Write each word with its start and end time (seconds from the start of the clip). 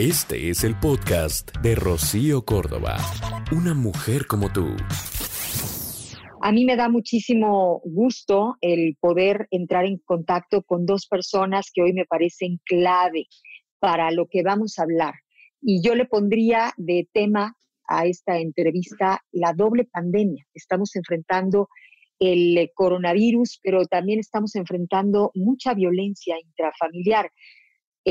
Este 0.00 0.48
es 0.48 0.62
el 0.62 0.78
podcast 0.78 1.50
de 1.58 1.74
Rocío 1.74 2.44
Córdoba, 2.44 2.98
una 3.50 3.74
mujer 3.74 4.28
como 4.28 4.48
tú. 4.52 4.68
A 6.40 6.52
mí 6.52 6.64
me 6.64 6.76
da 6.76 6.88
muchísimo 6.88 7.80
gusto 7.84 8.54
el 8.60 8.96
poder 9.00 9.48
entrar 9.50 9.86
en 9.86 9.98
contacto 9.98 10.62
con 10.62 10.86
dos 10.86 11.08
personas 11.08 11.72
que 11.74 11.82
hoy 11.82 11.94
me 11.94 12.04
parecen 12.04 12.60
clave 12.64 13.26
para 13.80 14.12
lo 14.12 14.28
que 14.28 14.44
vamos 14.44 14.78
a 14.78 14.84
hablar. 14.84 15.14
Y 15.60 15.82
yo 15.82 15.96
le 15.96 16.04
pondría 16.04 16.72
de 16.76 17.08
tema 17.12 17.56
a 17.88 18.06
esta 18.06 18.38
entrevista 18.38 19.24
la 19.32 19.52
doble 19.52 19.84
pandemia. 19.84 20.46
Estamos 20.54 20.94
enfrentando 20.94 21.70
el 22.20 22.70
coronavirus, 22.72 23.58
pero 23.64 23.84
también 23.86 24.20
estamos 24.20 24.54
enfrentando 24.54 25.32
mucha 25.34 25.74
violencia 25.74 26.36
intrafamiliar. 26.40 27.32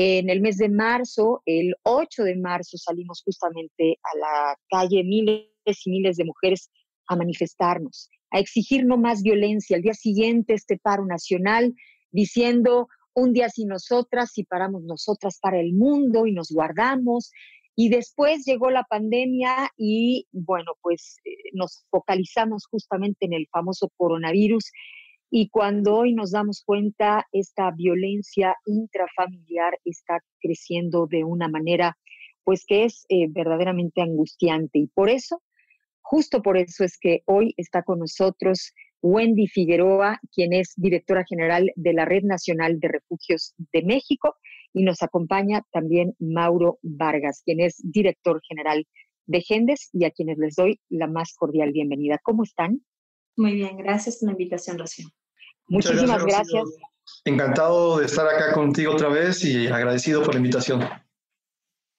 En 0.00 0.30
el 0.30 0.40
mes 0.40 0.58
de 0.58 0.68
marzo, 0.68 1.42
el 1.44 1.74
8 1.82 2.22
de 2.22 2.36
marzo, 2.36 2.78
salimos 2.78 3.20
justamente 3.24 3.98
a 4.04 4.16
la 4.16 4.56
calle 4.70 5.02
miles 5.02 5.48
y 5.66 5.90
miles 5.90 6.16
de 6.16 6.24
mujeres 6.24 6.70
a 7.08 7.16
manifestarnos, 7.16 8.08
a 8.30 8.38
exigir 8.38 8.86
no 8.86 8.96
más 8.96 9.24
violencia. 9.24 9.76
Al 9.76 9.82
día 9.82 9.94
siguiente, 9.94 10.54
este 10.54 10.78
paro 10.78 11.04
nacional 11.04 11.74
diciendo 12.12 12.86
un 13.12 13.32
día 13.32 13.48
sin 13.48 13.66
nosotras, 13.66 14.30
si 14.32 14.44
paramos 14.44 14.84
nosotras 14.84 15.40
para 15.42 15.58
el 15.58 15.72
mundo 15.72 16.26
y 16.28 16.32
nos 16.32 16.52
guardamos. 16.52 17.32
Y 17.74 17.88
después 17.88 18.44
llegó 18.44 18.70
la 18.70 18.84
pandemia 18.84 19.72
y, 19.76 20.28
bueno, 20.30 20.74
pues 20.80 21.16
eh, 21.24 21.30
nos 21.54 21.84
focalizamos 21.90 22.66
justamente 22.70 23.26
en 23.26 23.32
el 23.32 23.48
famoso 23.50 23.90
coronavirus. 23.96 24.70
Y 25.30 25.50
cuando 25.50 25.96
hoy 25.96 26.14
nos 26.14 26.30
damos 26.30 26.62
cuenta, 26.64 27.26
esta 27.32 27.70
violencia 27.70 28.56
intrafamiliar 28.66 29.78
está 29.84 30.20
creciendo 30.40 31.06
de 31.06 31.24
una 31.24 31.48
manera, 31.48 31.98
pues 32.44 32.64
que 32.66 32.84
es 32.84 33.04
eh, 33.08 33.26
verdaderamente 33.28 34.00
angustiante. 34.00 34.78
Y 34.78 34.86
por 34.86 35.10
eso, 35.10 35.42
justo 36.00 36.42
por 36.42 36.56
eso 36.56 36.82
es 36.84 36.98
que 36.98 37.22
hoy 37.26 37.52
está 37.58 37.82
con 37.82 37.98
nosotros 37.98 38.72
Wendy 39.02 39.46
Figueroa, 39.46 40.18
quien 40.32 40.52
es 40.52 40.72
directora 40.76 41.24
general 41.28 41.70
de 41.76 41.92
la 41.92 42.04
Red 42.04 42.24
Nacional 42.24 42.80
de 42.80 42.88
Refugios 42.88 43.54
de 43.72 43.82
México 43.82 44.34
y 44.72 44.82
nos 44.82 45.02
acompaña 45.02 45.62
también 45.72 46.14
Mauro 46.18 46.78
Vargas, 46.82 47.42
quien 47.44 47.60
es 47.60 47.76
director 47.82 48.40
general 48.48 48.86
de 49.26 49.40
Gendes 49.42 49.90
y 49.92 50.04
a 50.04 50.10
quienes 50.10 50.38
les 50.38 50.56
doy 50.56 50.80
la 50.88 51.06
más 51.06 51.34
cordial 51.34 51.72
bienvenida. 51.72 52.18
¿Cómo 52.22 52.42
están? 52.42 52.80
Muy 53.38 53.54
bien, 53.54 53.76
gracias 53.76 54.16
por 54.16 54.26
la 54.26 54.32
invitación, 54.32 54.78
Rocío. 54.80 55.06
Muchísimas 55.68 56.24
gracias. 56.24 56.64
Encantado 57.24 57.98
de 57.98 58.06
estar 58.06 58.26
acá 58.26 58.52
contigo 58.52 58.92
otra 58.92 59.08
vez 59.08 59.44
y 59.44 59.68
agradecido 59.68 60.24
por 60.24 60.34
la 60.34 60.38
invitación. 60.38 60.80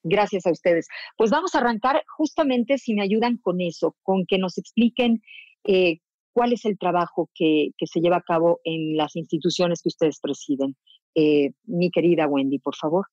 Gracias 0.04 0.46
a 0.46 0.52
ustedes. 0.52 0.88
Pues 1.18 1.32
vamos 1.32 1.56
a 1.56 1.60
arrancar 1.60 2.04
justamente 2.18 2.78
si 2.78 2.94
me 2.94 3.04
ayudan 3.04 3.38
con 3.38 3.62
eso, 3.62 3.96
con 4.04 4.26
que 4.28 4.38
nos 4.38 4.58
expliquen 4.58 5.22
eh, 5.64 6.00
cuál 6.34 6.52
es 6.52 6.66
el 6.66 6.78
trabajo 6.78 7.30
que, 7.34 7.70
que, 7.78 7.88
se 7.88 8.02
lleva 8.02 8.18
a 8.18 8.22
cabo 8.22 8.60
en 8.66 8.98
las 8.98 9.16
instituciones 9.16 9.82
que 9.82 9.90
ustedes 9.90 10.20
presiden. 10.20 10.76
Eh, 11.16 11.52
mi 11.64 11.90
querida 11.90 12.28
Wendy, 12.28 12.60
por 12.60 12.76
favor. 12.76 13.06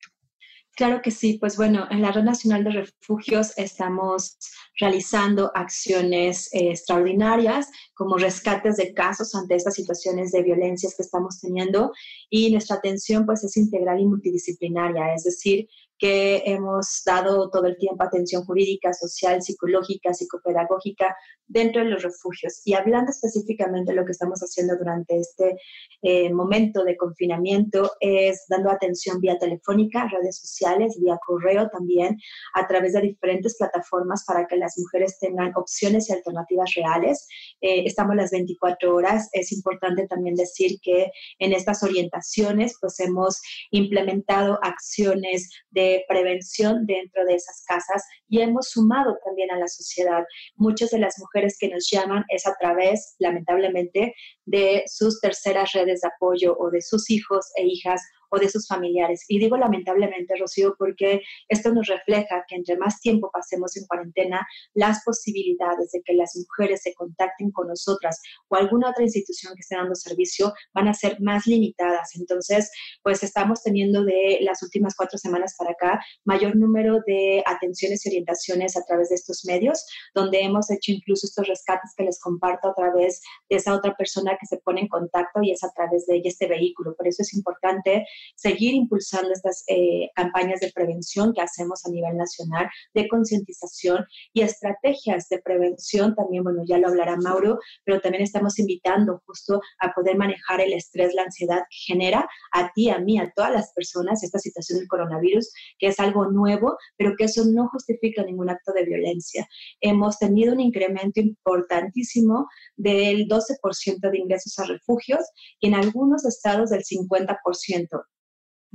Claro 0.77 1.01
que 1.01 1.11
sí, 1.11 1.39
pues 1.41 1.57
bueno, 1.57 1.87
en 1.91 2.03
la 2.03 2.13
Red 2.13 2.25
Nacional 2.25 2.63
de 2.63 2.71
Refugios 2.71 3.55
estamos 3.57 4.37
realizando 4.79 5.51
acciones 5.55 6.53
eh, 6.53 6.71
extraordinarias 6.71 7.71
como 7.95 8.19
rescates 8.19 8.77
de 8.77 8.93
casos 8.93 9.35
ante 9.35 9.55
estas 9.55 9.73
situaciones 9.73 10.33
de 10.33 10.43
violencias 10.43 10.95
que 10.95 11.03
estamos 11.03 11.41
teniendo 11.41 11.93
y 12.29 12.53
nuestra 12.53 12.77
atención 12.77 13.25
pues 13.25 13.43
es 13.43 13.57
integral 13.57 14.01
y 14.01 14.05
multidisciplinaria, 14.05 15.15
es 15.15 15.25
decir, 15.25 15.67
que 15.99 16.43
hemos 16.45 17.03
dado 17.05 17.49
todo 17.51 17.67
el 17.67 17.77
tiempo 17.79 18.05
atención 18.05 18.45
jurídica, 18.45 18.93
social, 18.93 19.43
psicológica, 19.43 20.13
psicopedagógica 20.13 21.17
dentro 21.47 21.83
de 21.83 21.91
los 21.91 22.03
refugios. 22.03 22.61
Y 22.65 22.75
hablando 22.75 23.11
específicamente 23.11 23.93
de 23.93 23.97
lo 23.97 24.05
que 24.05 24.13
estamos 24.13 24.41
haciendo 24.41 24.77
durante 24.77 25.19
este 25.19 25.57
eh, 26.03 26.33
momento 26.33 26.85
de 26.85 26.97
confinamiento, 26.97 27.93
es 28.01 28.45
dando 28.49 28.71
atención 28.71 29.21
vía 29.21 29.39
telefónica, 29.39 30.09
redes 30.09 30.39
sociales, 30.39 30.99
vía 31.01 31.19
correo 31.25 31.69
también, 31.71 32.19
a 32.55 32.67
través 32.67 32.93
de 32.93 33.01
diferentes 33.01 33.57
plataformas 33.57 34.25
para 34.27 34.47
que 34.47 34.57
las 34.57 34.77
mujeres 34.79 35.19
tengan 35.21 35.53
opciones 35.55 36.09
y 36.09 36.13
alternativas 36.13 36.75
reales. 36.75 37.27
Eh, 37.61 37.85
estamos 37.87 38.17
las 38.17 38.31
24 38.31 38.95
horas. 38.95 39.29
Es 39.33 39.53
importante 39.53 40.07
también 40.07 40.35
decir 40.35 40.79
que 40.83 41.11
en 41.39 41.53
estas 41.53 41.83
orientaciones, 41.83 42.77
pues 42.81 42.99
hemos 43.01 43.41
implementado 43.71 44.59
acciones 44.63 45.51
de 45.71 45.86
prevención 46.09 46.87
dentro 46.87 47.25
de 47.25 47.35
esas 47.35 47.63
casas 47.67 48.05
y 48.29 48.41
hemos 48.41 48.71
sumado 48.71 49.17
también 49.25 49.51
a 49.51 49.59
la 49.59 49.69
sociedad. 49.69 50.25
Muchas 50.57 50.91
de 50.91 50.99
las 50.99 51.19
mujeres 51.19 51.57
que 51.59 51.69
nos 51.69 51.89
llaman 51.91 52.25
es 52.29 52.47
a 52.47 52.55
través, 52.61 53.17
lamentablemente, 53.19 54.15
de 54.45 54.85
sus 54.87 55.21
terceras 55.21 55.73
redes 55.73 56.01
de 56.01 56.09
apoyo 56.09 56.57
o 56.59 56.71
de 56.71 56.81
sus 56.81 57.11
hijos 57.11 57.47
e 57.57 57.65
hijas 57.65 58.01
o 58.31 58.39
de 58.39 58.49
sus 58.49 58.67
familiares. 58.67 59.25
Y 59.29 59.39
digo 59.39 59.57
lamentablemente, 59.57 60.35
Rocío, 60.39 60.75
porque 60.79 61.23
esto 61.49 61.73
nos 61.73 61.87
refleja 61.87 62.45
que 62.49 62.57
entre 62.57 62.77
más 62.77 63.01
tiempo 63.01 63.31
pasemos 63.33 63.77
en 63.77 63.87
cuarentena, 63.87 64.47
las 64.75 65.03
posibilidades 65.05 65.91
de 65.93 66.03
que 66.05 66.15
las 66.15 66.37
mujeres 66.37 66.83
se 66.83 66.95
contacten 66.95 67.51
con 67.51 67.69
nosotras 67.69 68.21
o 68.49 68.57
alguna 68.57 68.91
otra 68.91 69.05
institución 69.05 69.55
que 69.55 69.61
esté 69.61 69.77
dando 69.77 69.95
servicio 69.95 70.53
van 70.75 70.89
a 70.89 70.95
ser 70.95 71.21
más 71.21 71.47
limitadas. 71.47 72.17
Entonces, 72.17 72.71
pues 73.03 73.23
estamos 73.23 73.63
teniendo 73.63 74.05
de 74.05 74.39
las 74.43 74.63
últimas 74.63 74.95
cuatro 74.97 75.19
semanas 75.19 75.55
para 75.59 75.73
acá 75.73 76.01
mayor 76.25 76.57
número 76.57 77.01
de 77.07 77.43
atenciones 77.47 78.05
y 78.05 78.11
orientaciones 78.11 78.77
a 78.77 78.85
través 78.85 79.09
de 79.11 79.17
estos 79.17 79.45
medios, 79.45 79.85
donde 80.15 80.41
hemos 80.41 80.71
hecho 80.71 80.93
incluso 80.93 81.27
estos 81.27 81.47
rescates 81.47 81.93
que 81.97 82.05
les 82.05 82.21
comparto 82.21 82.69
a 82.69 82.75
través 82.75 83.21
de 83.49 83.57
esa 83.57 83.75
otra 83.75 83.95
persona 83.97 84.37
que 84.39 84.47
se 84.47 84.59
pone 84.59 84.83
en 84.83 84.89
contacto 84.89 85.41
y 85.43 85.53
es 85.53 85.63
a 85.65 85.73
través 85.73 86.07
de 86.07 86.21
este 86.25 86.47
vehículo. 86.47 86.95
Por 86.97 87.07
eso 87.07 87.23
es 87.23 87.35
importante 87.35 88.07
seguir 88.35 88.75
impulsando 88.75 89.33
estas 89.33 89.65
eh, 89.69 90.11
campañas 90.15 90.61
de 90.61 90.73
prevención 90.73 91.33
que 91.33 91.41
hacemos 91.41 91.85
a 91.85 91.91
nivel 91.91 92.17
nacional, 92.17 92.69
de 92.95 93.09
concientización 93.09 94.05
y 94.33 94.43
estrategias 94.43 95.29
de 95.29 95.41
prevención. 95.41 96.15
También, 96.15 96.45
bueno, 96.45 96.63
ya 96.67 96.79
lo 96.79 96.89
hablará 96.89 97.17
Mauro, 97.17 97.59
pero 97.85 98.01
también 98.01 98.23
estamos 98.23 98.59
invitando 98.59 99.23
justo 99.27 99.61
a 99.81 99.93
poder 99.93 100.17
manejar 100.17 100.61
el 100.61 100.73
estrés, 100.73 101.15
la 101.15 101.23
ansiedad 101.23 101.61
que 101.71 101.93
genera 101.93 102.29
a 102.53 102.71
ti, 102.73 102.91
a 102.91 102.99
mí, 102.99 103.19
a 103.19 103.33
todas 103.35 103.53
las 103.53 103.73
personas 103.73 104.23
esta 104.23 104.39
situación 104.39 104.79
del 104.79 104.89
coronavirus, 104.89 105.53
que 105.79 105.89
es 105.89 106.01
algo 106.01 106.31
nuevo, 106.31 106.77
pero 106.97 107.15
que 107.17 107.25
eso 107.25 107.45
no 107.47 107.69
justifica 107.69 108.23
ningún 108.23 108.51
acto 108.51 108.73
de 108.73 108.85
violencia. 108.85 109.47
Hemos 109.81 110.19
tenido 110.19 110.53
un 110.53 110.61
incremento 110.61 111.21
importantísimo 111.21 112.49
del 112.77 113.27
12% 113.29 114.11
de 114.11 114.19
ingresos 114.19 114.59
a 114.59 114.67
refugios 114.67 115.21
y 115.61 115.69
en 115.69 115.75
algunos 115.75 116.25
estados 116.25 116.71
del 116.71 116.83
50%. 116.85 117.37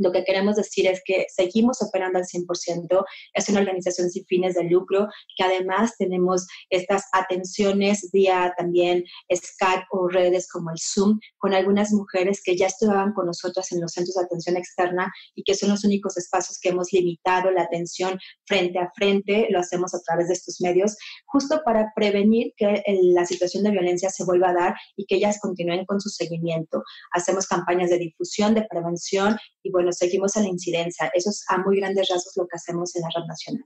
Lo 0.01 0.11
que 0.11 0.23
queremos 0.23 0.55
decir 0.55 0.87
es 0.87 1.01
que 1.05 1.27
seguimos 1.33 1.81
operando 1.81 2.17
al 2.17 2.25
100%. 2.25 3.05
Es 3.33 3.49
una 3.49 3.59
organización 3.59 4.09
sin 4.09 4.25
fines 4.25 4.55
de 4.55 4.63
lucro 4.63 5.07
que 5.37 5.43
además 5.43 5.93
tenemos 5.97 6.47
estas 6.69 7.03
atenciones 7.13 8.09
vía 8.11 8.53
también 8.57 9.03
Skype 9.33 9.85
o 9.91 10.07
redes 10.07 10.49
como 10.49 10.71
el 10.71 10.77
Zoom 10.79 11.19
con 11.37 11.53
algunas 11.53 11.91
mujeres 11.91 12.41
que 12.43 12.57
ya 12.57 12.67
estaban 12.67 13.13
con 13.13 13.27
nosotras 13.27 13.71
en 13.71 13.81
los 13.81 13.91
centros 13.91 14.15
de 14.15 14.23
atención 14.23 14.57
externa 14.57 15.11
y 15.35 15.43
que 15.43 15.53
son 15.53 15.69
los 15.69 15.83
únicos 15.83 16.17
espacios 16.17 16.59
que 16.59 16.69
hemos 16.69 16.91
limitado 16.91 17.51
la 17.51 17.63
atención 17.63 18.19
frente 18.45 18.79
a 18.79 18.91
frente. 18.95 19.47
Lo 19.51 19.59
hacemos 19.59 19.93
a 19.93 19.99
través 20.01 20.27
de 20.27 20.33
estos 20.33 20.61
medios 20.61 20.97
justo 21.25 21.61
para 21.63 21.91
prevenir 21.95 22.53
que 22.57 22.83
la 23.13 23.25
situación 23.25 23.63
de 23.63 23.71
violencia 23.71 24.09
se 24.09 24.23
vuelva 24.23 24.49
a 24.49 24.53
dar 24.53 24.75
y 24.95 25.05
que 25.05 25.15
ellas 25.15 25.39
continúen 25.39 25.85
con 25.85 26.01
su 26.01 26.09
seguimiento. 26.09 26.83
Hacemos 27.11 27.47
campañas 27.47 27.89
de 27.89 27.99
difusión, 27.99 28.55
de 28.55 28.65
prevención 28.69 29.37
y 29.63 29.71
bueno, 29.71 29.90
seguimos 29.93 30.35
a 30.37 30.41
la 30.41 30.47
incidencia. 30.47 31.11
Eso 31.13 31.29
es 31.29 31.43
a 31.49 31.57
muy 31.59 31.79
grandes 31.79 32.09
rasgos 32.09 32.33
lo 32.35 32.47
que 32.47 32.55
hacemos 32.55 32.95
en 32.95 33.03
la 33.03 33.09
red 33.15 33.27
nacional. 33.27 33.65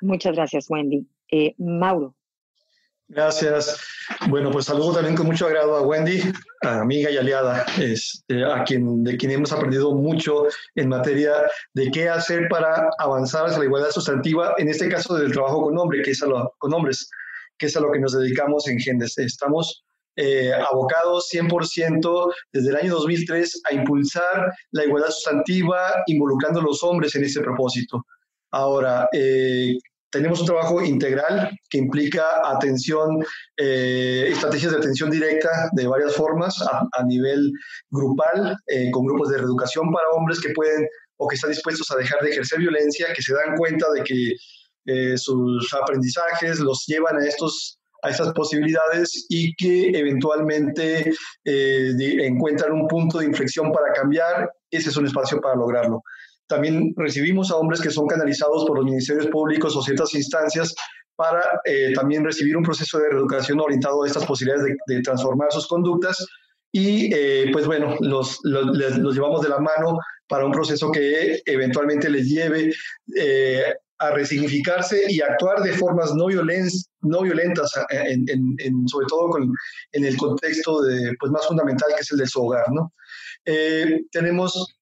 Muchas 0.00 0.34
gracias, 0.34 0.66
Wendy. 0.68 1.06
Eh, 1.30 1.54
Mauro. 1.58 2.14
Gracias. 3.08 3.78
Bueno, 4.28 4.50
pues 4.50 4.64
saludo 4.64 4.94
también 4.94 5.14
con 5.14 5.26
mucho 5.26 5.46
agrado 5.46 5.76
a 5.76 5.82
Wendy, 5.82 6.20
amiga 6.62 7.10
y 7.10 7.16
aliada, 7.18 7.64
este, 7.78 8.44
a 8.44 8.64
quien, 8.64 9.04
de 9.04 9.16
quien 9.16 9.32
hemos 9.32 9.52
aprendido 9.52 9.94
mucho 9.94 10.46
en 10.74 10.88
materia 10.88 11.32
de 11.74 11.90
qué 11.90 12.08
hacer 12.08 12.48
para 12.48 12.88
avanzar 12.98 13.46
hacia 13.46 13.58
la 13.58 13.66
igualdad 13.66 13.90
sustantiva, 13.90 14.54
en 14.56 14.68
este 14.68 14.88
caso 14.88 15.14
del 15.14 15.32
trabajo 15.32 15.62
con, 15.62 15.76
hombre, 15.78 16.02
que 16.02 16.12
es 16.12 16.22
a 16.22 16.26
lo, 16.26 16.54
con 16.58 16.72
hombres, 16.72 17.08
que 17.58 17.66
es 17.66 17.76
a 17.76 17.80
lo 17.80 17.92
que 17.92 18.00
nos 18.00 18.18
dedicamos 18.18 18.66
en 18.68 18.78
Gendes. 18.78 19.18
Estamos 19.18 19.84
eh, 20.16 20.52
abocados 20.52 21.28
100% 21.32 22.32
desde 22.52 22.70
el 22.70 22.76
año 22.76 22.94
2003 22.94 23.62
a 23.70 23.74
impulsar 23.74 24.52
la 24.72 24.84
igualdad 24.84 25.10
sustantiva, 25.10 26.02
involucrando 26.06 26.60
a 26.60 26.64
los 26.64 26.82
hombres 26.82 27.14
en 27.14 27.24
ese 27.24 27.40
propósito. 27.40 28.04
Ahora, 28.52 29.08
eh, 29.12 29.76
tenemos 30.10 30.40
un 30.40 30.46
trabajo 30.46 30.80
integral 30.80 31.50
que 31.68 31.78
implica 31.78 32.24
atención, 32.44 33.24
eh, 33.56 34.28
estrategias 34.30 34.72
de 34.72 34.78
atención 34.78 35.10
directa 35.10 35.50
de 35.72 35.88
varias 35.88 36.14
formas 36.14 36.54
a, 36.62 37.04
nivel 37.04 37.50
grupal, 37.90 38.56
con 38.92 39.06
grupos 39.06 39.30
de 39.30 39.38
reeducación 39.38 39.92
para 39.92 40.10
hombres 40.10 40.40
que 40.40 40.50
pueden 40.50 40.86
o 41.16 41.26
que 41.26 41.34
están 41.34 41.50
dispuestos 41.50 41.90
a 41.90 41.96
dejar 41.96 42.20
de 42.20 42.30
ejercer 42.30 42.60
violencia, 42.60 43.12
que 43.14 43.22
se 43.22 43.34
dan 43.34 43.56
cuenta 43.56 43.86
de 43.92 44.04
que 44.04 44.34
eh, 44.86 45.16
sus 45.16 45.72
aprendizajes 45.72 46.60
los 46.60 46.84
llevan 46.86 47.16
a, 47.16 47.26
estos, 47.26 47.78
a 48.04 48.10
estas 48.10 48.32
posibilidades 48.32 49.26
y 49.28 49.54
que 49.56 49.88
eventualmente 49.98 51.10
eh, 51.44 51.92
encuentran 52.20 52.72
un 52.72 52.86
punto 52.86 53.18
de 53.18 53.26
inflexión 53.26 53.72
para 53.72 53.92
cambiar. 53.92 54.50
Ese 54.70 54.90
es 54.90 54.96
un 54.96 55.06
espacio 55.06 55.40
para 55.40 55.56
lograrlo. 55.56 56.02
También 56.46 56.92
recibimos 56.96 57.50
a 57.50 57.56
hombres 57.56 57.80
que 57.80 57.90
son 57.90 58.06
canalizados 58.06 58.66
por 58.66 58.76
los 58.76 58.84
ministerios 58.84 59.26
públicos 59.28 59.74
o 59.74 59.82
ciertas 59.82 60.14
instancias 60.14 60.74
para 61.16 61.42
eh, 61.64 61.92
también 61.94 62.24
recibir 62.24 62.56
un 62.56 62.64
proceso 62.64 62.98
de 62.98 63.08
reeducación 63.08 63.60
orientado 63.60 64.02
a 64.02 64.06
estas 64.06 64.26
posibilidades 64.26 64.76
de, 64.86 65.00
transformar 65.00 65.50
sus 65.50 65.66
conductas 65.66 66.26
y 66.72 67.08
pues 67.52 67.66
bueno, 67.66 67.94
los, 68.00 68.40
los, 68.42 69.14
llevamos 69.14 69.42
de 69.42 69.48
la 69.48 69.60
mano 69.60 69.96
para 70.26 70.44
un 70.44 70.52
proceso 70.52 70.90
que 70.90 71.40
eventualmente 71.46 72.10
les 72.10 72.28
lleve 72.28 72.72
eh, 73.16 73.62
a 74.06 74.10
resignificarse 74.12 75.04
y 75.08 75.20
actuar 75.20 75.62
de 75.62 75.72
formas 75.72 76.14
no, 76.14 76.28
no 76.28 77.22
violentas, 77.22 77.70
eh, 77.90 78.16
en, 78.26 78.88
sobre 78.88 79.06
todo 79.06 79.30
en 79.92 80.04
el 80.04 80.16
contexto 80.16 80.82
de, 80.82 81.14
pues, 81.18 81.32
más 81.32 81.46
fundamental 81.46 81.88
que 81.94 82.02
es 82.02 82.12
el 82.12 82.18
de 82.18 82.26
su 82.26 82.42
hogar. 82.42 82.64
¿no? 82.72 82.92
Eh, 83.44 84.00
tenemos 84.10 84.76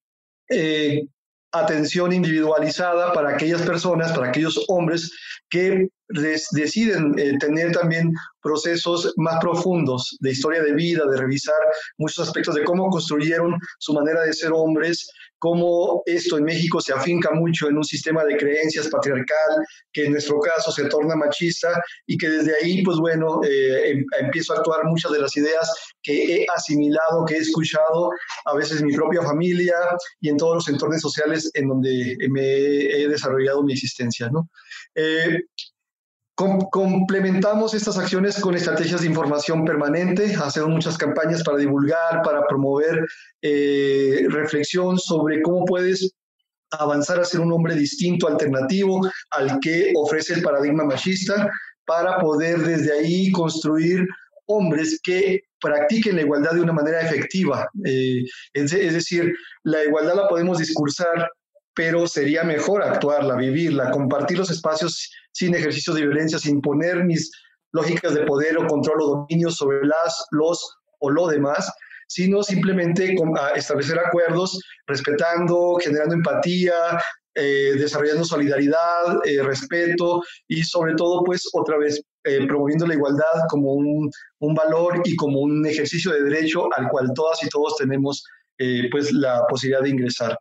atención 1.52 2.12
individualizada 2.12 3.12
para 3.12 3.30
aquellas 3.30 3.62
personas, 3.62 4.12
para 4.12 4.28
aquellos 4.28 4.62
hombres 4.69 5.12
que 5.48 5.88
deciden 6.08 7.14
tener 7.38 7.72
también 7.72 8.12
procesos 8.43 9.12
más 9.16 9.38
profundos 9.40 10.16
de 10.20 10.32
historia 10.32 10.62
de 10.62 10.75
vida, 10.75 11.04
de 11.10 11.16
revisar 11.16 11.56
muchos 11.99 12.26
aspectos 12.26 12.54
de 12.54 12.64
cómo 12.64 12.90
construyeron 12.90 13.54
su 13.78 13.94
manera 13.94 14.22
de 14.22 14.32
ser 14.32 14.50
hombres, 14.52 15.08
cómo 15.38 16.02
esto 16.06 16.38
en 16.38 16.44
México 16.44 16.81
se 16.81 16.93
afinca 16.93 17.31
mucho 17.32 17.69
en 17.69 17.76
un 17.76 17.84
sistema 17.84 18.25
de 18.25 18.37
creencias 18.37 18.88
patriarcal, 18.88 19.64
que 19.93 20.04
en 20.04 20.12
nuestro 20.12 20.38
caso 20.38 20.70
se 20.70 20.84
torna 20.84 21.16
machista 21.16 21.82
y 22.06 22.16
que 22.16 22.28
desde 22.28 22.55
ahí, 22.62 22.82
pues 22.82 22.98
bueno, 22.98 23.40
eh, 23.44 23.90
em, 23.90 24.05
empiezo 24.20 24.52
a 24.52 24.58
actuar 24.58 24.84
muchas 24.84 25.10
de 25.12 25.20
las 25.20 25.37
ideas 25.37 25.69
que 26.02 26.14
he 26.37 26.46
asimilado, 26.55 27.25
que 27.26 27.34
he 27.34 27.38
escuchado, 27.38 28.10
a 28.44 28.55
veces 28.55 28.82
mi 28.82 28.94
propia 28.94 29.22
familia 29.22 29.75
y 30.20 30.28
en 30.28 30.37
todos 30.37 30.56
los 30.56 30.69
entornos 30.69 31.00
sociales 31.00 31.50
en 31.55 31.69
donde 31.69 32.16
me 32.31 32.43
he 32.43 33.08
desarrollado 33.08 33.62
mi 33.62 33.72
existencia, 33.72 34.28
¿no? 34.31 34.48
Eh, 34.94 35.40
complementamos 36.71 37.75
estas 37.75 37.99
acciones 37.99 38.41
con 38.41 38.55
estrategias 38.55 39.00
de 39.00 39.09
información 39.09 39.65
permanente, 39.65 40.35
hacemos 40.35 40.71
muchas 40.71 40.97
campañas 40.97 41.43
para 41.43 41.59
divulgar, 41.59 42.23
para 42.23 42.47
promover 42.47 43.06
eh, 43.43 44.27
reflexión 44.29 44.99
sobre 44.99 45.43
cómo 45.43 45.65
puedes 45.65 46.12
avanzar 46.71 47.21
a 47.21 47.25
ser 47.25 47.41
un 47.41 47.53
hombre 47.53 47.75
distinto, 47.75 48.29
alternativo 48.29 49.00
al 49.31 49.61
que 49.61 49.93
ofrece 49.94 50.35
el 50.35 50.43
paradigma 50.43 50.85
machista, 50.85 51.50
para 51.85 52.19
poder 52.19 52.61
desde 52.61 52.93
ahí 52.93 53.31
construir 53.33 54.06
hombres 54.47 55.00
que 55.03 55.43
practiquen 55.61 56.17
la 56.17 56.23
igualdad 56.23 56.53
de 56.53 56.61
una 56.61 56.73
manera 56.73 57.00
efectiva. 57.00 57.69
Eh, 57.85 58.25
es, 58.53 58.71
decir, 58.71 59.33
la 59.65 59.85
igualdad 59.85 60.17
la 60.17 60.29
podemos 60.29 60.59
discursar, 60.59 61.29
pero 61.74 62.06
sería 62.06 62.44
mejor 62.44 62.82
actuarla, 62.82 63.36
vivirla, 63.36 63.90
compartir 63.90 64.38
los 64.38 64.50
espacios 64.50 65.10
sin 65.32 65.54
ejercicios 65.54 65.96
de 65.96 66.02
violencia, 66.02 66.38
sin 66.38 66.60
poner 66.60 67.04
mis 67.04 67.30
lógicas 67.72 68.14
de 68.14 68.26
poder 68.26 68.58
o 68.58 68.66
control 68.66 69.02
o 69.02 69.06
dominio 69.06 69.50
sobre 69.50 69.86
las, 69.86 70.26
los 70.30 70.78
o 70.98 71.10
lo 71.10 71.26
demás, 71.26 71.72
sino 72.06 72.42
simplemente 72.42 73.14
establecer 73.56 73.98
acuerdos 73.98 74.60
respetando, 74.86 75.78
generando 75.82 76.14
empatía, 76.14 76.74
eh, 77.34 77.72
desarrollando 77.78 78.24
solidaridad, 78.24 79.24
eh, 79.24 79.42
respeto 79.42 80.22
y 80.46 80.62
sobre 80.62 80.94
todo, 80.94 81.24
pues 81.24 81.48
otra 81.54 81.78
vez, 81.78 82.02
eh, 82.24 82.46
promoviendo 82.46 82.86
la 82.86 82.94
igualdad 82.94 83.24
como 83.48 83.72
un, 83.72 84.10
un, 84.40 84.54
valor 84.54 85.00
y 85.04 85.16
como 85.16 85.40
un 85.40 85.66
ejercicio 85.66 86.12
de 86.12 86.24
derecho 86.24 86.69
al 86.76 86.88
cual 86.88 87.08
todas 87.14 87.42
y 87.42 87.48
todos 87.48 87.76
tenemos 87.76 88.22
pues 88.92 89.12
la 89.12 89.44
posibilidad 89.48 89.82
de 89.82 89.88
ingresar. 89.88 90.38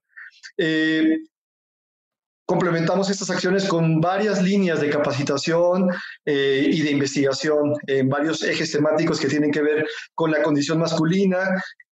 Complementamos 2.51 3.09
estas 3.09 3.30
acciones 3.30 3.63
con 3.63 4.01
varias 4.01 4.44
líneas 4.44 4.81
de 4.81 4.89
capacitación 4.89 5.89
eh, 6.25 6.68
y 6.69 6.81
de 6.81 6.92
investigación 6.92 7.75
en 7.88 8.09
varios 8.09 8.44
ejes 8.44 8.74
temáticos 8.74 9.21
que 9.21 9.30
tienen 9.30 9.51
que 9.51 9.62
ver 9.62 9.88
con 10.15 10.31
la 10.31 10.44
condición 10.44 10.77
masculina, 10.77 11.48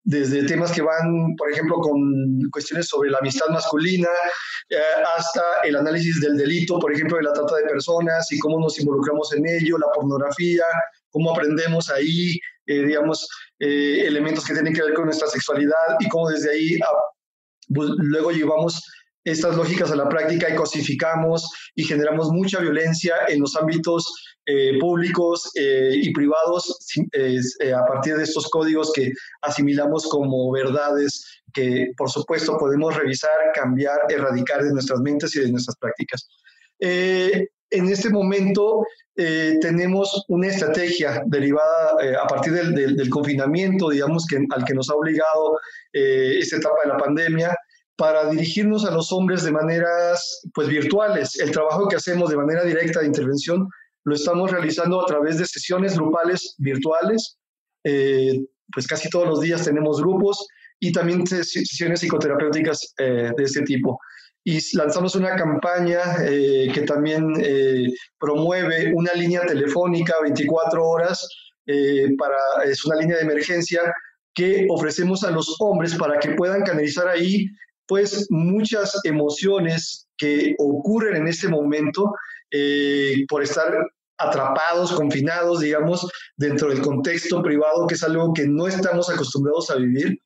desde 0.04 0.44
temas 0.44 0.72
que 0.72 0.82
van, 0.82 1.34
por 1.38 1.50
ejemplo, 1.50 1.76
con 1.76 1.98
cuestiones 2.52 2.86
sobre 2.86 3.08
la 3.08 3.16
amistad 3.20 3.46
masculina, 3.48 4.08
eh, 4.68 4.76
hasta 5.16 5.40
el 5.64 5.74
análisis 5.74 6.20
del 6.20 6.36
delito, 6.36 6.78
por 6.78 6.92
ejemplo, 6.92 7.16
de 7.16 7.22
la 7.22 7.32
trata 7.32 7.56
de 7.56 7.70
personas 7.70 8.30
y 8.30 8.38
cómo 8.38 8.60
nos 8.60 8.78
involucramos 8.78 9.32
en 9.32 9.46
ello, 9.48 9.78
la 9.78 9.90
pornografía, 9.94 10.64
cómo 11.08 11.30
aprendemos 11.30 11.88
ahí, 11.88 12.38
eh, 12.66 12.84
digamos, 12.84 13.26
elementos 13.58 14.44
que 14.44 14.52
tienen 14.52 14.74
que 14.74 14.82
ver 14.82 14.92
con 14.92 15.06
nuestra 15.06 15.28
sexualidad 15.28 15.96
y 16.00 16.10
cómo 16.10 16.28
desde 16.28 16.50
ahí 16.50 16.78
luego 17.74 18.30
llevamos 18.30 18.82
estas 19.24 19.56
lógicas 19.56 19.90
a 19.92 19.96
la 19.96 20.08
práctica 20.08 20.50
y 20.50 20.56
cosificamos 20.56 21.48
y 21.74 21.84
generamos 21.84 22.30
mucha 22.30 22.60
violencia 22.60 23.14
en 23.28 23.40
los 23.40 23.54
ámbitos 23.56 24.04
eh, 24.46 24.78
públicos 24.80 25.50
eh, 25.54 25.92
y 25.94 26.12
privados 26.12 26.76
eh, 27.12 27.72
a 27.72 27.86
partir 27.86 28.16
de 28.16 28.24
estos 28.24 28.50
códigos 28.50 28.92
que 28.92 29.12
asimilamos 29.42 30.08
como 30.08 30.50
verdades 30.50 31.42
que 31.52 31.92
por 31.96 32.10
supuesto 32.10 32.56
podemos 32.58 32.96
revisar, 32.96 33.30
cambiar, 33.54 34.00
erradicar 34.08 34.64
de 34.64 34.72
nuestras 34.72 35.00
mentes 35.00 35.36
y 35.36 35.40
de 35.40 35.52
nuestras 35.52 35.76
prácticas. 35.76 36.28
En 37.72 37.88
este 37.88 38.10
momento 38.10 38.84
tenemos 39.14 40.24
una 40.28 40.48
estrategia 40.48 41.22
derivada 41.26 41.96
a 42.22 42.26
partir 42.26 42.52
del, 42.52 43.10
confinamiento, 43.10 43.90
digamos, 43.90 44.24
que, 44.26 44.38
al 44.50 44.64
que 44.64 44.74
nos 44.74 44.88
ha 44.88 44.94
obligado 44.94 45.58
esta 45.92 46.56
etapa 46.56 46.76
de 46.84 46.88
la 46.88 46.96
pandemia, 46.96 47.54
para 47.96 48.28
dirigirnos 48.30 48.84
a 48.84 48.90
los 48.90 49.12
hombres 49.12 49.44
de 49.44 49.52
maneras 49.52 50.40
pues 50.54 50.68
virtuales. 50.68 51.38
El 51.38 51.50
trabajo 51.50 51.88
que 51.88 51.96
hacemos 51.96 52.30
de 52.30 52.36
manera 52.36 52.64
directa 52.64 53.00
de 53.00 53.06
intervención 53.06 53.68
lo 54.04 54.14
estamos 54.14 54.50
realizando 54.50 55.00
a 55.00 55.06
través 55.06 55.38
de 55.38 55.46
sesiones 55.46 55.96
grupales 55.96 56.56
virtuales. 56.58 57.38
Eh, 57.84 58.40
pues 58.72 58.86
casi 58.86 59.08
todos 59.10 59.28
los 59.28 59.40
días 59.40 59.64
tenemos 59.64 60.00
grupos 60.00 60.46
y 60.80 60.90
también 60.92 61.26
sesiones 61.26 62.00
psicoterapéuticas 62.00 62.94
eh, 62.98 63.30
de 63.36 63.44
este 63.44 63.62
tipo. 63.62 63.98
Y 64.44 64.58
lanzamos 64.76 65.14
una 65.14 65.36
campaña 65.36 66.00
eh, 66.24 66.70
que 66.74 66.82
también 66.82 67.32
promueve 68.18 68.92
una 68.94 69.12
línea 69.14 69.42
telefónica 69.46 70.14
24 70.22 70.84
horas 70.84 71.28
para, 72.18 72.36
es 72.68 72.84
una 72.84 72.96
línea 72.96 73.16
de 73.18 73.22
emergencia 73.22 73.82
que 74.34 74.66
ofrecemos 74.70 75.22
a 75.24 75.30
los 75.30 75.56
hombres 75.60 75.94
para 75.94 76.18
que 76.18 76.30
puedan 76.30 76.62
canalizar 76.62 77.06
ahí 77.06 77.46
pues 77.86 78.26
muchas 78.30 78.98
emociones 79.04 80.08
que 80.16 80.54
ocurren 80.58 81.16
en 81.16 81.28
este 81.28 81.48
momento 81.48 82.12
eh, 82.50 83.24
por 83.28 83.42
estar 83.42 83.72
atrapados, 84.18 84.92
confinados, 84.92 85.60
digamos, 85.60 86.06
dentro 86.36 86.68
del 86.68 86.80
contexto 86.80 87.42
privado, 87.42 87.86
que 87.86 87.94
es 87.94 88.02
algo 88.02 88.32
que 88.32 88.46
no 88.46 88.68
estamos 88.68 89.10
acostumbrados 89.10 89.70
a 89.70 89.76
vivir 89.76 90.18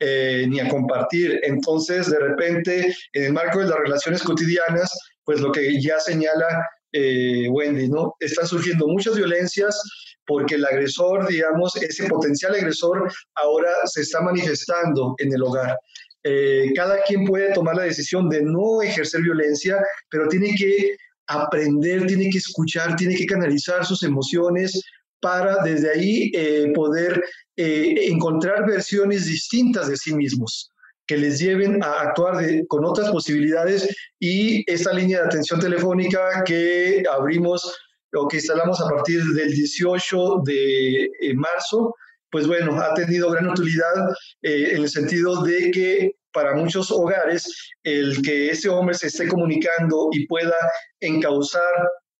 eh, 0.00 0.46
ni 0.48 0.60
a 0.60 0.68
compartir. 0.68 1.40
Entonces, 1.42 2.10
de 2.10 2.18
repente, 2.18 2.94
en 3.12 3.24
el 3.24 3.32
marco 3.32 3.58
de 3.58 3.66
las 3.66 3.78
relaciones 3.78 4.22
cotidianas, 4.22 4.90
pues 5.24 5.40
lo 5.40 5.52
que 5.52 5.80
ya 5.80 5.98
señala 6.00 6.46
eh, 6.92 7.48
Wendy, 7.50 7.88
¿no? 7.88 8.14
Están 8.20 8.46
surgiendo 8.46 8.86
muchas 8.88 9.16
violencias 9.16 9.80
porque 10.26 10.54
el 10.54 10.64
agresor, 10.64 11.26
digamos, 11.26 11.74
ese 11.76 12.06
potencial 12.06 12.54
agresor 12.54 13.10
ahora 13.34 13.70
se 13.86 14.02
está 14.02 14.20
manifestando 14.20 15.14
en 15.18 15.32
el 15.32 15.42
hogar. 15.42 15.76
Eh, 16.22 16.72
cada 16.74 17.02
quien 17.02 17.24
puede 17.24 17.52
tomar 17.52 17.76
la 17.76 17.84
decisión 17.84 18.28
de 18.28 18.42
no 18.42 18.82
ejercer 18.82 19.22
violencia, 19.22 19.82
pero 20.10 20.28
tiene 20.28 20.54
que 20.56 20.96
aprender, 21.26 22.06
tiene 22.06 22.30
que 22.30 22.38
escuchar, 22.38 22.96
tiene 22.96 23.14
que 23.16 23.26
canalizar 23.26 23.84
sus 23.84 24.02
emociones 24.02 24.82
para 25.20 25.62
desde 25.62 25.90
ahí 25.90 26.30
eh, 26.34 26.72
poder 26.74 27.22
eh, 27.56 28.08
encontrar 28.08 28.66
versiones 28.66 29.26
distintas 29.26 29.88
de 29.88 29.96
sí 29.96 30.14
mismos 30.14 30.70
que 31.06 31.16
les 31.16 31.38
lleven 31.38 31.82
a 31.82 32.02
actuar 32.02 32.44
con 32.68 32.84
otras 32.84 33.10
posibilidades 33.10 33.88
y 34.20 34.70
esta 34.70 34.92
línea 34.92 35.20
de 35.20 35.26
atención 35.26 35.58
telefónica 35.58 36.44
que 36.44 37.02
abrimos 37.10 37.74
o 38.14 38.28
que 38.28 38.36
instalamos 38.36 38.80
a 38.80 38.88
partir 38.88 39.22
del 39.22 39.50
18 39.50 40.42
de 40.44 41.10
marzo 41.34 41.94
pues 42.30 42.46
bueno, 42.46 42.78
ha 42.80 42.94
tenido 42.94 43.30
gran 43.30 43.48
utilidad 43.48 44.10
eh, 44.42 44.70
en 44.72 44.82
el 44.82 44.88
sentido 44.88 45.42
de 45.42 45.70
que 45.70 46.12
para 46.32 46.54
muchos 46.54 46.90
hogares 46.90 47.50
el 47.82 48.20
que 48.22 48.50
ese 48.50 48.68
hombre 48.68 48.94
se 48.94 49.06
esté 49.06 49.28
comunicando 49.28 50.08
y 50.12 50.26
pueda 50.26 50.54
encauzar 51.00 51.62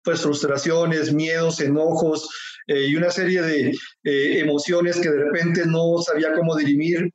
pues 0.02 0.20
frustraciones, 0.22 1.12
miedos, 1.12 1.60
enojos 1.60 2.28
eh, 2.66 2.86
y 2.88 2.96
una 2.96 3.10
serie 3.10 3.42
de 3.42 3.70
eh, 4.04 4.40
emociones 4.40 5.00
que 5.00 5.10
de 5.10 5.24
repente 5.24 5.62
no 5.66 5.98
sabía 5.98 6.34
cómo 6.34 6.54
dirimir 6.54 7.10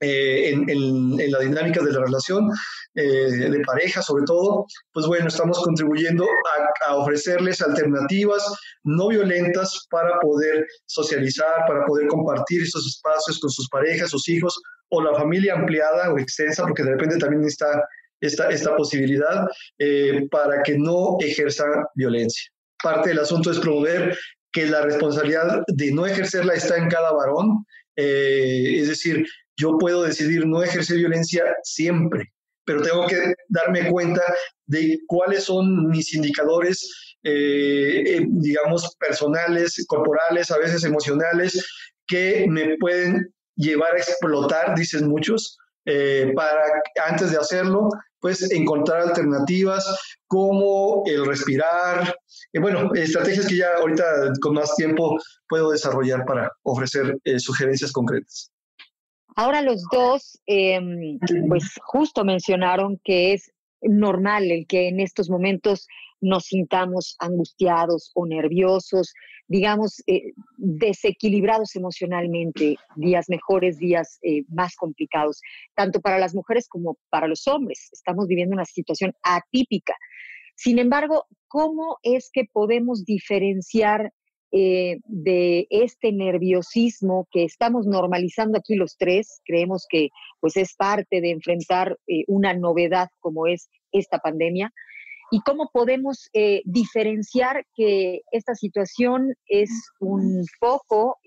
eh, 0.00 0.50
en, 0.50 1.30
la 1.32 1.38
dinámica 1.38 1.82
de 1.82 1.92
la 1.92 2.00
relación 2.00 2.50
de 2.94 3.62
pareja, 3.66 4.00
sobre 4.00 4.24
todo, 4.24 4.64
pues 4.92 5.06
bueno, 5.06 5.28
estamos 5.28 5.62
contribuyendo 5.62 6.24
a, 6.24 6.90
a, 6.90 6.96
ofrecerles 6.96 7.60
alternativas 7.60 8.42
no 8.84 9.08
violentas 9.08 9.86
para 9.90 10.18
poder 10.20 10.66
socializar, 10.86 11.66
para 11.68 11.84
poder 11.84 12.06
compartir 12.08 12.62
esos 12.62 12.86
espacios 12.86 13.38
con 13.38 13.50
sus 13.50 13.68
parejas, 13.68 14.08
sus 14.08 14.26
hijos 14.30 14.58
o 14.88 15.02
la 15.02 15.14
familia 15.14 15.54
ampliada 15.54 16.10
o 16.12 16.18
extensa, 16.18 16.62
porque 16.62 16.84
de 16.84 16.92
repente 16.92 17.18
también 17.18 17.44
está 17.44 17.82
esta, 18.20 18.48
esta 18.48 18.76
posibilidad, 18.76 19.46
eh, 19.78 20.26
para 20.30 20.62
que 20.62 20.78
no 20.78 21.16
ejerza 21.20 21.64
violencia. 21.94 22.50
Parte 22.82 23.10
del 23.10 23.20
asunto 23.20 23.50
es 23.50 23.58
promover 23.58 24.16
que 24.52 24.66
la 24.66 24.82
responsabilidad 24.82 25.62
de 25.68 25.92
no 25.92 26.06
ejercerla 26.06 26.54
está 26.54 26.76
en 26.76 26.88
cada 26.88 27.12
varón, 27.12 27.64
es 27.98 28.88
decir, 28.88 29.26
yo 29.56 29.78
puedo 29.78 30.02
decidir 30.02 30.46
no 30.46 30.62
ejercer 30.62 30.98
violencia 30.98 31.44
siempre, 31.62 32.32
pero 32.66 32.82
tengo 32.82 33.06
que 33.06 33.34
darme 33.48 33.90
cuenta 33.90 34.22
de 34.66 34.98
cuáles 35.06 35.44
son 35.44 35.88
mis 35.88 36.12
indicadores, 36.14 37.16
eh, 37.22 38.02
eh, 38.06 38.26
digamos, 38.28 38.94
personales, 38.96 39.84
corporales, 39.86 40.50
a 40.50 40.58
veces 40.58 40.84
emocionales, 40.84 41.64
que 42.06 42.46
me 42.48 42.76
pueden 42.78 43.32
llevar 43.56 43.94
a 43.94 43.98
explotar, 43.98 44.76
dicen 44.76 45.08
muchos, 45.08 45.56
eh, 45.86 46.32
para 46.34 46.60
antes 47.08 47.30
de 47.30 47.38
hacerlo, 47.38 47.88
pues 48.20 48.50
encontrar 48.50 49.02
alternativas 49.02 49.84
como 50.26 51.02
el 51.06 51.24
respirar, 51.24 52.14
bueno, 52.60 52.92
estrategias 52.94 53.46
que 53.46 53.58
ya 53.58 53.74
ahorita 53.78 54.32
con 54.40 54.54
más 54.54 54.74
tiempo 54.76 55.16
puedo 55.48 55.70
desarrollar 55.70 56.24
para 56.24 56.50
ofrecer 56.62 57.18
sugerencias 57.38 57.92
concretas. 57.92 58.50
Ahora 59.36 59.60
los 59.60 59.84
dos, 59.92 60.40
em, 60.46 61.18
pues 61.48 61.64
justo 61.84 62.24
mencionaron 62.24 62.98
que 63.04 63.34
es 63.34 63.52
normal 63.82 64.50
el 64.50 64.66
que 64.66 64.88
en 64.88 64.98
estos 64.98 65.28
momentos 65.28 65.86
nos 66.22 66.44
sintamos 66.44 67.16
angustiados 67.18 68.10
o 68.14 68.26
nerviosos, 68.26 69.12
digamos, 69.48 70.02
eh, 70.06 70.32
desequilibrados 70.56 71.76
emocionalmente, 71.76 72.76
días 72.96 73.28
mejores, 73.28 73.78
días 73.78 74.18
eh, 74.22 74.42
más 74.48 74.74
complicados, 74.76 75.40
tanto 75.74 76.00
para 76.00 76.18
las 76.18 76.34
mujeres 76.34 76.68
como 76.68 76.96
para 77.10 77.28
los 77.28 77.46
hombres. 77.46 77.88
Estamos 77.92 78.26
viviendo 78.26 78.54
una 78.54 78.64
situación 78.64 79.12
atípica. 79.22 79.94
Sin 80.56 80.78
embargo, 80.78 81.26
¿cómo 81.48 81.98
es 82.02 82.30
que 82.32 82.44
podemos 82.52 83.04
diferenciar 83.04 84.12
eh, 84.52 84.98
de 85.04 85.66
este 85.70 86.12
nerviosismo 86.12 87.28
que 87.30 87.44
estamos 87.44 87.86
normalizando 87.86 88.58
aquí 88.58 88.74
los 88.74 88.96
tres, 88.96 89.42
creemos 89.44 89.86
que 89.88 90.08
pues 90.40 90.56
es 90.56 90.74
parte 90.76 91.20
de 91.20 91.30
enfrentar 91.30 91.98
una 92.26 92.54
novedad 92.54 93.08
como 93.20 93.48
es 93.48 93.68
esta 93.92 94.18
pandemia, 94.18 94.72
y 95.30 95.40
cómo 95.40 95.70
podemos 95.72 96.28
eh, 96.32 96.62
diferenciar 96.64 97.64
que 97.74 98.22
esta 98.30 98.54
situación 98.54 99.34
es 99.46 99.70
un 100.00 100.44
foco 100.60 101.18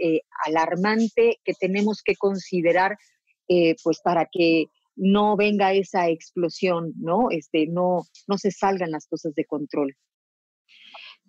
alarmante 0.45 1.39
que 1.43 1.53
tenemos 1.59 2.01
que 2.03 2.15
considerar 2.15 2.97
pues 3.83 3.99
para 4.03 4.27
que 4.31 4.65
no 4.95 5.35
venga 5.35 5.73
esa 5.73 6.09
explosión, 6.09 6.93
¿no? 6.97 7.31
Este, 7.31 7.65
no, 7.67 8.03
no 8.27 8.37
se 8.37 8.51
salgan 8.51 8.91
las 8.91 9.07
cosas 9.07 9.33
de 9.33 9.45
control. 9.45 9.95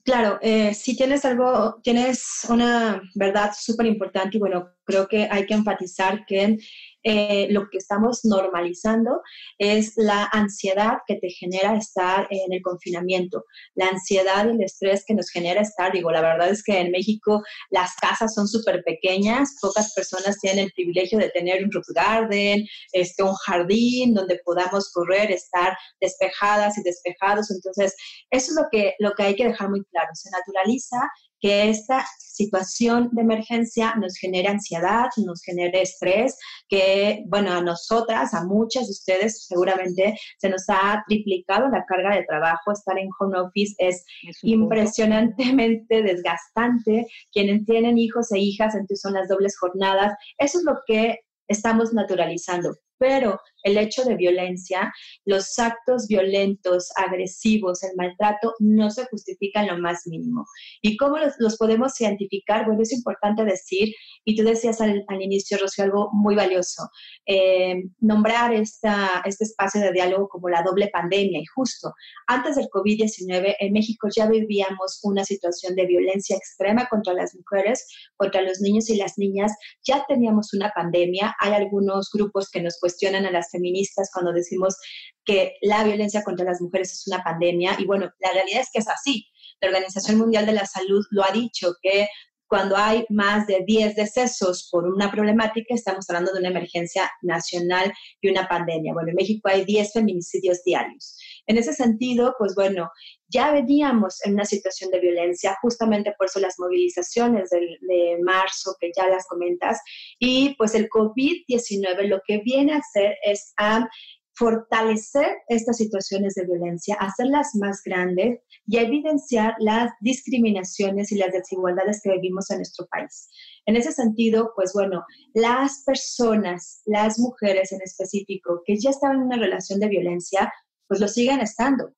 Claro, 0.02 0.38
eh, 0.40 0.72
si 0.74 0.96
tienes 0.96 1.24
algo, 1.24 1.78
tienes 1.82 2.46
una 2.48 3.02
verdad 3.14 3.52
súper 3.56 3.86
importante 3.86 4.38
y 4.38 4.40
bueno, 4.40 4.70
creo 4.84 5.06
que 5.06 5.28
hay 5.30 5.46
que 5.46 5.54
enfatizar 5.54 6.24
que 6.26 6.56
eh, 7.02 7.48
lo 7.50 7.68
que 7.70 7.78
estamos 7.78 8.20
normalizando 8.24 9.22
es 9.58 9.92
la 9.96 10.28
ansiedad 10.32 10.98
que 11.06 11.16
te 11.16 11.30
genera 11.30 11.76
estar 11.76 12.26
en 12.30 12.52
el 12.52 12.62
confinamiento, 12.62 13.44
la 13.74 13.88
ansiedad 13.88 14.46
y 14.46 14.50
el 14.50 14.62
estrés 14.62 15.04
que 15.06 15.14
nos 15.14 15.30
genera 15.30 15.60
estar. 15.60 15.92
Digo, 15.92 16.10
la 16.10 16.20
verdad 16.20 16.50
es 16.50 16.62
que 16.62 16.78
en 16.78 16.90
México 16.90 17.42
las 17.70 17.94
casas 17.96 18.34
son 18.34 18.46
súper 18.46 18.82
pequeñas, 18.84 19.56
pocas 19.60 19.92
personas 19.94 20.38
tienen 20.38 20.66
el 20.66 20.72
privilegio 20.72 21.18
de 21.18 21.30
tener 21.30 21.64
un 21.64 21.72
roof 21.72 21.86
garden, 21.94 22.66
este, 22.92 23.22
un 23.22 23.34
jardín 23.34 24.14
donde 24.14 24.40
podamos 24.44 24.92
correr, 24.92 25.30
estar 25.30 25.76
despejadas 26.00 26.76
y 26.78 26.82
despejados. 26.82 27.50
Entonces, 27.50 27.94
eso 28.30 28.52
es 28.52 28.56
lo 28.56 28.68
que, 28.70 28.94
lo 28.98 29.12
que 29.12 29.22
hay 29.22 29.36
que 29.36 29.46
dejar 29.46 29.70
muy 29.70 29.84
claro. 29.84 30.08
Se 30.14 30.30
naturaliza 30.30 30.98
que 31.40 31.70
esta 31.70 32.04
situación 32.18 33.10
de 33.12 33.22
emergencia 33.22 33.94
nos 33.96 34.16
genere 34.16 34.48
ansiedad, 34.48 35.08
nos 35.16 35.42
genere 35.42 35.82
estrés, 35.82 36.36
que, 36.68 37.22
bueno, 37.26 37.52
a 37.52 37.60
nosotras, 37.60 38.32
a 38.34 38.44
muchas 38.44 38.86
de 38.86 38.92
ustedes 38.92 39.46
seguramente 39.46 40.16
se 40.38 40.48
nos 40.48 40.64
ha 40.68 41.02
triplicado 41.06 41.68
la 41.68 41.84
carga 41.86 42.16
de 42.16 42.24
trabajo. 42.24 42.72
Estar 42.72 42.98
en 42.98 43.08
home 43.18 43.38
office 43.38 43.74
es, 43.78 44.04
impresionantemente 44.42 46.02
desgastante. 46.02 47.06
Quienes 47.32 47.64
tienen 47.66 47.98
hijos 47.98 48.32
e 48.32 48.38
hijas, 48.38 48.74
entonces 48.74 49.00
son 49.00 49.14
las 49.14 49.28
dobles 49.28 49.58
jornadas. 49.58 50.14
Eso 50.38 50.58
es 50.58 50.64
lo 50.64 50.78
que 50.86 51.18
estamos 51.48 51.92
naturalizando 51.92 52.70
pero 53.00 53.40
el 53.62 53.78
hecho 53.78 54.04
de 54.04 54.16
violencia, 54.16 54.92
los 55.24 55.58
actos 55.58 56.06
violentos, 56.08 56.90
agresivos, 56.96 57.82
el 57.82 57.90
maltrato, 57.96 58.54
no 58.58 58.90
se 58.90 59.06
justifican 59.06 59.66
lo 59.66 59.78
más 59.78 60.06
mínimo. 60.06 60.46
¿Y 60.82 60.96
cómo 60.96 61.16
los, 61.38 61.56
podemos 61.56 62.00
identificar? 62.00 62.66
Bueno, 62.66 62.82
es 62.82 62.92
importante 62.92 63.44
decir, 63.44 63.94
y 64.24 64.36
tú 64.36 64.44
decías 64.44 64.80
al, 64.80 65.04
inicio, 65.20 65.58
Rocío, 65.58 65.84
algo 65.84 66.10
muy 66.12 66.34
valioso, 66.34 66.88
eh, 67.26 67.82
nombrar 68.00 68.54
esta, 68.54 69.22
este 69.24 69.44
espacio 69.44 69.80
de 69.80 69.92
diálogo 69.92 70.28
como 70.28 70.48
la 70.48 70.62
doble 70.62 70.88
pandemia. 70.88 71.40
Y 71.40 71.46
justo 71.46 71.92
antes 72.26 72.56
del 72.56 72.68
COVID-19, 72.68 73.56
en 73.58 73.72
México 73.72 74.08
ya 74.14 74.28
vivíamos 74.28 75.00
una 75.02 75.24
situación 75.24 75.74
de 75.74 75.86
violencia 75.86 76.36
extrema 76.36 76.88
contra 76.88 77.14
las 77.14 77.34
mujeres, 77.34 77.86
contra 78.16 78.42
los 78.42 78.60
niños 78.60 78.88
y 78.90 78.96
las 78.96 79.18
niñas. 79.18 79.52
Ya 79.84 80.04
teníamos 80.06 80.52
una 80.54 80.70
pandemia. 80.74 81.34
Hay 81.40 81.52
algunos 81.52 82.10
grupos 82.12 82.50
que 82.50 82.62
nos 82.62 82.78
cuestionan 82.78 83.26
a 83.26 83.30
las 83.30 83.49
feministas 83.50 84.10
cuando 84.12 84.32
decimos 84.32 84.76
que 85.24 85.56
la 85.62 85.84
violencia 85.84 86.22
contra 86.22 86.44
las 86.44 86.60
mujeres 86.60 86.92
es 86.92 87.06
una 87.06 87.22
pandemia. 87.22 87.76
Y 87.78 87.86
bueno, 87.86 88.10
la 88.18 88.32
realidad 88.32 88.60
es 88.60 88.68
que 88.72 88.80
es 88.80 88.88
así. 88.88 89.26
La 89.60 89.68
Organización 89.68 90.18
Mundial 90.18 90.46
de 90.46 90.52
la 90.52 90.66
Salud 90.66 91.04
lo 91.10 91.24
ha 91.24 91.32
dicho, 91.32 91.74
que 91.82 92.08
cuando 92.50 92.76
hay 92.76 93.04
más 93.10 93.46
de 93.46 93.62
10 93.64 93.94
decesos 93.94 94.68
por 94.72 94.84
una 94.84 95.10
problemática, 95.10 95.72
estamos 95.72 96.10
hablando 96.10 96.32
de 96.32 96.40
una 96.40 96.48
emergencia 96.48 97.08
nacional 97.22 97.92
y 98.20 98.28
una 98.28 98.48
pandemia. 98.48 98.92
Bueno, 98.92 99.10
en 99.10 99.14
México 99.14 99.48
hay 99.48 99.64
10 99.64 99.92
feminicidios 99.92 100.64
diarios. 100.64 101.16
En 101.50 101.58
ese 101.58 101.72
sentido, 101.72 102.36
pues 102.38 102.54
bueno, 102.54 102.92
ya 103.26 103.50
veníamos 103.50 104.24
en 104.24 104.34
una 104.34 104.44
situación 104.44 104.88
de 104.92 105.00
violencia, 105.00 105.58
justamente 105.60 106.14
por 106.16 106.28
eso 106.28 106.38
las 106.38 106.54
movilizaciones 106.60 107.50
de, 107.50 108.18
marzo 108.22 108.76
que 108.78 108.92
ya 108.96 109.08
las 109.08 109.26
comentas, 109.26 109.80
y 110.20 110.54
pues 110.54 110.76
el 110.76 110.88
COVID-19 110.88 112.06
lo 112.06 112.20
que 112.24 112.38
viene 112.44 112.74
a 112.74 112.76
hacer 112.76 113.16
es 113.24 113.52
a 113.56 113.88
fortalecer 114.34 115.38
estas 115.48 115.78
situaciones 115.78 116.34
de 116.34 116.46
violencia, 116.46 116.94
hacerlas 117.00 117.56
más 117.56 117.82
grandes 117.84 118.38
y 118.68 118.78
evidenciar 118.78 119.56
las 119.58 119.90
discriminaciones 120.00 121.10
y 121.10 121.16
las 121.16 121.32
desigualdades 121.32 122.00
que 122.00 122.12
vivimos 122.12 122.48
en 122.52 122.58
nuestro 122.58 122.86
país. 122.86 123.28
En 123.66 123.74
ese 123.74 123.90
sentido, 123.90 124.52
pues 124.54 124.70
bueno, 124.72 125.04
las 125.34 125.82
personas, 125.84 126.80
las 126.86 127.18
mujeres 127.18 127.72
en 127.72 127.82
específico, 127.82 128.62
que 128.64 128.78
ya 128.78 128.90
estaban 128.90 129.16
en 129.16 129.22
una 129.24 129.36
relación 129.36 129.80
de 129.80 129.88
violencia, 129.88 130.52
pues 130.90 131.00
lo 131.00 131.06
siguen 131.06 131.40
estando 131.40 131.94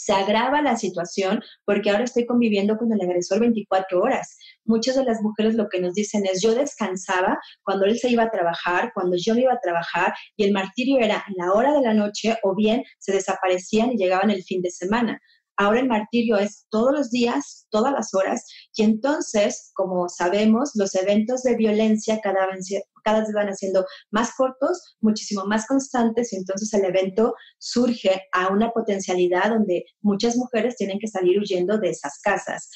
se 0.00 0.12
agrava 0.14 0.62
la 0.62 0.76
situación 0.76 1.42
porque 1.66 1.90
ahora 1.90 2.04
estoy 2.04 2.24
conviviendo 2.24 2.78
con 2.78 2.90
el 2.92 3.00
agresor 3.02 3.40
24 3.40 4.00
horas. 4.00 4.38
Muchas 4.64 4.96
de 4.96 5.04
las 5.04 5.20
mujeres 5.20 5.54
lo 5.54 5.68
que 5.68 5.80
nos 5.80 5.94
dicen 5.94 6.24
es, 6.24 6.40
yo 6.40 6.54
descansaba 6.54 7.38
cuando 7.62 7.84
él 7.84 7.98
se 7.98 8.08
iba 8.08 8.22
a 8.24 8.30
trabajar, 8.30 8.92
cuando 8.94 9.16
yo 9.18 9.34
iba 9.34 9.52
a 9.52 9.60
trabajar, 9.60 10.14
y 10.36 10.44
el 10.44 10.52
martirio 10.52 10.98
era 11.00 11.22
en 11.28 11.34
la 11.36 11.52
hora 11.52 11.72
de 11.74 11.82
la 11.82 11.92
noche 11.92 12.38
o 12.42 12.54
bien 12.54 12.82
se 12.98 13.12
desaparecían 13.12 13.92
y 13.92 13.96
llegaban 13.96 14.30
el 14.30 14.42
fin 14.42 14.62
de 14.62 14.70
semana. 14.70 15.20
Ahora 15.58 15.80
el 15.80 15.88
martirio 15.88 16.38
es 16.38 16.66
todos 16.70 16.90
los 16.90 17.10
días, 17.10 17.66
todas 17.68 17.92
las 17.92 18.14
horas, 18.14 18.46
y 18.74 18.82
entonces, 18.82 19.70
como 19.74 20.08
sabemos, 20.08 20.70
los 20.74 20.94
eventos 20.94 21.42
de 21.42 21.56
violencia 21.56 22.20
cada 22.22 22.46
vez, 22.46 22.66
cada 23.04 23.20
vez 23.20 23.32
van 23.32 23.48
haciendo 23.48 23.86
más 24.10 24.34
cortos, 24.36 24.96
muchísimo 25.00 25.44
más 25.46 25.66
constantes, 25.66 26.32
y 26.32 26.36
entonces 26.36 26.72
el 26.74 26.84
evento 26.84 27.34
surge 27.58 28.22
a 28.32 28.48
una 28.48 28.70
potencialidad 28.70 29.50
donde 29.50 29.84
muchas 30.02 30.36
mujeres 30.36 30.76
tienen 30.76 30.98
que 30.98 31.08
salir 31.08 31.38
huyendo 31.38 31.78
de 31.78 31.90
esas 31.90 32.18
casas. 32.22 32.70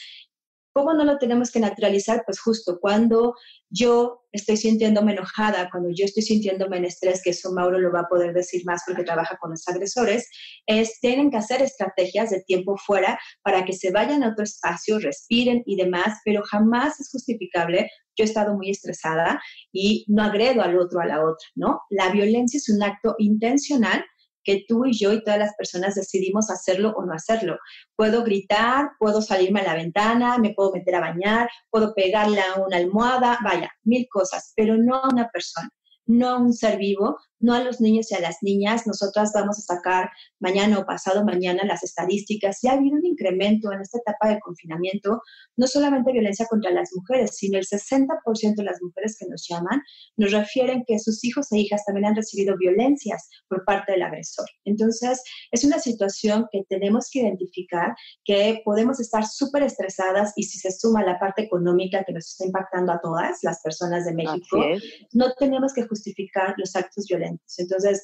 ¿Cómo 0.75 0.93
no 0.93 1.05
lo 1.05 1.19
tenemos 1.19 1.53
que 1.53 1.61
naturalizar? 1.61 2.25
Pues 2.27 2.41
justo 2.41 2.79
cuando 2.81 3.35
yo 3.71 4.25
estoy 4.33 4.57
sintiéndome 4.57 5.13
enojada, 5.13 5.69
cuando 5.71 5.91
yo 5.95 6.05
estoy 6.05 6.25
sintiéndome 6.25 6.79
en 6.79 6.87
estrés, 6.87 7.23
que 7.23 7.31
eso 7.31 7.53
Mauro 7.53 7.79
lo 7.79 7.93
va 7.93 8.01
a 8.01 8.09
poder 8.09 8.35
decir 8.35 8.65
más 8.67 8.83
porque 8.85 9.05
trabaja 9.05 9.37
con 9.37 9.53
los 9.53 9.69
agresores, 9.69 10.29
es 10.67 10.99
tienen 11.01 11.31
que 11.31 11.37
hacer 11.37 11.63
estrategias 11.63 12.31
de 12.31 12.43
tiempo 12.43 12.77
fuera 12.77 13.21
para 13.45 13.65
que 13.65 13.73
se 13.73 13.93
vayan 13.93 14.25
a 14.25 14.31
otro 14.31 14.43
espacio, 14.43 14.99
respiren 14.99 15.63
y 15.65 15.77
demás, 15.77 16.19
pero 16.25 16.43
jamás 16.43 16.99
es 16.99 17.09
justificable. 17.09 17.89
Yo 18.17 18.25
he 18.25 18.27
estado 18.27 18.57
muy 18.57 18.71
estresada 18.71 19.41
y 19.73 20.05
no 20.09 20.25
agredo 20.25 20.63
al 20.63 20.77
otro 20.77 21.01
a 21.01 21.07
la 21.07 21.21
otra, 21.21 21.47
¿no? 21.55 21.83
La 21.89 22.11
violencia 22.11 22.59
es 22.59 22.69
un 22.69 22.83
acto 22.83 23.15
intencional 23.19 24.05
que 24.45 24.65
tú 24.69 24.85
y 24.87 24.93
yo 24.93 25.13
y 25.13 25.23
todas 25.23 25.39
las 25.39 25.55
personas 25.57 25.95
decidimos 25.95 26.51
hacerlo 26.51 26.93
o 26.97 27.05
no 27.05 27.15
hacerlo. 27.15 27.59
Puedo 27.97 28.23
gritar, 28.23 28.91
puedo 28.99 29.23
salirme 29.23 29.61
a 29.61 29.65
la 29.65 29.75
ventana, 29.75 30.39
me 30.39 30.55
puedo 30.55 30.73
meter 30.73 30.95
a 30.97 31.01
bañar, 31.01 31.49
puedo 31.71 31.95
pegarle 31.95 32.41
a 32.41 32.61
una 32.61 32.77
almohada, 32.77 33.39
vaya, 33.43 33.71
mil 33.85 34.07
cosas, 34.11 34.53
pero 34.55 34.77
no 34.77 34.97
a 34.97 35.09
una 35.09 35.29
persona 35.29 35.69
no 36.07 36.29
a 36.29 36.39
un 36.39 36.53
ser 36.53 36.79
vivo, 36.79 37.17
no 37.45 37.53
a 37.53 37.63
los 37.63 37.81
niños 37.81 38.11
y 38.11 38.15
a 38.15 38.21
las 38.21 38.39
niñas. 38.43 38.87
Nosotras 38.87 39.33
vamos 39.35 39.59
a 39.59 39.75
sacar 39.75 40.11
mañana 40.41 40.79
o 40.79 40.87
pasado 40.87 41.25
mañana 41.25 41.65
las 41.65 41.83
estadísticas. 41.83 42.59
Ya 42.63 42.73
ha 42.73 42.75
habido 42.75 42.97
un 42.97 43.05
incremento 43.05 43.71
en 43.73 43.81
esta 43.81 43.99
etapa 43.99 44.29
de 44.29 44.41
confinamiento, 44.41 45.21
no 45.57 45.67
solamente 45.67 46.13
violencia 46.13 46.47
contra 46.49 46.71
las 46.71 46.91
mujeres, 46.95 47.37
sino 47.37 47.59
el 47.59 47.67
60% 47.67 48.55
de 48.57 48.65
las 48.65 48.81
mujeres 48.83 49.17
que 49.19 49.27
nos 49.29 49.47
llaman 49.49 49.83
nos 50.17 50.33
refieren 50.33 50.85
que 50.87 50.99
sus 50.99 51.23
hijos 51.25 51.53
e 51.53 51.59
hijas 51.59 51.85
también 51.85 52.07
han 52.07 52.17
recibido 52.17 52.57
violencias 52.57 53.29
por 53.49 53.65
parte 53.65 53.93
del 53.93 54.03
agresor. 54.03 54.47
Entonces, 54.65 55.23
es 55.51 55.65
una 55.65 55.79
situación 55.79 56.47
que 56.51 56.63
tenemos 56.69 57.09
que 57.11 57.21
identificar, 57.21 57.95
que 58.25 58.63
podemos 58.65 59.01
estar 59.01 59.27
súper 59.27 59.65
estresadas 59.65 60.33
y 60.37 60.45
si 60.45 60.59
se 60.59 60.71
suma 60.71 61.05
la 61.05 61.19
parte 61.19 61.43
económica 61.43 62.05
que 62.05 62.13
nos 62.13 62.27
está 62.27 62.47
impactando 62.47 62.93
a 62.93 63.01
todas 63.01 63.39
las 63.43 63.61
personas 63.61 64.05
de 64.05 64.15
México, 64.15 64.65
no 65.13 65.33
tenemos 65.35 65.73
que 65.75 65.83
justificar 65.95 66.55
los 66.57 66.75
actos 66.77 67.07
violentos. 67.09 67.59
Entonces, 67.59 68.03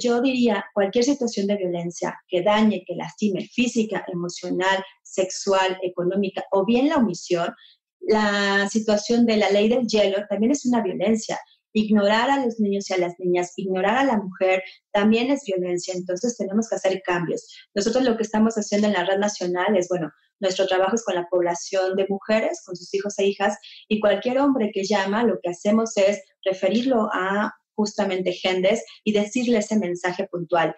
yo 0.00 0.20
diría, 0.20 0.64
cualquier 0.74 1.04
situación 1.04 1.46
de 1.46 1.56
violencia 1.56 2.14
que 2.28 2.42
dañe, 2.42 2.84
que 2.86 2.94
lastime 2.94 3.48
física, 3.52 4.04
emocional, 4.12 4.84
sexual, 5.02 5.78
económica 5.82 6.44
o 6.52 6.64
bien 6.64 6.88
la 6.88 6.96
omisión, 6.96 7.54
la 8.00 8.68
situación 8.68 9.24
de 9.26 9.36
la 9.36 9.50
ley 9.50 9.68
del 9.68 9.86
hielo 9.86 10.18
también 10.28 10.52
es 10.52 10.66
una 10.66 10.82
violencia. 10.82 11.38
Ignorar 11.72 12.30
a 12.30 12.44
los 12.44 12.60
niños 12.60 12.88
y 12.90 12.94
a 12.94 12.98
las 12.98 13.14
niñas, 13.18 13.52
ignorar 13.56 13.96
a 13.96 14.04
la 14.04 14.16
mujer, 14.16 14.62
también 14.92 15.30
es 15.30 15.42
violencia. 15.46 15.94
Entonces 15.94 16.36
tenemos 16.36 16.68
que 16.68 16.76
hacer 16.76 17.02
cambios. 17.04 17.48
Nosotros 17.74 18.04
lo 18.04 18.16
que 18.16 18.22
estamos 18.22 18.54
haciendo 18.54 18.88
en 18.88 18.94
la 18.94 19.04
red 19.04 19.18
nacional 19.18 19.76
es, 19.76 19.88
bueno, 19.88 20.10
nuestro 20.40 20.66
trabajo 20.66 20.96
es 20.96 21.04
con 21.04 21.14
la 21.14 21.28
población 21.30 21.94
de 21.96 22.06
mujeres, 22.08 22.62
con 22.66 22.76
sus 22.76 22.92
hijos 22.94 23.18
e 23.18 23.26
hijas, 23.26 23.56
y 23.88 24.00
cualquier 24.00 24.38
hombre 24.38 24.70
que 24.74 24.84
llama, 24.84 25.22
lo 25.24 25.38
que 25.40 25.50
hacemos 25.50 25.96
es 25.96 26.20
referirlo 26.44 27.08
a 27.12 27.52
justamente 27.74 28.32
Gendes 28.32 28.84
y 29.04 29.12
decirle 29.12 29.58
ese 29.58 29.78
mensaje 29.78 30.26
puntual. 30.30 30.74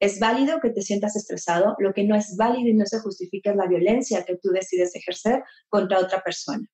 Es 0.00 0.18
válido 0.18 0.60
que 0.60 0.70
te 0.70 0.82
sientas 0.82 1.16
estresado, 1.16 1.76
lo 1.78 1.92
que 1.92 2.04
no 2.04 2.14
es 2.14 2.36
válido 2.36 2.68
y 2.68 2.74
no 2.74 2.86
se 2.86 3.00
justifica 3.00 3.50
es 3.50 3.56
la 3.56 3.66
violencia 3.66 4.24
que 4.24 4.36
tú 4.36 4.50
decides 4.50 4.94
ejercer 4.94 5.42
contra 5.68 5.98
otra 5.98 6.22
persona. 6.22 6.66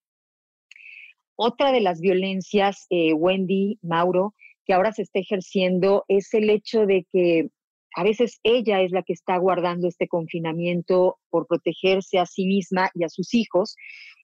Otra 1.36 1.70
de 1.70 1.82
las 1.82 2.00
violencias, 2.00 2.86
eh, 2.88 3.12
Wendy, 3.12 3.78
Mauro, 3.82 4.34
que 4.64 4.72
ahora 4.72 4.92
se 4.92 5.02
está 5.02 5.20
ejerciendo 5.20 6.04
es 6.08 6.32
el 6.32 6.48
hecho 6.48 6.86
de 6.86 7.06
que 7.12 7.48
a 7.94 8.02
veces 8.02 8.40
ella 8.42 8.80
es 8.80 8.90
la 8.90 9.02
que 9.02 9.12
está 9.12 9.36
guardando 9.36 9.86
este 9.86 10.08
confinamiento 10.08 11.18
por 11.30 11.46
protegerse 11.46 12.18
a 12.18 12.26
sí 12.26 12.46
misma 12.46 12.90
y 12.94 13.04
a 13.04 13.08
sus 13.08 13.34
hijos, 13.34 13.76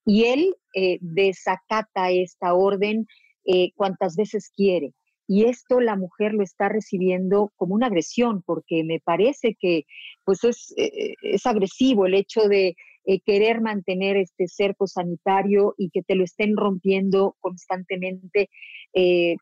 y 0.04 0.24
él 0.24 0.54
eh, 0.74 0.98
desacata 1.00 2.10
esta 2.10 2.54
orden 2.54 3.06
eh, 3.44 3.70
cuantas 3.76 4.16
veces 4.16 4.50
quiere. 4.54 4.92
Y 5.28 5.44
esto 5.44 5.80
la 5.80 5.96
mujer 5.96 6.32
lo 6.32 6.42
está 6.42 6.68
recibiendo 6.68 7.52
como 7.56 7.74
una 7.74 7.86
agresión, 7.86 8.42
porque 8.42 8.84
me 8.84 9.00
parece 9.00 9.56
que 9.58 9.84
pues 10.24 10.44
es, 10.44 10.74
es 10.76 11.46
agresivo 11.46 12.06
el 12.06 12.14
hecho 12.14 12.48
de 12.48 12.74
querer 13.24 13.60
mantener 13.60 14.16
este 14.16 14.46
cerco 14.48 14.86
sanitario 14.86 15.74
y 15.76 15.90
que 15.90 16.02
te 16.02 16.14
lo 16.14 16.24
estén 16.24 16.56
rompiendo 16.56 17.36
constantemente 17.40 18.48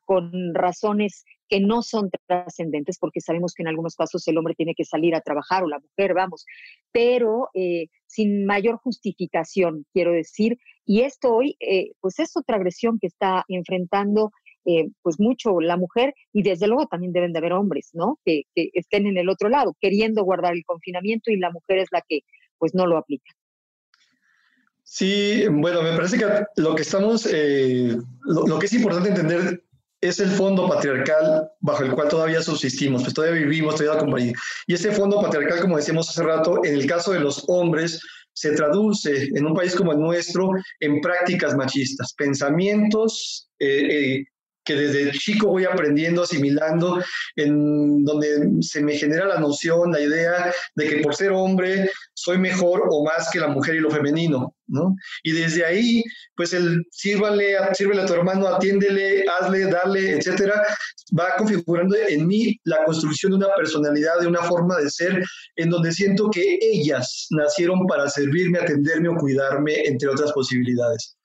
con 0.05 0.55
razones 0.55 1.25
que 1.51 1.61
no 1.61 1.83
son 1.83 2.11
trascendentes, 2.27 2.97
porque 2.99 3.21
sabemos 3.21 3.53
que 3.55 3.65
en 3.65 3.69
algunos 3.69 3.97
casos 3.97 4.27
el 4.29 4.39
hombre 4.39 4.55
tiene 4.55 4.75
que 4.75 4.85
salir 4.85 5.17
a 5.17 5.21
trabajar 5.21 5.65
o 5.65 5.69
la 5.69 5.81
mujer, 5.81 6.15
vamos, 6.15 6.47
pero 6.93 7.49
eh, 7.55 7.89
sin 8.07 8.47
mayor 8.47 8.77
justificación, 8.77 9.85
quiero 9.93 10.13
decir. 10.13 10.59
Y 10.87 11.01
esto 11.01 11.35
hoy, 11.35 11.57
eh, 11.59 11.91
pues 12.01 12.21
es 12.21 12.37
otra 12.37 12.57
agresión 12.57 12.99
que 13.01 13.09
está 13.09 13.45
enfrentando 13.49 14.31
eh, 14.65 14.91
pues 15.03 15.19
mucho 15.19 15.61
la 15.61 15.77
mujer 15.77 16.15
y 16.33 16.43
desde 16.43 16.69
luego 16.69 16.87
también 16.87 17.13
deben 17.13 17.33
de 17.33 17.39
haber 17.39 17.53
hombres, 17.55 17.91
¿no? 17.95 18.21
Que, 18.25 18.43
estén 18.55 19.07
en 19.07 19.17
el 19.17 19.29
otro 19.29 19.49
lado, 19.49 19.75
queriendo 19.81 20.23
guardar 20.23 20.53
el 20.55 20.65
confinamiento 20.65 21.33
y 21.33 21.37
la 21.37 21.51
mujer 21.51 21.79
es 21.79 21.89
la 21.91 22.03
que 22.09 22.21
pues 22.59 22.75
no 22.75 22.87
lo 22.87 22.97
aplica. 22.97 23.33
Sí, 24.93 25.47
bueno, 25.49 25.83
me 25.83 25.93
parece 25.93 26.19
que 26.19 26.27
lo 26.57 26.75
que 26.75 26.83
estamos, 26.83 27.25
lo, 27.25 28.59
que 28.59 28.67
es 28.67 28.73
importante 28.73 29.11
entender 29.11 29.63
es 30.01 30.19
el 30.19 30.31
fondo 30.31 30.69
patriarcal 30.69 31.49
bajo 31.61 31.85
el 31.85 31.93
cual 31.93 32.09
todavía 32.09 32.43
subsistimos, 32.43 33.05
pues 33.05 33.15
todavía 33.15 33.39
vivimos, 33.39 33.77
todavía 33.77 34.01
acompañamos. 34.01 34.43
Y 34.67 34.75
ese 34.75 34.91
fondo 34.91 35.23
patriarcal, 35.23 35.61
como 35.61 35.77
decíamos 35.77 36.09
hace 36.09 36.25
rato, 36.25 36.65
en 36.65 36.75
el 36.75 36.87
caso 36.87 37.13
de 37.13 37.21
los 37.21 37.45
hombres, 37.47 38.03
se 38.33 38.51
traduce 38.51 39.29
en 39.33 39.47
un 39.47 39.55
país 39.55 39.77
como 39.77 39.93
el 39.93 40.01
nuestro 40.01 40.51
en 40.81 41.01
prácticas 41.01 41.55
machistas, 41.57 42.13
pensamientos 42.15 43.49
eh, 43.61 44.17
eh, 44.17 44.25
que 44.65 44.75
desde 44.75 45.13
chico 45.13 45.49
voy 45.49 45.65
aprendiendo, 45.65 46.23
asimilando, 46.23 47.03
en 47.37 48.05
donde 48.05 48.51
se 48.61 48.83
me 48.83 48.97
genera 48.97 49.27
la 49.27 49.41
noción, 49.41 49.93
la 49.93 50.01
idea 50.01 50.53
de 50.75 50.89
que 50.89 50.99
por 50.99 51.15
ser 51.15 51.33
hombre 51.33 51.91
soy 52.15 52.39
mejor 52.39 52.83
o 52.91 53.05
más 53.05 53.31
que 53.33 53.41
la 53.41 53.49
mujer 53.49 53.77
y 53.77 53.81
lo 53.81 53.91
femenino, 53.91 54.55
¿no? 54.67 54.95
Y 55.23 55.33
desde 55.33 55.65
ahí, 55.65 56.03
pues 56.37 56.53
el 56.53 56.85
sírvale, 56.91 57.57
sírvele 57.73 58.03
a 58.03 58.07
tu 58.07 58.15
hermano, 58.15 58.47
atiéndele, 58.49 59.25
hazle, 59.29 59.67
dale, 59.67 60.19
etcétera, 60.19 60.63
va 61.19 61.37
configurando 61.39 61.97
en 62.09 62.27
mí 62.27 62.59
la 62.65 62.85
construcción 62.85 63.33
de 63.33 63.39
una 63.39 63.55
personalidad, 63.57 64.21
de 64.21 64.27
una 64.27 64.43
forma 64.43 64.77
de 64.77 64.91
ser, 64.91 65.23
en 65.57 65.71
donde 65.71 65.93
siento 65.93 66.31
que 66.31 66.59
ellas 66.61 67.27
nacieron 67.31 67.87
para 67.87 68.09
servirme, 68.09 68.59
atenderme 68.59 69.09
o 69.09 69.17
cuidarme, 69.17 69.85
entre 69.87 70.09
otras 70.09 70.33
posibilidades 70.33 71.17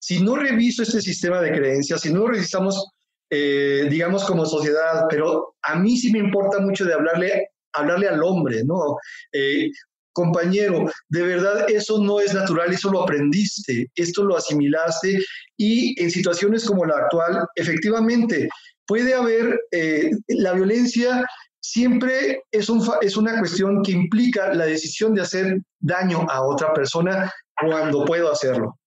si 0.00 0.22
no 0.22 0.34
reviso 0.34 0.82
este 0.82 1.00
sistema 1.00 1.40
de 1.40 1.52
creencias, 1.52 2.00
si 2.00 2.12
no 2.12 2.26
revisamos, 2.26 2.90
eh, 3.30 3.86
digamos, 3.88 4.24
como 4.24 4.46
sociedad, 4.46 5.04
pero 5.08 5.54
a 5.62 5.76
mí 5.76 5.96
sí 5.96 6.10
me 6.10 6.18
importa 6.18 6.58
mucho 6.58 6.84
de 6.84 6.94
hablarle, 6.94 7.48
hablarle 7.72 8.08
al 8.08 8.22
hombre, 8.22 8.64
¿no? 8.64 8.96
Eh, 9.32 9.70
compañero, 10.12 10.90
de 11.08 11.22
verdad 11.22 11.70
eso 11.70 12.02
no 12.02 12.18
es 12.18 12.34
natural, 12.34 12.72
eso 12.72 12.90
lo 12.90 13.02
aprendiste, 13.02 13.86
esto 13.94 14.24
lo 14.24 14.36
asimilaste 14.36 15.18
y 15.56 16.02
en 16.02 16.10
situaciones 16.10 16.64
como 16.64 16.84
la 16.84 16.96
actual, 16.96 17.46
efectivamente, 17.54 18.48
puede 18.86 19.14
haber 19.14 19.60
eh, 19.70 20.10
la 20.28 20.52
violencia. 20.52 21.24
Siempre 21.62 22.42
es, 22.50 22.70
es 23.02 23.16
una 23.16 23.38
cuestión 23.38 23.82
que 23.82 23.92
implica 23.92 24.54
la 24.54 24.64
decisión 24.64 25.14
de 25.14 25.20
hacer 25.20 25.60
daño 25.78 26.26
a 26.30 26.42
otra 26.42 26.72
persona 26.72 27.30
cuando 27.60 28.06
puedo 28.06 28.32
hacerlo. 28.32 28.79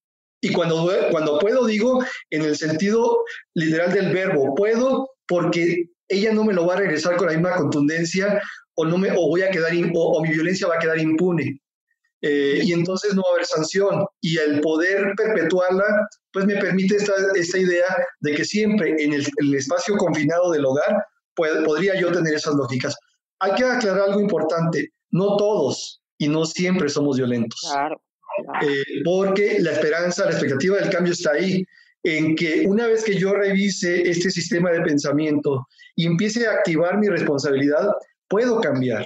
Y 0.44 0.52
cuando, 0.52 0.92
cuando 1.10 1.40
puedo 1.40 1.66
digo 1.66 2.04
en 2.30 2.42
el 2.42 2.58
sentido 2.58 3.24
literal 3.54 3.94
del 3.94 4.14
verbo, 4.14 4.54
puedo 4.56 5.10
porque 5.26 5.86
ella 6.10 6.34
no 6.34 6.44
me 6.44 6.54
lo 6.54 6.68
va 6.68 6.74
a 6.74 6.80
regresar 6.80 7.16
con 7.16 7.28
la 7.28 7.34
misma 7.34 7.56
contundencia 7.56 8.42
o, 8.76 8.84
no 8.84 8.98
me, 8.98 9.10
o 9.12 9.30
voy 9.30 9.42
a 9.44 9.50
quedar 9.50 9.72
o, 9.96 10.22
mi 10.22 10.32
violencia 10.32 10.68
va 10.68 10.76
a 10.76 10.80
quedar 10.80 11.00
impune. 11.00 11.62
Eh, 12.22 12.60
y 12.62 12.74
entonces 12.74 13.16
no 13.16 13.22
va 13.22 13.30
a 13.30 13.34
haber 13.36 13.46
sanción. 13.46 14.06
Y 14.20 14.38
el 14.38 14.60
poder 14.60 15.14
perpetuarla, 15.16 15.86
pues 16.34 16.46
me 16.46 16.58
permite 16.58 16.98
esta, 16.98 17.14
esta 17.36 17.58
idea 17.58 18.06
de 18.20 18.36
que 18.36 18.44
siempre 18.44 19.02
en 19.02 19.14
el, 19.14 19.26
el 19.38 19.56
espacio 19.56 19.96
confinado 19.96 20.52
del 20.52 20.66
hogar 20.66 21.06
podría 21.36 21.98
yo 21.98 22.12
tener 22.12 22.34
esas 22.34 22.56
lógicas. 22.56 22.94
Hay 23.40 23.54
que 23.56 23.64
aclarar 23.64 24.10
algo 24.10 24.20
importante, 24.20 24.90
no 25.10 25.38
todos 25.38 26.02
y 26.18 26.28
no 26.28 26.46
siempre 26.46 26.90
somos 26.90 27.16
violentos. 27.16 27.62
Claro. 27.72 28.02
Eh, 28.62 29.02
porque 29.04 29.58
la 29.60 29.72
esperanza, 29.72 30.26
la 30.26 30.32
expectativa 30.32 30.78
del 30.78 30.90
cambio 30.90 31.14
está 31.14 31.32
ahí, 31.32 31.64
en 32.04 32.36
que 32.36 32.66
una 32.68 32.88
vez 32.88 33.04
que 33.04 33.16
yo 33.16 33.34
revise 33.34 34.10
este 34.10 34.30
sistema 34.30 34.72
de 34.72 34.82
pensamiento 34.82 35.66
y 35.96 36.06
empiece 36.06 36.46
a 36.46 36.52
activar 36.52 36.98
mi 36.98 37.08
responsabilidad, 37.08 37.88
puedo 38.28 38.60
cambiar. 38.60 39.06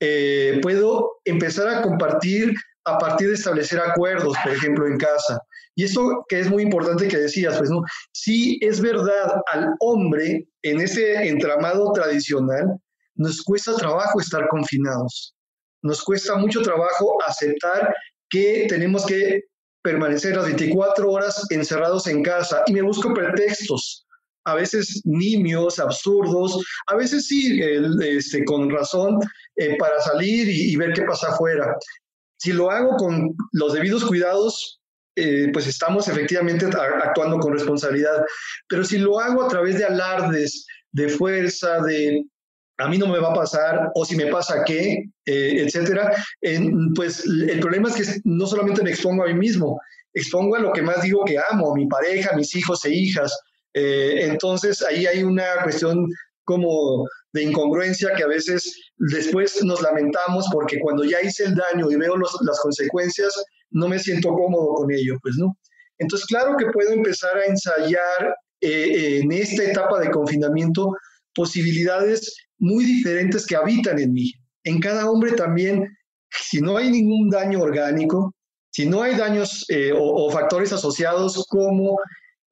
Eh, 0.00 0.58
puedo 0.62 1.20
empezar 1.24 1.68
a 1.68 1.82
compartir 1.82 2.52
a 2.84 2.98
partir 2.98 3.28
de 3.28 3.34
establecer 3.34 3.80
acuerdos, 3.80 4.36
por 4.42 4.52
ejemplo, 4.52 4.86
en 4.86 4.98
casa. 4.98 5.40
Y 5.74 5.84
esto 5.84 6.24
que 6.28 6.40
es 6.40 6.48
muy 6.48 6.62
importante 6.62 7.08
que 7.08 7.18
decías, 7.18 7.58
pues 7.58 7.70
no, 7.70 7.82
sí 8.12 8.58
es 8.62 8.80
verdad, 8.80 9.40
al 9.52 9.74
hombre 9.80 10.48
en 10.62 10.80
ese 10.80 11.28
entramado 11.28 11.92
tradicional 11.92 12.78
nos 13.14 13.42
cuesta 13.42 13.74
trabajo 13.76 14.20
estar 14.20 14.48
confinados, 14.48 15.34
nos 15.82 16.02
cuesta 16.02 16.36
mucho 16.36 16.62
trabajo 16.62 17.16
aceptar 17.26 17.94
que 18.30 18.66
tenemos 18.68 19.06
que 19.06 19.42
permanecer 19.82 20.36
las 20.36 20.46
24 20.46 21.10
horas 21.10 21.46
encerrados 21.50 22.06
en 22.06 22.22
casa 22.22 22.62
y 22.66 22.72
me 22.72 22.82
busco 22.82 23.14
pretextos 23.14 24.06
a 24.46 24.54
veces 24.54 25.02
nimios, 25.04 25.78
absurdos, 25.78 26.64
a 26.86 26.94
veces 26.94 27.26
sí, 27.26 27.60
este, 28.00 28.44
con 28.44 28.70
razón, 28.70 29.18
eh, 29.56 29.76
para 29.76 30.00
salir 30.00 30.48
y, 30.48 30.76
ver 30.76 30.92
qué 30.92 31.02
pasa 31.02 31.30
afuera. 31.30 31.76
Si 32.38 32.52
lo 32.52 32.70
hago 32.70 32.96
con 32.96 33.34
los 33.52 33.72
debidos 33.72 34.04
cuidados, 34.04 34.80
eh, 35.16 35.50
pues 35.52 35.66
estamos 35.66 36.06
efectivamente 36.06 36.66
actuando 36.66 37.38
con 37.40 37.54
responsabilidad. 37.54 38.24
Pero 38.68 38.84
si 38.84 38.98
lo 38.98 39.18
hago 39.18 39.42
a 39.42 39.48
través 39.48 39.78
de 39.78 39.84
alardes, 39.84 40.64
de 40.92 41.08
fuerza, 41.08 41.80
de 41.80 42.22
a 42.78 42.88
mí 42.88 42.98
no 42.98 43.06
me 43.08 43.18
va 43.18 43.30
a 43.30 43.34
pasar, 43.34 43.90
o 43.94 44.04
si 44.04 44.16
me 44.16 44.26
pasa 44.26 44.62
qué, 44.64 45.04
eh, 45.24 45.64
etcétera, 45.64 46.12
pues 46.94 47.24
el 47.24 47.60
problema 47.60 47.88
es 47.88 47.96
que 47.96 48.20
no 48.24 48.46
solamente 48.46 48.82
me 48.82 48.90
expongo 48.90 49.24
a 49.24 49.28
mí 49.28 49.34
mismo, 49.34 49.80
expongo 50.12 50.56
a 50.56 50.60
lo 50.60 50.72
que 50.72 50.82
más 50.82 51.02
digo 51.02 51.24
que 51.24 51.38
amo, 51.50 51.72
a 51.72 51.74
mi 51.74 51.86
pareja, 51.86 52.30
a 52.32 52.36
mis 52.36 52.54
hijos 52.54 52.84
e 52.84 52.90
hijas, 52.94 53.32
eh, 53.74 54.26
entonces 54.26 54.82
ahí 54.82 55.06
hay 55.06 55.22
una 55.22 55.44
cuestión 55.62 56.06
como 56.44 57.06
de 57.32 57.42
incongruencia 57.42 58.14
que 58.14 58.22
a 58.22 58.28
veces 58.28 58.92
después 58.96 59.62
nos 59.64 59.82
lamentamos 59.82 60.46
porque 60.50 60.78
cuando 60.78 61.04
ya 61.04 61.20
hice 61.20 61.44
el 61.44 61.54
daño 61.54 61.90
y 61.90 61.96
veo 61.96 62.16
las 62.16 62.60
consecuencias, 62.60 63.34
no 63.70 63.88
me 63.88 63.98
siento 63.98 64.30
cómodo 64.30 64.74
con 64.74 64.90
ello, 64.90 65.18
pues 65.22 65.34
no. 65.36 65.56
Entonces, 65.98 66.26
claro 66.26 66.56
que 66.56 66.66
puedo 66.66 66.92
empezar 66.92 67.36
a 67.36 67.46
ensayar 67.46 68.36
eh, 68.60 69.20
en 69.20 69.32
esta 69.32 69.64
etapa 69.64 70.00
de 70.00 70.10
confinamiento 70.10 70.92
posibilidades 71.34 72.34
muy 72.58 72.84
diferentes 72.84 73.46
que 73.46 73.56
habitan 73.56 73.98
en 73.98 74.12
mí. 74.12 74.32
En 74.64 74.80
cada 74.80 75.10
hombre 75.10 75.32
también, 75.32 75.96
si 76.30 76.60
no 76.60 76.76
hay 76.76 76.90
ningún 76.90 77.30
daño 77.30 77.60
orgánico, 77.60 78.34
si 78.70 78.86
no 78.86 79.02
hay 79.02 79.16
daños 79.16 79.64
eh, 79.68 79.92
o, 79.96 80.30
factores 80.30 80.72
asociados 80.72 81.46
como 81.48 81.98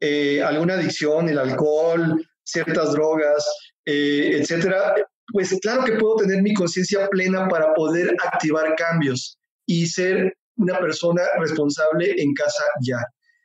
eh, 0.00 0.42
alguna 0.42 0.74
adicción, 0.74 1.28
el 1.28 1.38
alcohol, 1.38 2.24
ciertas 2.44 2.92
drogas, 2.92 3.44
eh, 3.84 4.38
etcétera, 4.40 4.94
pues 5.32 5.58
claro 5.60 5.84
que 5.84 5.92
puedo 5.92 6.16
tener 6.16 6.42
mi 6.42 6.54
conciencia 6.54 7.08
plena 7.08 7.48
para 7.48 7.74
poder 7.74 8.14
activar 8.24 8.74
cambios 8.76 9.38
y 9.66 9.86
ser 9.86 10.32
una 10.56 10.78
persona 10.78 11.22
responsable 11.38 12.14
en 12.16 12.32
casa 12.34 12.64
ya. 12.86 12.98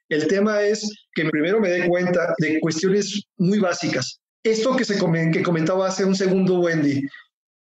El 0.10 0.28
tema 0.28 0.62
es 0.62 1.08
que 1.14 1.26
primero 1.26 1.60
me 1.60 1.70
dé 1.70 1.88
cuenta 1.88 2.34
de 2.40 2.60
cuestiones 2.60 3.24
muy 3.38 3.60
básicas. 3.60 4.20
Esto 4.44 4.76
que, 4.76 4.86
se 4.86 4.98
que 5.32 5.44
comentaba 5.44 5.88
hace 5.88 6.06
un 6.06 6.16
segundo 6.16 6.60
Wendy, 6.60 7.02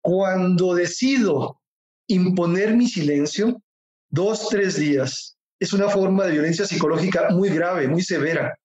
cuando 0.01 0.75
decido 0.75 1.59
imponer 2.07 2.75
mi 2.75 2.87
silencio, 2.87 3.61
dos, 4.09 4.49
tres 4.49 4.75
días, 4.75 5.37
es 5.59 5.73
una 5.73 5.89
forma 5.89 6.25
de 6.25 6.33
violencia 6.33 6.65
psicológica 6.65 7.29
muy 7.31 7.49
grave, 7.49 7.87
muy 7.87 8.01
severa. 8.01 8.57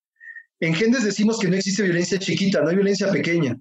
En 0.61 0.75
Gendes 0.75 1.05
decimos 1.05 1.38
que 1.38 1.49
no 1.49 1.57
existe 1.57 1.83
violencia 1.83 2.18
chiquita, 2.18 2.61
no 2.61 2.68
hay 2.68 2.75
violencia 2.75 3.11
pequeña, 3.11 3.57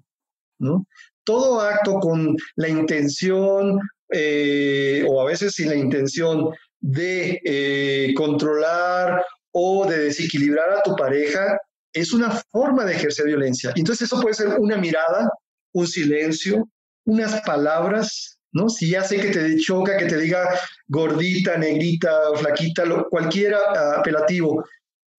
¿no? 0.58 0.86
Todo 1.24 1.60
acto 1.60 1.94
con 2.00 2.36
la 2.56 2.68
intención, 2.68 3.80
eh, 4.12 5.04
o 5.08 5.22
a 5.22 5.24
veces 5.24 5.54
sin 5.54 5.68
la 5.68 5.76
intención 5.76 6.50
de 6.80 7.40
eh, 7.44 8.12
controlar 8.14 9.24
o 9.52 9.86
de 9.86 9.98
desequilibrar 9.98 10.70
a 10.70 10.82
tu 10.82 10.96
pareja, 10.96 11.58
es 11.92 12.12
una 12.12 12.30
forma 12.30 12.84
de 12.84 12.94
ejercer 12.94 13.26
violencia. 13.26 13.72
Entonces 13.74 14.06
eso 14.06 14.20
puede 14.20 14.34
ser 14.34 14.48
una 14.58 14.76
mirada, 14.76 15.30
un 15.72 15.86
silencio, 15.86 16.68
unas 17.04 17.40
palabras, 17.42 18.38
¿no? 18.52 18.68
Si 18.68 18.90
ya 18.90 19.02
sé 19.04 19.20
que 19.20 19.30
te 19.30 19.56
choca, 19.58 19.96
que 19.96 20.06
te 20.06 20.18
diga 20.18 20.48
gordita, 20.88 21.56
negrita, 21.56 22.10
flaquita, 22.36 22.84
lo, 22.84 23.08
cualquier 23.08 23.54
apelativo, 23.54 24.64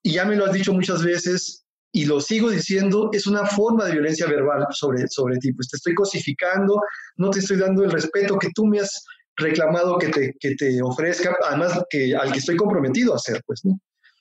y 0.03 0.13
ya 0.13 0.25
me 0.25 0.35
lo 0.35 0.45
has 0.45 0.53
dicho 0.53 0.73
muchas 0.73 1.03
veces, 1.03 1.63
y 1.93 2.05
lo 2.05 2.21
sigo 2.21 2.49
diciendo, 2.49 3.09
es 3.11 3.27
una 3.27 3.45
forma 3.45 3.85
de 3.85 3.93
violencia 3.93 4.25
verbal 4.25 4.65
sobre, 4.71 5.07
sobre 5.09 5.37
ti. 5.37 5.51
Pues 5.51 5.67
te 5.67 5.77
estoy 5.77 5.93
cosificando, 5.93 6.81
no 7.17 7.29
te 7.29 7.39
estoy 7.39 7.57
dando 7.57 7.83
el 7.83 7.91
respeto 7.91 8.39
que 8.39 8.49
tú 8.55 8.65
me 8.65 8.79
has 8.79 9.03
reclamado 9.35 9.97
que 9.97 10.07
te, 10.07 10.33
que 10.39 10.55
te 10.55 10.81
ofrezca, 10.81 11.35
además 11.47 11.83
que 11.89 12.15
al 12.15 12.31
que 12.31 12.39
estoy 12.39 12.55
comprometido 12.55 13.13
a 13.13 13.17
hacer, 13.17 13.41
pues, 13.45 13.65
¿no? 13.65 13.79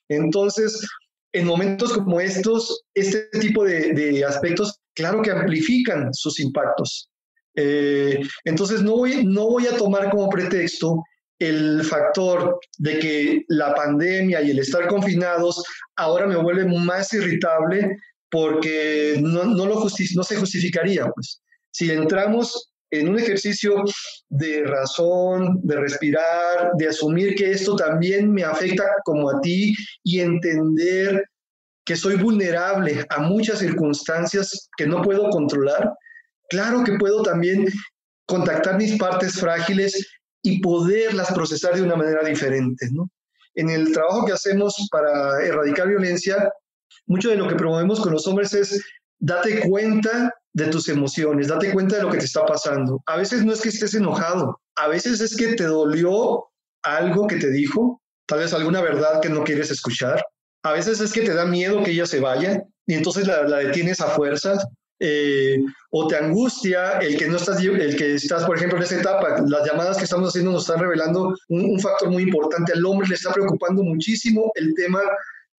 Entonces, 0.09 0.85
en 1.33 1.47
momentos 1.47 1.93
como 1.93 2.21
estos, 2.21 2.85
este 2.95 3.29
tipo 3.41 3.65
de, 3.65 4.25
aspectos, 4.27 4.81
claro 4.95 5.23
que 5.23 5.31
amplifican 5.31 6.13
sus 6.13 6.41
impactos. 6.41 7.09
Eh, 7.55 8.21
entonces, 8.45 8.83
no 8.83 8.97
voy, 8.97 9.25
no 9.25 9.49
voy 9.49 9.67
a 9.67 9.77
tomar 9.77 10.11
como 10.11 10.29
pretexto 10.29 11.03
el 11.39 11.83
factor 11.85 12.61
de 12.79 12.99
que 12.99 13.45
la 13.49 13.75
pandemia 13.75 14.43
y 14.43 14.51
el 14.51 14.59
estar 14.59 14.87
confinados 14.89 15.63
ahora 15.97 16.27
me 16.27 16.37
vuelve 16.37 16.67
más 16.67 17.13
irritable 17.15 17.97
porque 18.31 19.19
no, 19.21 19.45
no, 19.45 19.67
lo 19.67 19.83
no 19.83 20.25
se 20.25 20.37
justificaría. 20.37 21.11
Pues. 21.11 21.41
Si 21.73 21.91
entramos 21.91 22.70
en 22.91 23.09
un 23.09 23.19
ejercicio 23.19 23.85
de 24.29 24.65
razón, 24.65 25.61
de 25.63 25.77
respirar, 25.77 26.73
de 26.77 26.89
asumir 26.89 27.35
que 27.35 27.53
esto 27.53 27.77
también 27.77 28.33
me 28.33 28.45
afecta 28.45 28.85
como 29.05 29.31
a 29.31 29.41
ti 29.41 29.75
y 30.03 30.21
entender 30.21 31.25
que 31.85 31.97
soy 31.97 32.17
vulnerable 32.17 33.05
a 33.09 33.21
muchas 33.21 33.61
circunstancias 33.61 34.69
que 34.77 34.87
no 34.87 35.03
puedo 35.03 35.31
controlar, 35.31 35.93
claro 36.49 36.85
que 36.85 36.99
puedo 36.99 37.23
también 37.23 37.67
contactar 38.27 38.77
mis 38.77 38.97
partes 38.97 39.35
frágiles 39.35 40.07
y 40.43 40.61
poderlas 40.61 41.33
procesar 41.33 41.75
de 41.75 41.83
una 41.83 41.97
manera 41.97 42.23
diferente. 42.23 42.89
¿no? 42.93 43.11
En 43.55 43.71
el 43.71 43.93
trabajo 43.93 44.27
que 44.27 44.33
hacemos 44.33 44.89
para 44.91 45.45
erradicar 45.45 45.89
violencia, 45.89 46.51
mucho 47.07 47.31
de 47.31 47.37
lo 47.37 47.49
que 47.49 47.57
promovemos 47.57 48.01
con 48.01 48.13
los 48.13 48.27
hombres 48.27 48.53
es 48.55 48.85
date 49.19 49.61
cuenta 49.69 50.33
de 50.53 50.67
tus 50.67 50.89
emociones, 50.89 51.49
date 51.49 51.73
cuenta 51.73 51.97
de 51.97 52.03
lo 52.03 52.11
que 52.11 52.19
te 52.19 52.25
está 52.25 52.45
pasando. 52.45 53.03
A 53.07 53.17
veces 53.17 53.45
no 53.45 53.53
es 53.53 53.61
que 53.61 53.69
estés 53.69 53.95
enojado, 53.95 54.61
a 54.77 54.89
veces 54.89 55.21
es 55.21 55.37
que 55.37 55.55
te 55.55 55.65
dolió 55.65 56.47
algo 56.83 57.27
que 57.27 57.37
te 57.37 57.51
dijo, 57.51 58.01
tal 58.27 58.41
vez 58.41 58.53
alguna 58.53 58.81
verdad 58.81 59.21
que 59.21 59.29
no 59.29 59.45
quieres 59.45 59.71
escuchar. 59.71 60.23
A 60.63 60.73
veces 60.73 61.01
es 61.01 61.13
que 61.13 61.23
te 61.23 61.35
da 61.35 61.47
miedo 61.47 61.83
que 61.83 61.93
ella 61.93 62.07
se 62.07 62.21
vaya 62.21 62.63
y 62.87 62.95
entonces 62.95 63.27
la, 63.27 63.45
detienes 63.45 64.01
a 64.01 64.09
fuerzas. 64.09 64.67
Eh, 65.03 65.59
o 65.93 66.07
te 66.09 66.17
angustia 66.17 66.99
el 66.99 67.17
que 67.17 67.27
no 67.27 67.39
estás, 67.39 67.59
el 67.65 67.97
que 67.97 68.17
estás, 68.17 68.45
por 68.45 68.59
ejemplo, 68.59 68.77
en 68.77 68.85
esa 68.85 69.01
etapa. 69.01 69.43
Las 69.47 69.67
llamadas 69.67 69.97
que 69.97 70.05
estamos 70.05 70.29
haciendo 70.29 70.53
nos 70.53 70.69
están 70.69 70.79
revelando 70.79 71.35
un, 71.49 71.81
factor 71.81 72.11
muy 72.11 72.25
importante. 72.25 72.75
Al 72.75 72.85
hombre 72.85 73.09
le 73.09 73.15
está 73.15 73.33
preocupando 73.33 73.83
muchísimo 73.83 74.53
el 74.57 74.75
tema 74.75 75.01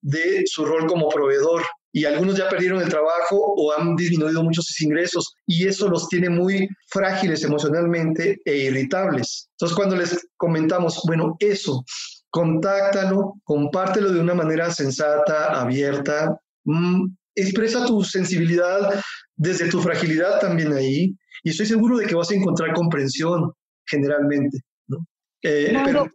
de 0.01 0.43
su 0.45 0.63
rol 0.63 0.85
como 0.85 1.09
proveedor 1.09 1.63
y 1.93 2.05
algunos 2.05 2.37
ya 2.37 2.49
perdieron 2.49 2.81
el 2.81 2.89
trabajo 2.89 3.37
o 3.37 3.73
han 3.77 3.95
disminuido 3.95 4.43
mucho 4.43 4.61
sus 4.61 4.81
ingresos 4.81 5.33
y 5.45 5.67
eso 5.67 5.89
los 5.89 6.07
tiene 6.07 6.29
muy 6.29 6.67
frágiles 6.87 7.43
emocionalmente 7.43 8.39
e 8.45 8.57
irritables. 8.57 9.49
Entonces 9.51 9.75
cuando 9.75 9.95
les 9.95 10.27
comentamos, 10.37 11.01
bueno, 11.05 11.35
eso, 11.39 11.83
contáctalo, 12.29 13.33
compártelo 13.43 14.11
de 14.11 14.19
una 14.19 14.33
manera 14.33 14.71
sensata, 14.71 15.59
abierta, 15.59 16.39
mm, 16.65 17.07
expresa 17.35 17.85
tu 17.85 18.03
sensibilidad 18.03 19.01
desde 19.35 19.69
tu 19.69 19.81
fragilidad 19.81 20.39
también 20.39 20.73
ahí 20.73 21.15
y 21.43 21.49
estoy 21.49 21.65
seguro 21.65 21.97
de 21.97 22.05
que 22.05 22.15
vas 22.15 22.31
a 22.31 22.35
encontrar 22.35 22.73
comprensión 22.73 23.51
generalmente. 23.85 24.59
¿no? 24.87 24.97
Eh, 25.43 25.73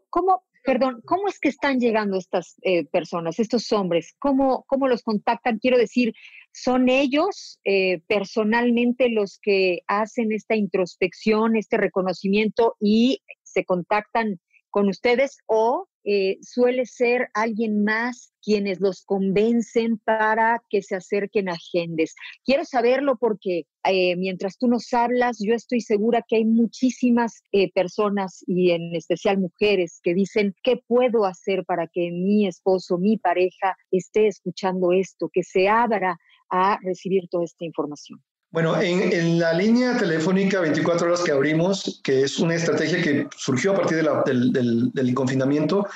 ¿cómo, 0.09 0.46
perdón, 0.67 1.01
¿cómo 1.07 1.29
es 1.29 1.39
que 1.39 1.49
están 1.49 1.79
llegando 1.79 2.19
estas 2.19 2.57
eh, 2.63 2.85
personas, 2.87 3.39
estos 3.39 3.71
hombres? 3.73 4.15
¿Cómo, 4.19 4.65
¿Cómo 4.67 4.89
los 4.89 5.03
contactan? 5.03 5.59
Quiero 5.59 5.79
decir, 5.79 6.13
¿son 6.53 6.89
ellos 6.89 7.61
eh, 7.65 8.03
personalmente 8.09 9.09
los 9.09 9.39
que 9.41 9.83
hacen 9.87 10.33
esta 10.33 10.57
introspección, 10.57 11.57
este 11.57 11.77
reconocimiento 11.77 12.75
y 12.81 13.23
se 13.45 13.65
contactan 13.65 14.41
con 14.69 14.89
ustedes 14.89 15.39
o 15.47 15.87
eh, 16.09 16.39
suele 16.41 16.87
ser 16.87 17.29
alguien 17.35 17.83
más 17.83 18.33
quienes 18.41 18.81
los 18.81 19.05
convencen 19.05 19.99
para 19.99 20.63
que 20.71 20.81
se 20.81 20.95
acerquen 20.95 21.49
a 21.49 21.57
Gendes. 21.57 22.15
Quiero 22.45 22.65
saberlo 22.65 23.17
porque 23.19 23.65
eh, 23.83 24.15
mientras 24.15 24.57
tú 24.57 24.69
nos 24.69 24.93
hablas, 24.95 25.39
yo 25.41 25.53
estoy 25.53 25.81
segura 25.81 26.23
que 26.27 26.37
hay 26.37 26.45
muchísimas 26.45 27.43
eh, 27.51 27.73
personas 27.73 28.45
y 28.47 28.71
en 28.71 28.95
especial 28.95 29.39
mujeres 29.39 29.99
que 30.01 30.15
dicen, 30.15 30.55
¿qué 30.63 30.81
puedo 30.87 31.25
hacer 31.25 31.65
para 31.65 31.89
que 31.89 32.13
mi 32.13 32.47
esposo, 32.47 32.99
mi 32.99 33.19
pareja 33.19 33.77
esté 33.91 34.29
escuchando 34.29 34.93
esto, 34.93 35.29
que 35.33 35.43
se 35.43 35.69
abra 35.69 36.21
a 36.49 36.79
recibir 36.85 37.29
toda 37.29 37.45
esta 37.45 37.65
información? 37.65 38.21
Bueno, 38.51 38.81
en, 38.81 39.39
la 39.39 39.53
línea 39.53 39.99
telefónica 39.99 40.61
24 40.61 41.09
horas 41.09 41.23
que 41.23 41.33
abrimos, 41.33 42.01
que 42.03 42.23
es 42.23 42.39
una 42.39 42.55
estrategia 42.55 43.03
que 43.03 43.27
surgió 43.37 43.73
a 43.73 43.77
partir 43.77 44.03
del, 44.03 45.15
confinamiento, 45.15 45.87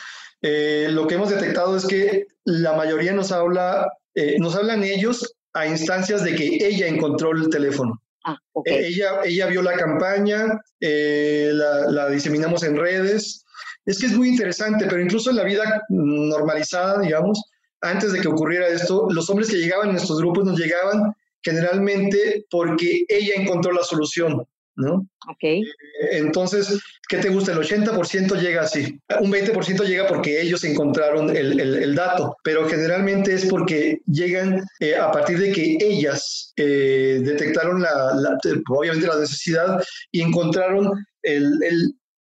eh, 0.42 0.88
lo 0.90 1.06
que 1.06 1.14
hemos 1.14 1.30
detectado 1.30 1.76
es 1.76 1.86
que 1.86 2.26
la 2.44 2.74
mayoría 2.74 3.12
nos 3.12 3.32
habla, 3.32 3.90
eh, 4.14 4.36
nos 4.38 4.56
hablan 4.56 4.84
ellos 4.84 5.34
a 5.54 5.66
instancias 5.66 6.22
de 6.24 6.34
que 6.34 6.58
ella 6.66 6.86
encontró 6.86 7.32
el 7.32 7.48
teléfono. 7.48 8.02
Ah, 8.24 8.36
ella, 8.66 9.20
ella 9.24 9.46
vio 9.46 9.62
la 9.62 9.76
campaña, 9.76 10.60
eh, 10.80 11.50
la, 11.54 11.90
la, 11.90 12.08
diseminamos 12.10 12.62
en 12.64 12.76
redes 12.76 13.44
es 13.86 13.98
que 13.98 14.06
es 14.06 14.16
muy 14.16 14.28
interesante, 14.28 14.86
pero 14.88 15.00
incluso 15.00 15.30
en 15.30 15.36
la 15.36 15.44
vida 15.44 15.82
normalizada, 15.88 17.00
digamos, 17.00 17.42
antes 17.80 18.12
de 18.12 18.20
que 18.20 18.28
ocurriera 18.28 18.68
esto, 18.68 19.06
los 19.10 19.28
hombres 19.30 19.50
que 19.50 19.56
llegaban 19.56 19.90
en 19.90 19.96
estos 19.96 20.18
grupos 20.18 20.44
nos 20.44 20.58
llegaban 20.58 21.14
generalmente 21.42 22.46
porque 22.50 23.04
ella 23.08 23.34
encontró 23.36 23.72
la 23.72 23.82
solución, 23.82 24.44
¿no? 24.76 25.06
Ok. 25.28 25.64
Entonces, 26.12 26.80
¿qué 27.08 27.18
te 27.18 27.28
gusta? 27.28 27.52
El 27.52 27.58
80% 27.58 28.40
llega 28.40 28.62
así. 28.62 28.98
Un 29.20 29.30
20% 29.30 29.84
llega 29.84 30.06
porque 30.06 30.40
ellos 30.40 30.64
encontraron 30.64 31.34
el, 31.36 31.60
el, 31.60 31.94
dato, 31.94 32.36
pero 32.42 32.68
generalmente 32.68 33.34
es 33.34 33.46
porque 33.46 34.00
llegan 34.06 34.62
eh, 34.80 34.96
a 34.96 35.10
partir 35.10 35.38
de 35.38 35.52
que 35.52 35.76
ellas 35.80 36.52
eh, 36.56 37.20
detectaron 37.22 37.82
la, 37.82 38.38
obviamente 38.68 39.06
la 39.06 39.20
necesidad 39.20 39.82
y 40.10 40.22
encontraron 40.22 40.90
el, 41.22 41.58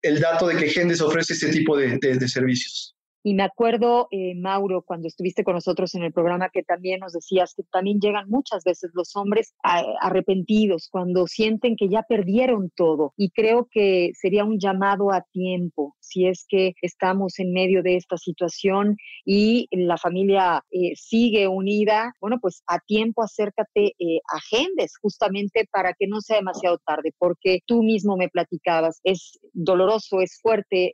el, 0.01 0.19
dato 0.19 0.47
de 0.47 0.57
que 0.57 0.69
Gendes 0.69 1.01
ofrece 1.01 1.33
este 1.33 1.49
tipo 1.49 1.77
de, 1.77 1.97
de 1.99 2.27
servicios. 2.27 2.96
Y 3.27 3.33
me 3.33 3.43
acuerdo, 3.43 4.07
eh, 4.11 4.35
Mauro, 4.35 4.83
cuando 4.83 5.09
estuviste 5.09 5.43
con 5.43 5.55
nosotros 5.55 5.93
en 5.95 6.03
el 6.03 6.13
programa, 6.13 6.47
que 6.47 6.63
también 6.63 7.01
nos 7.01 7.11
decías 7.11 7.53
que 7.53 7.63
también 7.63 7.99
llegan 7.99 8.29
muchas 8.29 8.63
veces 8.63 8.91
los 8.93 9.17
hombres 9.17 9.53
arrepentidos 10.01 10.87
cuando 10.89 11.27
sienten 11.27 11.75
que 11.75 11.89
ya 11.89 12.03
perdieron 12.03 12.71
todo. 12.73 13.13
Y 13.17 13.31
creo 13.31 13.67
que 13.69 14.11
sería 14.13 14.45
un 14.45 14.59
llamado 14.59 15.11
a 15.11 15.25
tiempo, 15.33 15.93
si 15.99 16.25
es 16.25 16.45
que 16.47 16.75
estamos 16.81 17.37
en 17.39 17.51
medio 17.51 17.83
de 17.83 17.97
esta 17.97 18.15
situación 18.15 18.95
y 19.25 19.67
la 19.71 19.97
familia 19.97 20.63
eh, 20.71 20.93
sigue 20.95 21.49
unida, 21.49 22.13
bueno, 22.21 22.37
pues 22.41 22.63
a 22.65 22.79
tiempo 22.79 23.23
acércate 23.23 23.87
eh, 23.99 24.21
a 24.33 24.39
Gendes, 24.39 24.93
justamente 25.01 25.67
para 25.69 25.91
que 25.91 26.07
no 26.07 26.21
sea 26.21 26.37
demasiado 26.37 26.77
tarde, 26.77 27.13
porque 27.17 27.59
tú 27.65 27.83
mismo 27.83 28.15
me 28.15 28.29
platicabas, 28.29 29.01
es 29.03 29.37
doloroso, 29.51 30.21
es 30.21 30.39
fuerte, 30.41 30.93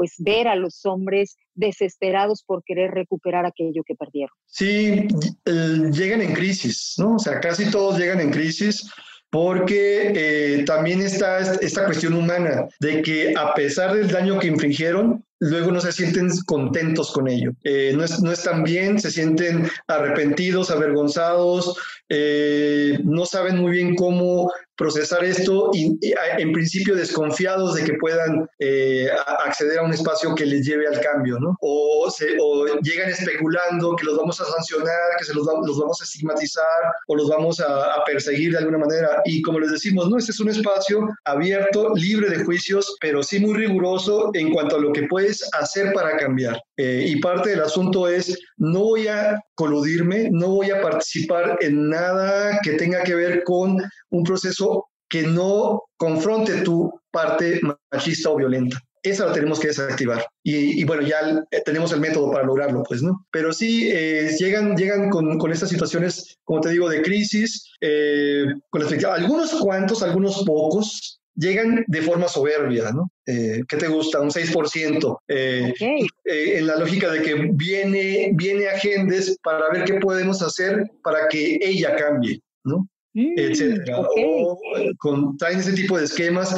pues 0.00 0.14
ver 0.16 0.48
a 0.48 0.56
los 0.56 0.86
hombres 0.86 1.36
desesperados 1.54 2.42
por 2.42 2.64
querer 2.64 2.90
recuperar 2.90 3.44
aquello 3.44 3.82
que 3.84 3.94
perdieron. 3.94 4.34
Sí, 4.46 5.06
llegan 5.44 6.22
en 6.22 6.32
crisis, 6.32 6.94
¿no? 6.96 7.16
O 7.16 7.18
sea, 7.18 7.38
casi 7.38 7.70
todos 7.70 7.98
llegan 7.98 8.18
en 8.18 8.30
crisis 8.30 8.90
porque 9.28 10.10
eh, 10.14 10.64
también 10.64 11.02
está 11.02 11.40
esta 11.40 11.84
cuestión 11.84 12.14
humana 12.14 12.66
de 12.80 13.02
que 13.02 13.34
a 13.36 13.52
pesar 13.52 13.92
del 13.92 14.10
daño 14.10 14.38
que 14.38 14.46
infringieron, 14.46 15.22
luego 15.40 15.72
no 15.72 15.80
se 15.80 15.92
sienten 15.92 16.28
contentos 16.46 17.10
con 17.12 17.28
ello. 17.28 17.52
Eh, 17.64 17.92
no, 17.96 18.04
no, 18.22 18.32
están 18.32 18.62
bien, 18.62 19.00
se 19.00 19.10
sienten 19.10 19.68
arrepentidos, 19.88 20.70
avergonzados, 20.70 21.76
eh, 22.08 22.98
no 23.04 23.24
saben 23.24 23.56
muy 23.56 23.72
bien 23.72 23.94
cómo 23.94 24.50
procesar 24.80 25.22
esto 25.24 25.70
y, 25.74 25.98
en 26.38 26.52
principio 26.52 26.96
desconfiados 26.96 27.74
de 27.74 27.84
que 27.84 27.92
puedan 28.00 28.48
eh, 28.58 29.10
acceder 29.46 29.78
a 29.78 29.82
un 29.82 29.92
espacio 29.92 30.34
que 30.34 30.46
les 30.46 30.66
lleve 30.66 30.88
al 30.88 30.98
cambio, 31.00 31.38
¿no? 31.38 31.54
O, 31.60 32.10
se, 32.10 32.38
o 32.40 32.64
llegan 32.80 33.10
especulando 33.10 33.94
que 33.94 34.06
los 34.06 34.16
vamos 34.16 34.40
a 34.40 34.46
sancionar, 34.46 35.18
que 35.18 35.24
se 35.24 35.34
los, 35.34 35.46
los 35.66 35.78
vamos 35.78 36.00
a 36.00 36.04
estigmatizar 36.04 36.64
o 37.08 37.14
los 37.14 37.28
vamos 37.28 37.60
a, 37.60 37.92
a, 37.92 38.04
perseguir 38.04 38.52
de 38.52 38.58
alguna 38.58 38.78
manera. 38.78 39.20
Y 39.26 39.42
como 39.42 39.60
les 39.60 39.70
decimos, 39.70 40.08
no, 40.08 40.16
este 40.16 40.32
es 40.32 40.40
un 40.40 40.48
espacio 40.48 41.06
abierto, 41.26 41.92
libre 41.94 42.30
de 42.30 42.42
juicios, 42.42 42.96
pero 43.02 43.22
sí 43.22 43.38
muy 43.38 43.54
riguroso 43.54 44.30
en 44.32 44.50
cuanto 44.50 44.76
a 44.76 44.80
lo 44.80 44.92
que 44.92 45.06
puedes 45.30 45.48
hacer 45.54 45.92
para 45.92 46.16
cambiar. 46.16 46.60
Eh, 46.76 47.04
y 47.08 47.20
parte 47.20 47.50
del 47.50 47.60
asunto 47.60 48.08
es, 48.08 48.38
no 48.56 48.80
voy 48.80 49.08
a 49.08 49.40
coludirme, 49.54 50.28
no 50.30 50.48
voy 50.48 50.70
a 50.70 50.80
participar 50.80 51.58
en 51.60 51.88
nada 51.88 52.58
que 52.62 52.72
tenga 52.72 53.02
que 53.02 53.14
ver 53.14 53.44
con 53.44 53.78
un 54.10 54.24
proceso 54.24 54.86
que 55.08 55.22
no 55.22 55.82
confronte 55.96 56.62
tu 56.62 56.90
parte 57.10 57.60
machista 57.92 58.30
o 58.30 58.36
violenta. 58.36 58.78
Esa 59.02 59.26
la 59.26 59.32
tenemos 59.32 59.58
que 59.58 59.68
desactivar. 59.68 60.26
Y, 60.44 60.84
bueno, 60.84 61.02
ya 61.02 61.42
tenemos 61.64 61.90
el 61.92 62.00
método 62.00 62.30
para 62.30 62.44
lograrlo, 62.44 62.82
pues, 62.82 63.02
¿no? 63.02 63.26
Pero 63.32 63.50
sí, 63.50 63.88
eh, 63.90 64.30
llegan, 64.38 64.76
llegan 64.76 65.08
con, 65.08 65.38
con, 65.38 65.50
estas 65.50 65.70
situaciones, 65.70 66.36
como 66.44 66.60
te 66.60 66.68
digo, 66.68 66.86
de 66.88 67.00
crisis, 67.00 67.72
eh, 67.80 68.44
con 68.68 68.82
algunos 68.82 69.54
cuantos, 69.54 70.02
algunos 70.02 70.44
pocos, 70.44 71.19
llegan 71.40 71.84
de 71.86 72.02
forma 72.02 72.28
soberbia, 72.28 72.92
¿no? 72.92 73.10
Eh, 73.26 73.62
¿Qué 73.66 73.76
te 73.76 73.88
gusta? 73.88 74.20
Un 74.20 74.30
6%. 74.30 75.18
Eh, 75.26 75.72
eh, 75.80 76.58
en 76.58 76.66
la 76.66 76.76
lógica 76.76 77.10
de 77.10 77.22
que 77.22 77.34
viene, 77.54 78.30
viene 78.34 78.68
a 78.68 78.78
Gendes 78.78 79.36
para 79.42 79.70
ver 79.70 79.84
qué 79.84 79.94
podemos 79.94 80.42
hacer 80.42 80.84
para 81.02 81.28
que 81.28 81.58
ella 81.62 81.96
cambie, 81.96 82.40
¿no? 82.64 82.86
Mm, 83.14 83.38
etcétera. 83.38 84.00
O 84.00 84.58
con, 84.98 85.36
traen 85.38 85.60
ese 85.60 85.72
tipo 85.72 85.98
de 85.98 86.04
esquemas 86.04 86.54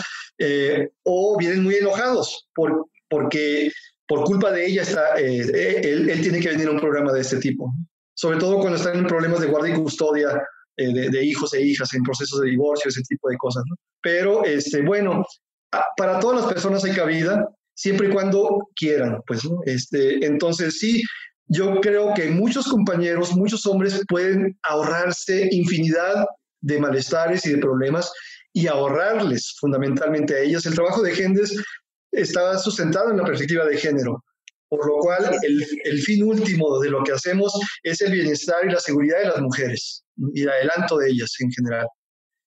o 1.05 1.39
vienen 1.39 1.63
muy 1.63 1.77
enojados 1.77 2.49
por, 2.53 2.87
porque 3.09 3.71
por 4.09 4.25
culpa 4.25 4.51
de 4.51 4.67
ella 4.67 4.83
está, 4.83 5.15
él, 5.15 5.55
él, 5.55 6.21
tiene 6.21 6.41
que 6.41 6.49
venir 6.49 6.67
a 6.67 6.73
un 6.73 6.81
programa 6.81 7.13
de 7.13 7.21
este 7.21 7.37
tipo. 7.37 7.73
Sobre 8.15 8.39
todo 8.39 8.59
cuando 8.59 8.77
están 8.77 8.99
en 8.99 9.07
problemas 9.07 9.41
de 9.41 9.47
guardia 9.47 9.75
y 9.75 9.79
custodia 9.79 10.43
de, 10.77 11.25
hijos 11.25 11.53
e 11.55 11.63
hijas 11.63 11.93
en 11.95 12.03
procesos 12.03 12.41
de 12.41 12.51
divorcio, 12.51 12.89
ese 12.89 13.03
tipo 13.03 13.29
de 13.29 13.37
cosas. 13.37 13.65
Pero, 14.01 14.45
este, 14.45 14.83
bueno, 14.83 15.25
para 15.97 16.19
todas 16.21 16.43
las 16.43 16.53
personas 16.53 16.85
hay 16.85 16.93
cabida, 16.93 17.49
siempre 17.75 18.09
y 18.09 18.11
cuando 18.11 18.69
quieran, 18.75 19.21
pues, 19.27 19.45
¿no? 19.45 19.61
Este, 19.65 20.25
entonces, 20.25 20.79
sí, 20.79 21.03
yo 21.47 21.81
creo 21.81 22.15
que 22.15 22.31
muchos 22.31 22.67
compañeros, 22.69 23.35
muchos 23.35 23.67
hombres 23.67 24.03
pueden 24.09 24.59
ahorrarse 24.63 25.49
infinidad 25.51 26.25
de 26.61 26.79
malestares 26.79 27.45
y 27.47 27.53
de 27.53 27.59
problemas 27.59 28.13
y 28.53 28.67
ahorrarles 28.67 29.57
fundamentalmente 29.59 30.35
a 30.35 30.41
ellas. 30.41 30.67
El 30.67 30.75
trabajo 30.75 31.03
de 31.03 31.15
Gendes 31.15 31.55
está 32.13 32.59
sustentado 32.59 33.11
en 33.11 33.17
la 33.17 33.25
perspectiva 33.25 33.65
de 33.65 33.77
género, 33.77 34.23
por 34.73 34.87
lo 34.87 35.01
cual 35.01 35.39
el, 35.43 35.67
el 35.85 36.01
fin 36.01 36.25
último 36.25 36.81
de 36.81 36.89
lo 36.89 37.05
que 37.05 37.13
hacemos 37.13 37.53
es 37.83 38.01
el 38.01 38.11
bienestar 38.11 38.65
y 38.67 38.73
la 38.73 38.81
seguridad 38.81 39.19
de 39.19 39.27
las 39.27 39.41
mujeres 39.43 40.03
y 40.33 40.45
el 40.45 40.49
adelanto 40.49 40.97
de 40.97 41.11
ellas 41.11 41.31
en 41.41 41.51
general. 41.53 41.87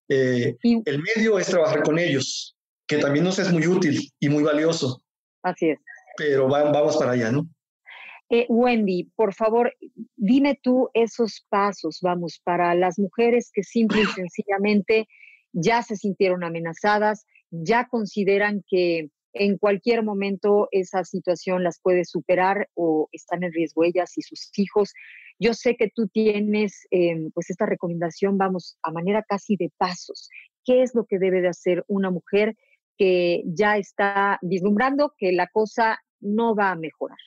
Eh, 0.10 0.56
el 0.64 1.04
medio 1.04 1.38
es 1.38 1.46
trabajar 1.46 1.84
con 1.84 2.00
ellos, 2.00 2.56
que 2.88 2.98
también 2.98 3.26
nos 3.26 3.38
es 3.38 3.52
muy 3.52 3.68
útil 3.68 4.10
y 4.20 4.30
muy 4.30 4.42
valioso. 4.42 5.04
Así 5.44 5.70
es. 5.70 5.80
Pero 6.18 6.48
vamos 6.48 6.98
para 6.98 7.12
allá, 7.12 7.32
¿no? 7.32 7.48
Eh, 8.32 8.48
Wendy, 8.50 9.12
por 9.16 9.36
favor, 9.36 9.72
dime 10.16 10.60
tú 10.64 10.90
esos 10.96 11.46
pasos, 11.50 12.00
vamos, 12.02 12.42
para 12.44 12.74
las 12.74 12.98
mujeres 12.98 13.52
que 13.54 13.62
simple 13.62 14.02
y 14.02 14.06
sencillamente 14.08 15.08
ya 15.54 15.84
se 15.84 15.96
sintieron 15.96 16.44
amenazadas, 16.44 17.28
ya 17.52 17.88
consideran 17.88 18.64
que 18.68 19.12
en 19.36 19.58
cualquier 19.58 20.02
momento 20.02 20.70
esa 20.72 21.04
situación 21.04 21.64
las 21.64 21.80
puede 21.82 22.06
superar 22.06 22.70
o 22.74 23.10
están 23.12 23.44
en 23.44 23.52
riesgo 23.52 23.84
ellas 23.84 24.18
y 24.18 24.22
sus 24.22 24.50
hijos. 24.58 24.94
Yo 25.38 25.54
sé 25.54 25.76
que 25.76 25.92
tú 25.94 26.08
tienes 26.08 26.88
em, 26.90 27.32
pues 27.32 27.50
esta 27.50 27.66
recomendación, 27.66 28.38
vamos, 28.38 28.78
a 28.82 28.92
manera 28.92 29.24
casi 29.28 29.58
de 29.58 29.72
pasos. 29.78 30.30
¿Qué 30.64 30.82
es 30.82 30.96
lo 30.96 31.06
que 31.06 31.20
debe 31.20 31.42
de 31.42 31.50
hacer 31.50 31.84
una 31.88 32.10
mujer 32.12 32.56
que 32.98 33.44
ya 33.46 33.78
está 33.78 34.40
vislumbrando 34.42 35.14
que 35.18 35.34
la 35.34 35.48
cosa 35.48 36.00
no 36.22 36.56
va 36.56 36.72
a 36.72 36.76
mejorar? 36.76 37.18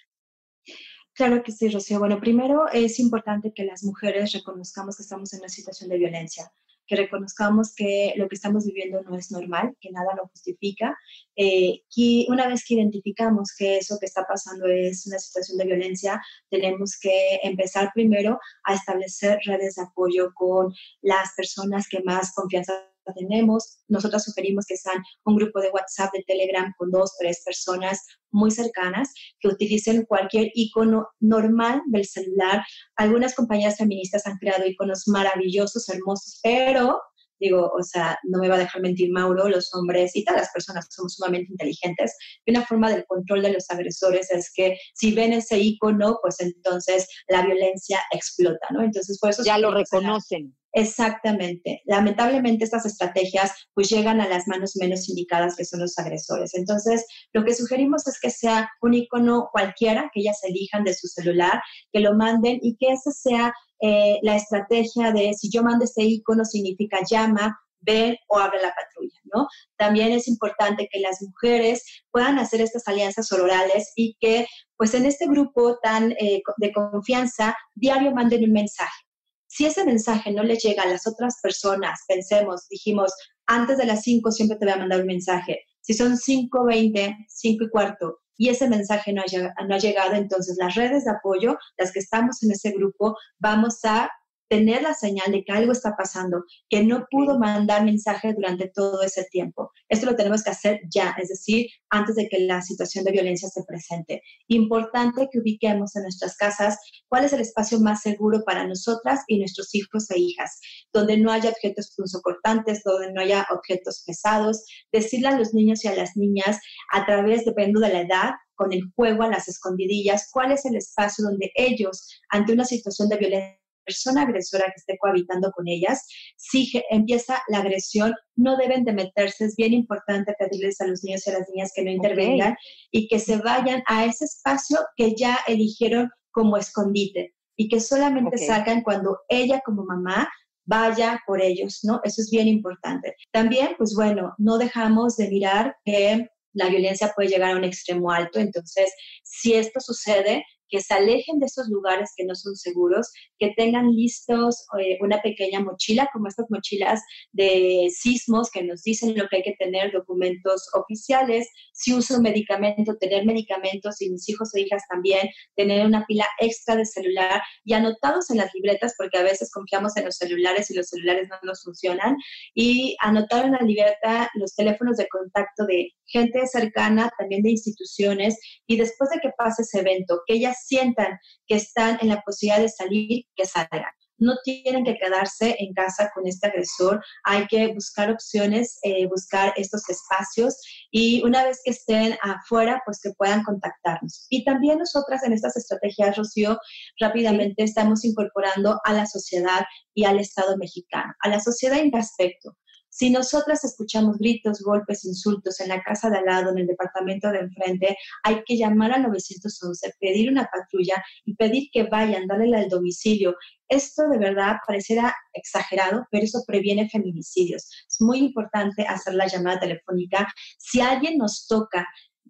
Claro 1.12 1.42
que 1.42 1.52
sí, 1.52 1.68
Rocío. 1.68 1.98
Bueno, 1.98 2.20
primero 2.20 2.68
es 2.72 2.98
importante 3.00 3.52
que 3.52 3.64
las 3.64 3.84
mujeres 3.84 4.32
reconozcamos 4.32 4.96
que 4.96 5.02
estamos 5.02 5.34
en 5.34 5.40
una 5.40 5.48
situación 5.50 5.90
de 5.90 5.98
violencia 5.98 6.50
que 6.88 6.96
reconozcamos 6.96 7.74
que 7.74 8.14
lo 8.16 8.28
que 8.28 8.34
estamos 8.34 8.64
viviendo 8.64 9.02
no 9.02 9.16
es 9.16 9.30
normal, 9.30 9.76
que 9.80 9.90
nada 9.90 10.16
lo 10.16 10.26
justifica. 10.28 10.96
Eh, 11.36 11.82
y 11.94 12.26
una 12.30 12.48
vez 12.48 12.64
que 12.66 12.74
identificamos 12.74 13.54
que 13.56 13.78
eso 13.78 13.98
que 14.00 14.06
está 14.06 14.24
pasando 14.26 14.66
es 14.66 15.06
una 15.06 15.18
situación 15.18 15.58
de 15.58 15.66
violencia, 15.66 16.20
tenemos 16.50 16.98
que 16.98 17.40
empezar 17.42 17.90
primero 17.94 18.40
a 18.64 18.74
establecer 18.74 19.38
redes 19.44 19.76
de 19.76 19.82
apoyo 19.82 20.32
con 20.34 20.72
las 21.02 21.34
personas 21.36 21.86
que 21.88 22.02
más 22.02 22.32
confianza 22.34 22.72
tenemos. 23.14 23.78
Nosotros 23.88 24.22
sugerimos 24.24 24.66
que 24.66 24.76
sean 24.76 25.02
un 25.24 25.36
grupo 25.36 25.60
de 25.60 25.70
WhatsApp, 25.70 26.12
de 26.12 26.24
Telegram 26.26 26.72
con 26.76 26.90
dos, 26.90 27.12
tres 27.18 27.42
personas 27.44 28.04
muy 28.30 28.50
cercanas 28.50 29.12
que 29.40 29.48
utilicen 29.48 30.04
cualquier 30.04 30.50
icono 30.54 31.08
normal 31.20 31.82
del 31.86 32.04
celular. 32.04 32.62
Algunas 32.96 33.34
compañías 33.34 33.76
feministas 33.78 34.26
han 34.26 34.36
creado 34.38 34.66
iconos 34.66 35.04
maravillosos, 35.06 35.88
hermosos, 35.88 36.40
pero 36.42 36.98
digo, 37.40 37.70
o 37.78 37.82
sea, 37.82 38.18
no 38.24 38.40
me 38.40 38.48
va 38.48 38.56
a 38.56 38.58
dejar 38.58 38.82
mentir 38.82 39.10
Mauro, 39.10 39.48
los 39.48 39.72
hombres 39.74 40.14
y 40.14 40.24
todas 40.24 40.42
las 40.42 40.50
personas 40.52 40.86
somos 40.90 41.14
sumamente 41.14 41.52
inteligentes. 41.52 42.16
Y 42.44 42.50
una 42.50 42.66
forma 42.66 42.90
del 42.90 43.04
control 43.06 43.42
de 43.42 43.52
los 43.52 43.70
agresores 43.70 44.30
es 44.30 44.50
que 44.54 44.76
si 44.94 45.14
ven 45.14 45.32
ese 45.32 45.58
icono, 45.58 46.18
pues 46.20 46.40
entonces 46.40 47.06
la 47.28 47.42
violencia 47.42 48.00
explota, 48.12 48.66
¿no? 48.70 48.82
Entonces, 48.82 49.18
por 49.20 49.30
eso... 49.30 49.44
Ya 49.44 49.58
lo 49.58 49.70
reconocen. 49.70 50.57
Exactamente. 50.72 51.82
Lamentablemente 51.86 52.64
estas 52.64 52.84
estrategias 52.86 53.52
pues 53.74 53.88
llegan 53.88 54.20
a 54.20 54.28
las 54.28 54.46
manos 54.46 54.76
menos 54.76 55.08
indicadas 55.08 55.56
que 55.56 55.64
son 55.64 55.80
los 55.80 55.98
agresores. 55.98 56.54
Entonces, 56.54 57.06
lo 57.32 57.44
que 57.44 57.54
sugerimos 57.54 58.06
es 58.06 58.20
que 58.20 58.30
sea 58.30 58.68
un 58.82 58.94
icono 58.94 59.48
cualquiera 59.50 60.10
que 60.12 60.20
ellas 60.20 60.38
elijan 60.42 60.84
de 60.84 60.94
su 60.94 61.08
celular, 61.08 61.62
que 61.92 62.00
lo 62.00 62.14
manden 62.14 62.58
y 62.62 62.76
que 62.76 62.92
esa 62.92 63.10
sea 63.10 63.54
eh, 63.80 64.18
la 64.22 64.36
estrategia 64.36 65.12
de 65.12 65.32
si 65.34 65.50
yo 65.50 65.62
mando 65.62 65.84
este 65.84 66.02
icono 66.02 66.44
significa 66.44 66.98
llama 67.08 67.58
ven 67.80 68.16
o 68.28 68.38
abre 68.38 68.60
la 68.60 68.74
patrulla, 68.74 69.20
¿no? 69.32 69.46
También 69.76 70.12
es 70.12 70.28
importante 70.28 70.88
que 70.90 71.00
las 71.00 71.22
mujeres 71.22 71.84
puedan 72.10 72.38
hacer 72.38 72.60
estas 72.60 72.86
alianzas 72.88 73.30
orales 73.32 73.92
y 73.94 74.16
que 74.20 74.46
pues 74.76 74.94
en 74.94 75.06
este 75.06 75.26
grupo 75.26 75.78
tan 75.82 76.12
eh, 76.12 76.42
de 76.56 76.72
confianza 76.72 77.56
diario 77.74 78.12
manden 78.12 78.44
un 78.44 78.52
mensaje. 78.52 79.07
Si 79.48 79.66
ese 79.66 79.84
mensaje 79.84 80.30
no 80.30 80.42
le 80.42 80.56
llega 80.56 80.82
a 80.82 80.88
las 80.88 81.06
otras 81.06 81.38
personas, 81.42 82.00
pensemos, 82.06 82.68
dijimos, 82.68 83.12
antes 83.46 83.78
de 83.78 83.86
las 83.86 84.02
5 84.02 84.30
siempre 84.30 84.58
te 84.58 84.66
voy 84.66 84.74
a 84.74 84.78
mandar 84.78 85.00
un 85.00 85.06
mensaje. 85.06 85.60
Si 85.80 85.94
son 85.94 86.16
5.20, 86.16 87.26
5 87.28 87.64
y 87.64 87.70
cuarto, 87.70 88.18
y 88.36 88.50
ese 88.50 88.68
mensaje 88.68 89.12
no 89.12 89.22
ha, 89.22 89.64
no 89.64 89.74
ha 89.74 89.78
llegado, 89.78 90.14
entonces 90.14 90.56
las 90.58 90.74
redes 90.74 91.04
de 91.04 91.10
apoyo, 91.10 91.58
las 91.76 91.92
que 91.92 91.98
estamos 91.98 92.42
en 92.42 92.52
ese 92.52 92.70
grupo, 92.70 93.16
vamos 93.38 93.84
a 93.84 94.10
tener 94.48 94.82
la 94.82 94.94
señal 94.94 95.30
de 95.30 95.44
que 95.44 95.52
algo 95.52 95.72
está 95.72 95.94
pasando, 95.96 96.44
que 96.68 96.82
no 96.82 97.06
pudo 97.10 97.38
mandar 97.38 97.84
mensaje 97.84 98.32
durante 98.34 98.68
todo 98.68 99.02
ese 99.02 99.24
tiempo. 99.30 99.72
Esto 99.88 100.06
lo 100.06 100.16
tenemos 100.16 100.42
que 100.42 100.50
hacer 100.50 100.80
ya, 100.92 101.14
es 101.18 101.28
decir, 101.28 101.68
antes 101.90 102.16
de 102.16 102.28
que 102.28 102.40
la 102.40 102.62
situación 102.62 103.04
de 103.04 103.12
violencia 103.12 103.48
se 103.48 103.62
presente. 103.64 104.22
Importante 104.48 105.28
que 105.30 105.38
ubiquemos 105.40 105.94
en 105.96 106.02
nuestras 106.02 106.36
casas 106.36 106.78
cuál 107.08 107.24
es 107.24 107.32
el 107.32 107.40
espacio 107.40 107.80
más 107.80 108.02
seguro 108.02 108.42
para 108.44 108.66
nosotras 108.66 109.20
y 109.26 109.38
nuestros 109.38 109.74
hijos 109.74 110.10
e 110.10 110.18
hijas, 110.18 110.60
donde 110.92 111.18
no 111.18 111.30
haya 111.30 111.50
objetos 111.50 111.92
punzocortantes, 111.96 112.82
donde 112.84 113.12
no 113.12 113.20
haya 113.20 113.46
objetos 113.50 114.02
pesados, 114.06 114.64
decirle 114.92 115.28
a 115.28 115.38
los 115.38 115.54
niños 115.54 115.84
y 115.84 115.88
a 115.88 115.94
las 115.94 116.16
niñas 116.16 116.58
a 116.92 117.04
través, 117.06 117.44
dependiendo 117.44 117.80
de 117.80 117.92
la 117.92 118.00
edad, 118.00 118.30
con 118.54 118.72
el 118.72 118.82
juego 118.96 119.22
a 119.22 119.28
las 119.28 119.46
escondidillas, 119.48 120.28
cuál 120.32 120.50
es 120.50 120.64
el 120.66 120.74
espacio 120.76 121.24
donde 121.24 121.52
ellos, 121.54 122.20
ante 122.28 122.52
una 122.52 122.64
situación 122.64 123.08
de 123.08 123.16
violencia, 123.16 123.57
persona 123.88 124.22
agresora 124.22 124.66
que 124.66 124.76
esté 124.76 124.98
cohabitando 124.98 125.50
con 125.52 125.66
ellas, 125.66 126.06
si 126.36 126.70
empieza 126.90 127.42
la 127.48 127.58
agresión, 127.60 128.14
no 128.36 128.56
deben 128.56 128.84
de 128.84 128.92
meterse. 128.92 129.46
Es 129.46 129.56
bien 129.56 129.72
importante 129.72 130.34
pedirles 130.38 130.80
a 130.80 130.86
los 130.86 131.02
niños 131.02 131.26
y 131.26 131.30
a 131.30 131.38
las 131.38 131.48
niñas 131.48 131.72
que 131.74 131.84
no 131.84 131.90
intervengan 131.90 132.56
y 132.90 133.08
que 133.08 133.18
se 133.18 133.38
vayan 133.38 133.82
a 133.86 134.04
ese 134.04 134.26
espacio 134.26 134.78
que 134.96 135.14
ya 135.16 135.38
eligieron 135.46 136.10
como 136.30 136.58
escondite 136.58 137.34
y 137.56 137.68
que 137.68 137.80
solamente 137.80 138.36
salgan 138.38 138.82
cuando 138.82 139.18
ella 139.28 139.60
como 139.64 139.84
mamá 139.84 140.28
vaya 140.66 141.20
por 141.26 141.40
ellos, 141.40 141.80
¿no? 141.82 142.00
Eso 142.04 142.20
es 142.20 142.30
bien 142.30 142.46
importante. 142.46 143.16
También, 143.32 143.74
pues 143.78 143.94
bueno, 143.96 144.34
no 144.36 144.58
dejamos 144.58 145.16
de 145.16 145.30
mirar 145.30 145.76
que 145.84 146.28
la 146.52 146.68
violencia 146.68 147.12
puede 147.16 147.30
llegar 147.30 147.52
a 147.52 147.56
un 147.56 147.64
extremo 147.64 148.10
alto, 148.10 148.38
entonces, 148.38 148.92
si 149.22 149.54
esto 149.54 149.80
sucede, 149.80 150.44
que 150.68 150.80
se 150.80 150.94
alejen 150.94 151.38
de 151.38 151.46
esos 151.46 151.68
lugares 151.68 152.12
que 152.16 152.24
no 152.24 152.34
son 152.34 152.56
seguros, 152.56 153.10
que 153.38 153.52
tengan 153.56 153.90
listos 153.90 154.66
eh, 154.80 154.98
una 155.00 155.20
pequeña 155.22 155.60
mochila, 155.60 156.08
como 156.12 156.28
estas 156.28 156.46
mochilas 156.50 157.00
de 157.32 157.88
sismos 157.90 158.50
que 158.50 158.62
nos 158.62 158.82
dicen 158.82 159.16
lo 159.16 159.28
que 159.28 159.36
hay 159.36 159.42
que 159.42 159.56
tener, 159.58 159.92
documentos 159.92 160.68
oficiales, 160.74 161.48
si 161.72 161.92
uso 161.94 162.20
medicamento, 162.20 162.96
tener 162.98 163.24
medicamentos 163.24 164.00
y 164.00 164.10
mis 164.10 164.28
hijos 164.28 164.54
e 164.54 164.62
hijas 164.62 164.82
también, 164.90 165.28
tener 165.54 165.86
una 165.86 166.04
pila 166.06 166.26
extra 166.40 166.76
de 166.76 166.84
celular 166.84 167.40
y 167.64 167.74
anotados 167.74 168.30
en 168.30 168.38
las 168.38 168.52
libretas, 168.54 168.94
porque 168.96 169.18
a 169.18 169.22
veces 169.22 169.50
confiamos 169.52 169.96
en 169.96 170.04
los 170.04 170.16
celulares 170.16 170.70
y 170.70 170.74
los 170.74 170.88
celulares 170.88 171.28
no 171.28 171.36
nos 171.42 171.62
funcionan, 171.62 172.16
y 172.54 172.96
anotar 173.00 173.44
en 173.44 173.52
la 173.52 173.60
libreta 173.60 174.30
los 174.34 174.54
teléfonos 174.54 174.96
de 174.96 175.08
contacto 175.08 175.66
de 175.66 175.92
gente 176.06 176.46
cercana, 176.46 177.10
también 177.18 177.42
de 177.42 177.50
instituciones, 177.50 178.38
y 178.66 178.76
después 178.76 179.10
de 179.10 179.20
que 179.20 179.30
pase 179.36 179.62
ese 179.62 179.80
evento, 179.80 180.20
que 180.26 180.34
ellas 180.34 180.57
sientan 180.66 181.18
que 181.46 181.56
están 181.56 181.98
en 182.00 182.08
la 182.08 182.20
posibilidad 182.22 182.60
de 182.60 182.68
salir, 182.68 183.24
que 183.34 183.46
salgan. 183.46 183.92
No 184.20 184.34
tienen 184.42 184.84
que 184.84 184.96
quedarse 184.96 185.54
en 185.60 185.72
casa 185.74 186.10
con 186.12 186.26
este 186.26 186.48
agresor, 186.48 187.00
hay 187.22 187.46
que 187.46 187.68
buscar 187.72 188.10
opciones, 188.10 188.78
eh, 188.82 189.06
buscar 189.06 189.54
estos 189.56 189.88
espacios 189.88 190.56
y 190.90 191.22
una 191.24 191.44
vez 191.44 191.60
que 191.64 191.70
estén 191.70 192.18
afuera, 192.20 192.82
pues 192.84 192.98
que 193.00 193.12
puedan 193.16 193.44
contactarnos. 193.44 194.26
Y 194.28 194.44
también 194.44 194.78
nosotras 194.78 195.22
en 195.22 195.34
estas 195.34 195.56
estrategias, 195.56 196.16
Rocío, 196.16 196.58
rápidamente 196.98 197.62
estamos 197.62 198.04
incorporando 198.04 198.80
a 198.82 198.92
la 198.92 199.06
sociedad 199.06 199.64
y 199.94 200.04
al 200.04 200.18
Estado 200.18 200.56
mexicano. 200.56 201.12
A 201.20 201.28
la 201.28 201.38
sociedad 201.38 201.78
en 201.78 201.92
qué 201.92 201.98
aspecto? 201.98 202.56
Si 202.98 203.10
nosotras 203.10 203.62
escuchamos 203.62 204.18
gritos, 204.18 204.60
golpes, 204.60 205.04
insultos 205.04 205.60
en 205.60 205.68
la 205.68 205.80
casa 205.84 206.10
de 206.10 206.18
al 206.18 206.24
lado, 206.24 206.50
en 206.50 206.58
el 206.58 206.66
departamento 206.66 207.30
de 207.30 207.38
enfrente, 207.38 207.96
hay 208.24 208.42
que 208.44 208.56
llamar 208.56 208.90
al 208.90 209.04
911, 209.04 209.94
pedir 210.00 210.28
una 210.28 210.50
patrulla 210.52 211.00
y 211.24 211.36
pedir 211.36 211.68
que 211.72 211.84
vayan, 211.84 212.26
darle 212.26 212.56
al 212.56 212.68
domicilio. 212.68 213.36
Esto 213.68 214.08
de 214.08 214.18
verdad 214.18 214.56
parecerá 214.66 215.14
exagerado, 215.32 216.08
pero 216.10 216.24
eso 216.24 216.42
previene 216.44 216.88
feminicidios. 216.88 217.70
Es 217.88 218.00
muy 218.00 218.18
importante 218.18 218.82
hacer 218.82 219.14
la 219.14 219.28
llamada 219.28 219.60
telefónica. 219.60 220.26
Si 220.58 220.80
alguien 220.80 221.18
nos 221.18 221.46
toca 221.46 221.86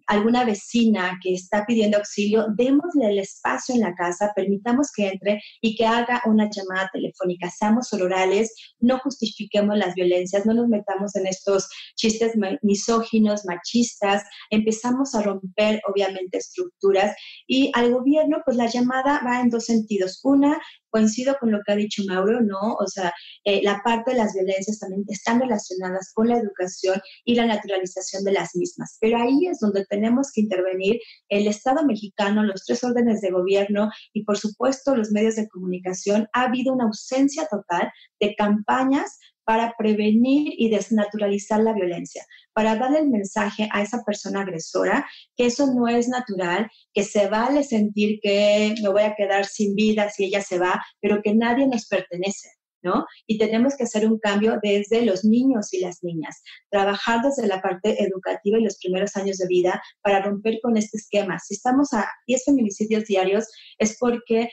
alguna 0.09 0.43
vecina 0.43 1.19
que 1.21 1.35
está 1.35 1.65
pidiendo 1.67 1.97
auxilio, 1.97 2.47
démosle 2.57 3.11
el 3.11 3.19
espacio 3.19 3.75
en 3.75 3.81
la 3.81 3.93
casa, 3.93 4.33
permitamos 4.35 4.91
que 4.91 5.07
entre 5.07 5.39
y 5.61 5.75
que 5.75 5.85
haga 5.85 6.23
una 6.25 6.49
llamada 6.49 6.89
telefónica. 6.91 7.47
Seamos 7.51 7.93
orales, 7.93 8.51
no 8.79 8.97
justifiquemos 8.97 9.77
las 9.77 9.93
violencias, 9.93 10.47
no 10.47 10.55
nos 10.55 10.67
metamos 10.67 11.15
en 11.15 11.27
estos 11.27 11.69
chistes 11.95 12.33
misóginos, 12.63 13.45
machistas, 13.45 14.23
empezamos 14.49 15.13
a 15.13 15.21
romper 15.21 15.79
obviamente 15.87 16.39
estructuras 16.39 17.15
y 17.45 17.71
al 17.75 17.93
gobierno 17.93 18.39
pues 18.43 18.57
la 18.57 18.65
llamada 18.65 19.21
va 19.23 19.41
en 19.41 19.49
dos 19.49 19.65
sentidos. 19.65 20.21
Una, 20.23 20.59
coincido 20.89 21.35
con 21.39 21.51
lo 21.51 21.59
que 21.65 21.71
ha 21.71 21.75
dicho 21.75 22.03
Mauro, 22.07 22.41
¿no? 22.41 22.75
O 22.79 22.87
sea, 22.87 23.13
eh, 23.43 23.61
la 23.63 23.81
parte 23.83 24.11
de 24.11 24.17
las 24.17 24.33
violencias 24.33 24.79
también 24.79 25.03
están 25.07 25.39
relacionadas 25.39 26.11
con 26.13 26.27
la 26.27 26.37
educación 26.37 26.99
y 27.25 27.35
la 27.35 27.45
naturalización 27.45 28.23
de 28.23 28.33
las 28.33 28.55
mismas. 28.55 28.97
Pero 28.99 29.17
ahí 29.17 29.47
es 29.47 29.59
donde 29.59 29.85
tenemos 29.85 30.31
que 30.33 30.41
intervenir 30.41 30.99
el 31.29 31.47
Estado 31.47 31.85
mexicano, 31.85 32.43
los 32.43 32.65
tres 32.65 32.83
órdenes 32.83 33.21
de 33.21 33.31
gobierno 33.31 33.89
y, 34.13 34.23
por 34.23 34.37
supuesto, 34.37 34.95
los 34.95 35.11
medios 35.11 35.35
de 35.35 35.47
comunicación. 35.47 36.27
Ha 36.33 36.43
habido 36.43 36.73
una 36.73 36.85
ausencia 36.85 37.47
total 37.47 37.91
de 38.19 38.35
campañas 38.35 39.19
para 39.49 39.73
prevenir 39.75 40.53
y 40.57 40.69
desnaturalizar 40.69 41.59
la 41.59 41.73
violencia, 41.73 42.23
para 42.53 42.75
darle 42.75 42.99
el 42.99 43.09
mensaje 43.09 43.67
a 43.71 43.81
esa 43.81 44.03
persona 44.03 44.41
agresora 44.41 45.09
que 45.35 45.47
eso 45.47 45.73
no 45.73 45.87
es 45.87 46.07
natural, 46.07 46.69
que 46.93 47.03
se 47.03 47.27
vale 47.29 47.63
sentir 47.63 48.19
que 48.21 48.75
me 48.79 48.89
voy 48.89 49.01
a 49.01 49.15
quedar 49.15 49.47
sin 49.47 49.73
vida 49.73 50.07
si 50.11 50.25
ella 50.25 50.43
se 50.43 50.59
va, 50.59 50.79
pero 51.01 51.23
que 51.23 51.33
nadie 51.33 51.65
nos 51.65 51.87
pertenece. 51.87 52.49
¿No? 52.81 53.05
Y 53.27 53.37
tenemos 53.37 53.75
que 53.75 53.83
hacer 53.83 54.09
un 54.09 54.19
cambio 54.19 54.57
desde 54.63 55.01
los 55.01 55.25
niños 55.25 55.73
y 55.73 55.81
las 55.81 56.01
niñas, 56.01 56.41
trabajar 56.69 57.21
desde 57.21 57.45
la 57.45 57.61
parte 57.61 58.01
educativa 58.01 58.57
y 58.57 58.63
los 58.63 58.77
primeros 58.77 59.17
años 59.17 59.35
de 59.37 59.47
vida 59.47 59.81
para 60.01 60.21
romper 60.21 60.59
con 60.61 60.77
este 60.77 60.95
esquema. 60.97 61.39
Si 61.39 61.55
estamos 61.55 61.91
a 61.91 62.07
10 62.27 62.45
feminicidios 62.45 63.03
diarios 63.03 63.47
es 63.79 63.97
porque 63.99 64.47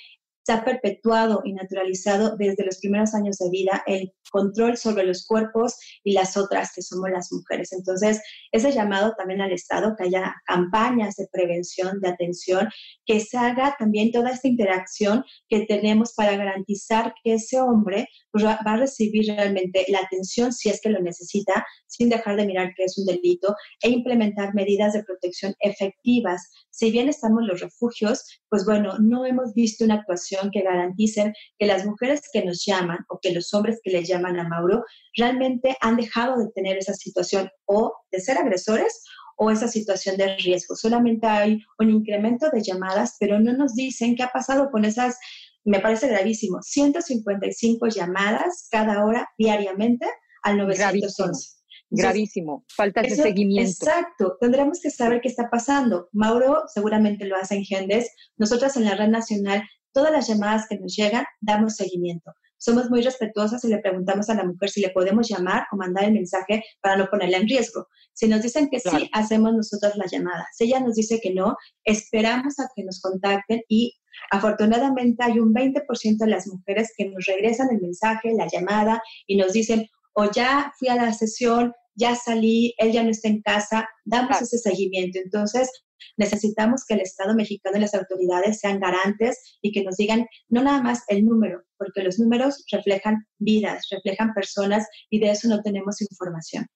se 0.47 0.53
ha 0.53 0.65
perpetuado 0.65 1.43
y 1.45 1.55
naturalizado 1.55 2.37
desde 2.37 2.65
los 2.65 2.79
primeros 2.79 3.15
años 3.15 3.37
de 3.39 3.51
vida 3.51 3.83
el 3.85 4.13
control 4.31 4.77
sobre 4.77 5.03
los 5.03 5.27
cuerpos 5.27 5.75
y 6.05 6.13
las 6.13 6.37
otras 6.37 6.71
que 6.73 6.83
somos 6.83 7.11
las 7.11 7.33
mujeres. 7.33 7.73
Entonces, 7.73 8.21
ese 8.53 8.71
llamado 8.71 9.13
también 9.19 9.41
al 9.41 9.51
Estado, 9.51 9.97
que 9.99 10.05
haya 10.05 10.37
campañas 10.47 11.17
de 11.17 11.27
prevención, 11.33 11.99
de 12.01 12.11
atención, 12.11 12.69
que 13.05 13.19
se 13.19 13.37
haga 13.37 13.75
también 13.77 14.13
toda 14.13 14.31
esta 14.31 14.47
interacción 14.47 15.25
que 15.49 15.67
tenemos 15.67 16.15
para 16.15 16.37
garantizar 16.37 17.13
que 17.25 17.35
ese 17.35 17.61
hombre 17.61 18.07
pues, 18.31 18.45
va 18.45 18.61
a 18.65 18.77
recibir 18.77 19.27
realmente 19.27 19.85
la 19.89 19.99
atención 19.99 20.53
si 20.53 20.69
es 20.69 20.81
que 20.81 20.91
lo 20.91 21.01
necesita, 21.01 21.67
sin 21.89 22.09
dejar 22.09 22.37
de 22.37 22.47
mirar 22.47 22.73
que 22.77 22.85
es 22.85 22.97
un 22.99 23.07
delito, 23.07 23.57
e 23.83 23.91
implementar 23.91 24.55
medidas 24.55 24.93
de 24.93 25.03
protección 25.03 25.55
efectivas. 25.59 26.53
Si 26.71 26.93
bien 26.93 27.09
estamos 27.09 27.43
los 27.43 27.61
refugios, 27.61 28.23
pues 28.49 28.65
bueno, 28.65 28.97
no 29.01 29.27
hemos 29.27 29.55
visto 29.55 29.85
una 29.85 29.95
actuación 29.95 30.36
que 30.53 30.63
garanticen 30.63 31.33
que 31.59 31.67
las 31.67 31.85
mujeres 31.85 32.23
que 32.33 32.45
nos 32.45 32.65
llaman 32.65 32.99
o 33.09 33.19
que 33.21 33.33
los 33.33 33.53
hombres 33.55 33.81
que 33.83 33.91
le 33.91 34.05
llaman 34.05 34.39
a 34.39 34.49
Mauro 34.49 34.85
realmente 35.17 35.77
han 35.81 35.97
dejado 35.97 36.39
de 36.39 36.51
tener 36.55 36.77
esa 36.77 36.95
situación 36.95 37.49
o 37.67 37.93
de 38.11 38.21
ser 38.21 38.39
agresores 38.39 39.03
o 39.37 39.51
esa 39.51 39.69
situación 39.69 40.17
de 40.17 40.37
riesgo. 40.37 40.75
Solamente 40.77 41.27
hay 41.27 41.59
un 41.79 41.91
incremento 41.91 42.49
de 42.51 42.63
llamadas, 42.63 43.17
pero 43.21 43.39
no 43.39 43.53
nos 43.53 43.75
dicen 43.75 44.17
qué 44.17 44.23
ha 44.23 44.31
pasado 44.31 44.71
con 44.71 44.85
esas, 44.85 45.19
me 45.65 45.81
parece 45.81 46.09
gravísimo, 46.09 46.63
155 46.63 47.89
llamadas 47.89 48.69
cada 48.71 49.05
hora 49.05 49.29
diariamente 49.37 50.07
al 50.43 50.57
911. 50.59 51.57
Gravísimo, 51.89 52.65
falta 52.75 53.03
de 53.03 53.11
seguimiento. 53.11 53.71
Exacto, 53.71 54.37
tendremos 54.41 54.81
que 54.81 54.91
saber 54.91 55.21
qué 55.21 55.29
está 55.29 55.49
pasando. 55.51 56.09
Mauro 56.13 56.65
seguramente 56.73 57.27
lo 57.27 57.37
hace 57.37 57.57
en 57.57 57.65
Gendes. 57.65 58.11
Nosotras 58.37 58.77
en 58.77 58.85
la 58.85 58.97
red 58.97 59.09
nacional, 59.09 59.63
todas 59.97 60.13
las 60.13 60.29
llamadas 60.29 60.67
que 60.69 60.79
nos 60.79 60.95
llegan, 60.95 61.25
damos 61.41 61.77
seguimiento. 61.77 62.31
Somos 62.59 62.91
muy 62.91 63.01
respetuosas 63.01 63.65
y 63.65 63.69
le 63.69 63.79
preguntamos 63.79 64.29
a 64.29 64.35
la 64.35 64.45
mujer 64.45 64.69
si 64.69 64.83
le 64.83 64.91
podemos 64.91 65.27
llamar 65.27 65.65
o 65.73 65.77
mandar 65.79 66.05
el 66.05 66.13
mensaje 66.13 66.63
para 66.83 66.99
no 66.99 67.07
ponerla 67.07 67.39
en 67.39 67.49
riesgo. 67.49 67.87
Si 68.13 68.29
nos 68.29 68.43
dicen 68.43 68.69
que 68.71 68.79
sí, 68.79 69.09
hacemos 69.15 69.55
nosotros 69.55 69.97
la 69.97 70.05
llamada. 70.05 70.47
Si 70.53 70.65
ella 70.65 70.81
nos 70.81 70.97
dice 70.97 71.19
que 71.23 71.33
no, 71.33 71.57
esperamos 71.85 72.59
a 72.59 72.69
que 72.77 72.85
nos 72.85 73.01
contacten 73.01 73.63
y 73.71 73.95
afortunadamente 74.31 75.25
hay 75.25 75.39
un 75.39 75.55
20% 75.55 76.19
de 76.19 76.27
las 76.27 76.47
mujeres 76.47 76.93
que 76.95 77.09
nos 77.09 77.25
regresan 77.25 77.69
el 77.71 77.81
mensaje, 77.81 78.35
la 78.35 78.49
llamada 78.53 79.03
y 79.27 79.39
nos 79.39 79.55
dicen, 79.55 79.87
o 80.13 80.31
ya 80.31 80.75
fui 80.79 80.89
a 80.89 80.97
la 80.97 81.15
sesión, 81.15 81.73
ya 81.95 82.15
salí, 82.17 82.75
él 82.77 82.93
ya 82.93 83.03
no 83.03 83.09
está 83.09 83.29
en 83.29 83.41
casa, 83.41 83.89
damos 84.05 84.43
ese 84.43 84.59
seguimiento. 84.59 85.19
Entonces, 85.25 85.71
necesitamos 86.17 86.85
que 86.87 86.95
el 86.95 87.01
Estado 87.01 87.35
mexicano 87.35 87.77
y 87.77 87.81
las 87.81 87.95
autoridades 87.95 88.61
sean 88.61 88.81
garantes 88.81 89.59
y 89.63 89.73
que 89.73 89.83
nos 89.83 89.97
digan 89.97 90.27
no 90.49 90.63
nada 90.63 90.83
más 90.83 91.05
el 91.09 91.25
número, 91.25 91.63
porque 91.77 92.03
los 92.03 92.19
números 92.19 92.65
reflejan 92.71 93.27
vidas, 93.39 93.89
reflejan 93.91 94.35
personas 94.35 94.89
y 95.11 95.21
de 95.21 95.31
eso 95.31 95.49
no 95.49 95.63
tenemos 95.63 96.01
información. 96.03 96.67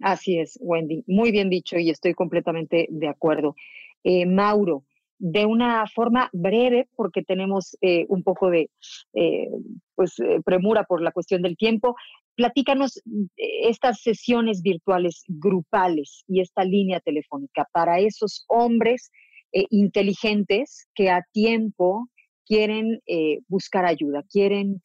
Así 0.00 0.38
es, 0.38 0.58
Wendy. 0.60 1.04
Muy 1.06 1.32
bien 1.32 1.48
dicho 1.48 1.78
y 1.78 1.90
estoy 1.90 2.14
completamente 2.14 2.86
de 2.90 3.08
acuerdo. 3.08 3.54
Eh, 4.04 4.26
Mauro, 4.26 4.84
de 5.18 5.46
una 5.46 5.86
forma 5.86 6.28
breve, 6.32 6.88
porque 6.94 7.22
tenemos 7.22 7.76
eh, 7.80 8.04
un 8.08 8.22
poco 8.22 8.50
de 8.50 8.70
eh, 9.14 9.48
pues, 9.94 10.16
premura 10.44 10.84
por 10.84 11.00
la 11.00 11.12
cuestión 11.12 11.40
del 11.40 11.56
tiempo, 11.56 11.96
platícanos 12.36 13.02
estas 13.36 14.00
sesiones 14.00 14.62
virtuales 14.62 15.24
grupales 15.26 16.24
y 16.28 16.40
esta 16.40 16.64
línea 16.64 17.00
telefónica 17.00 17.66
para 17.72 17.98
esos 17.98 18.44
hombres 18.48 19.10
inteligentes 19.70 20.86
que 20.94 21.08
a 21.10 21.24
tiempo 21.32 22.08
quieren 22.44 23.00
buscar 23.48 23.86
ayuda, 23.86 24.22
quieren 24.30 24.82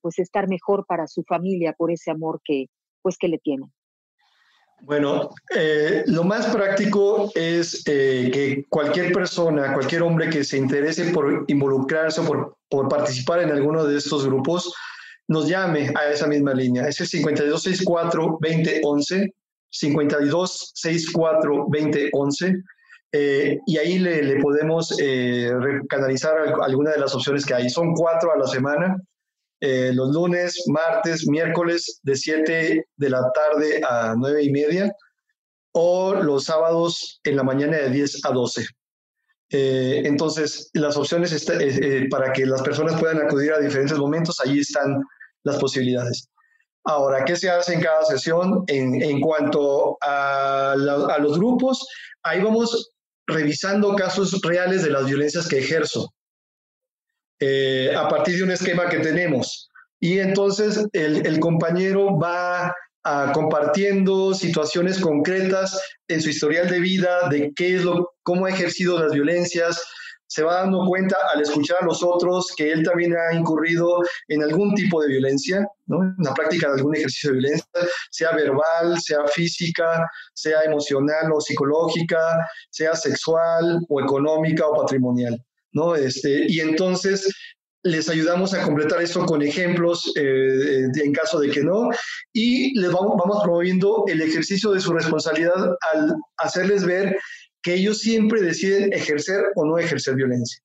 pues 0.00 0.18
estar 0.18 0.48
mejor 0.48 0.86
para 0.86 1.06
su 1.06 1.22
familia 1.22 1.72
por 1.72 1.92
ese 1.92 2.10
amor 2.10 2.40
que 2.44 2.66
pues 3.02 3.16
que 3.16 3.28
le 3.28 3.38
tienen. 3.38 3.70
Bueno, 4.80 5.30
eh, 5.54 6.04
lo 6.06 6.22
más 6.22 6.46
práctico 6.54 7.32
es 7.34 7.82
eh, 7.86 8.30
que 8.32 8.64
cualquier 8.68 9.12
persona, 9.12 9.74
cualquier 9.74 10.02
hombre 10.02 10.30
que 10.30 10.44
se 10.44 10.56
interese 10.56 11.12
por 11.12 11.44
involucrarse 11.48 12.22
por, 12.22 12.56
por, 12.68 12.88
participar 12.88 13.40
en 13.40 13.50
alguno 13.50 13.84
de 13.84 13.98
estos 13.98 14.24
grupos, 14.24 14.72
nos 15.28 15.48
llame 15.48 15.92
a 15.94 16.10
esa 16.10 16.26
misma 16.26 16.52
línea. 16.54 16.88
Es 16.88 17.00
el 17.00 17.08
5264-2011, 17.08 19.32
5264-2011, 19.70 22.64
eh, 23.12 23.58
y 23.66 23.78
ahí 23.78 23.98
le, 23.98 24.22
le 24.22 24.40
podemos 24.40 24.94
canalizar 25.88 26.36
alguna 26.62 26.90
de 26.90 26.98
las 26.98 27.14
opciones 27.14 27.46
que 27.46 27.54
hay. 27.54 27.70
Son 27.70 27.94
cuatro 27.94 28.32
a 28.32 28.38
la 28.38 28.46
semana. 28.46 28.96
Eh, 29.60 29.90
los 29.92 30.14
lunes, 30.14 30.64
martes, 30.68 31.26
miércoles 31.26 31.98
de 32.04 32.14
7 32.14 32.86
de 32.96 33.10
la 33.10 33.32
tarde 33.32 33.80
a 33.84 34.14
9 34.16 34.44
y 34.44 34.50
media 34.50 34.94
o 35.72 36.14
los 36.14 36.44
sábados 36.44 37.20
en 37.24 37.36
la 37.36 37.42
mañana 37.42 37.78
de 37.78 37.90
10 37.90 38.24
a 38.24 38.30
12. 38.30 38.66
Eh, 39.50 40.02
entonces, 40.04 40.70
las 40.74 40.96
opciones 40.96 41.48
eh, 41.48 42.06
para 42.08 42.32
que 42.32 42.46
las 42.46 42.62
personas 42.62 43.00
puedan 43.00 43.20
acudir 43.20 43.52
a 43.52 43.58
diferentes 43.58 43.98
momentos, 43.98 44.38
ahí 44.44 44.60
están 44.60 45.02
las 45.48 45.58
posibilidades. 45.58 46.28
Ahora, 46.84 47.24
¿qué 47.24 47.36
se 47.36 47.50
hace 47.50 47.74
en 47.74 47.80
cada 47.80 48.04
sesión? 48.04 48.64
En, 48.66 49.02
en 49.02 49.20
cuanto 49.20 49.98
a, 50.00 50.72
a 50.72 51.18
los 51.18 51.38
grupos, 51.38 51.86
ahí 52.22 52.40
vamos 52.40 52.92
revisando 53.26 53.94
casos 53.94 54.40
reales 54.42 54.82
de 54.82 54.90
las 54.90 55.06
violencias 55.06 55.48
que 55.48 55.58
ejerzo. 55.58 56.12
Eh, 57.40 57.94
a 57.94 58.08
partir 58.08 58.36
de 58.36 58.42
un 58.42 58.50
esquema 58.50 58.88
que 58.88 58.98
tenemos. 58.98 59.70
Y 60.00 60.18
entonces 60.18 60.86
el, 60.92 61.38
compañero 61.38 62.18
va 62.18 62.74
a, 63.04 63.32
compartiendo 63.32 64.34
situaciones 64.34 64.98
concretas 64.98 65.80
en 66.08 66.20
su 66.20 66.30
historial 66.30 66.68
de 66.68 66.80
vida, 66.80 67.28
de 67.28 67.52
qué 67.54 67.76
es 67.76 67.84
lo, 67.84 68.12
cómo 68.24 68.46
ha 68.46 68.50
ejercido 68.50 68.98
las 68.98 69.12
violencias, 69.12 69.80
se 70.28 70.42
va 70.42 70.60
dando 70.60 70.84
cuenta 70.86 71.16
al 71.34 71.42
escuchar 71.42 71.78
a 71.80 71.86
los 71.86 72.02
otros 72.02 72.52
que 72.56 72.70
él 72.70 72.84
también 72.84 73.14
ha 73.16 73.34
incurrido 73.34 74.00
en 74.28 74.42
algún 74.42 74.74
tipo 74.74 75.00
de 75.02 75.08
violencia, 75.08 75.66
¿no? 75.86 76.02
en 76.02 76.14
la 76.18 76.34
práctica 76.34 76.68
de 76.68 76.74
algún 76.74 76.94
ejercicio 76.94 77.30
de 77.30 77.38
violencia, 77.38 77.66
sea 78.10 78.32
verbal, 78.32 79.00
sea 79.00 79.26
física, 79.26 80.06
sea 80.34 80.60
emocional 80.62 81.32
o 81.34 81.40
psicológica, 81.40 82.46
sea 82.70 82.94
sexual 82.94 83.80
o 83.88 84.00
económica 84.00 84.66
o 84.66 84.76
patrimonial. 84.76 85.42
¿no? 85.72 85.94
Este, 85.94 86.44
y 86.48 86.60
entonces 86.60 87.26
les 87.84 88.08
ayudamos 88.08 88.52
a 88.54 88.62
completar 88.62 89.00
esto 89.00 89.24
con 89.24 89.40
ejemplos 89.40 90.12
eh, 90.16 90.88
en 90.94 91.12
caso 91.12 91.38
de 91.38 91.50
que 91.50 91.62
no, 91.62 91.88
y 92.32 92.78
les 92.78 92.90
vamos, 92.92 93.16
vamos 93.16 93.42
promoviendo 93.42 94.04
el 94.08 94.20
ejercicio 94.20 94.72
de 94.72 94.80
su 94.80 94.92
responsabilidad 94.92 95.76
al 95.92 96.14
hacerles 96.38 96.84
ver 96.84 97.16
que 97.68 97.74
ellos 97.74 97.98
siempre 97.98 98.40
deciden 98.40 98.94
ejercer 98.94 99.44
o 99.54 99.66
no 99.66 99.76
ejercer 99.76 100.14
violencia. 100.14 100.58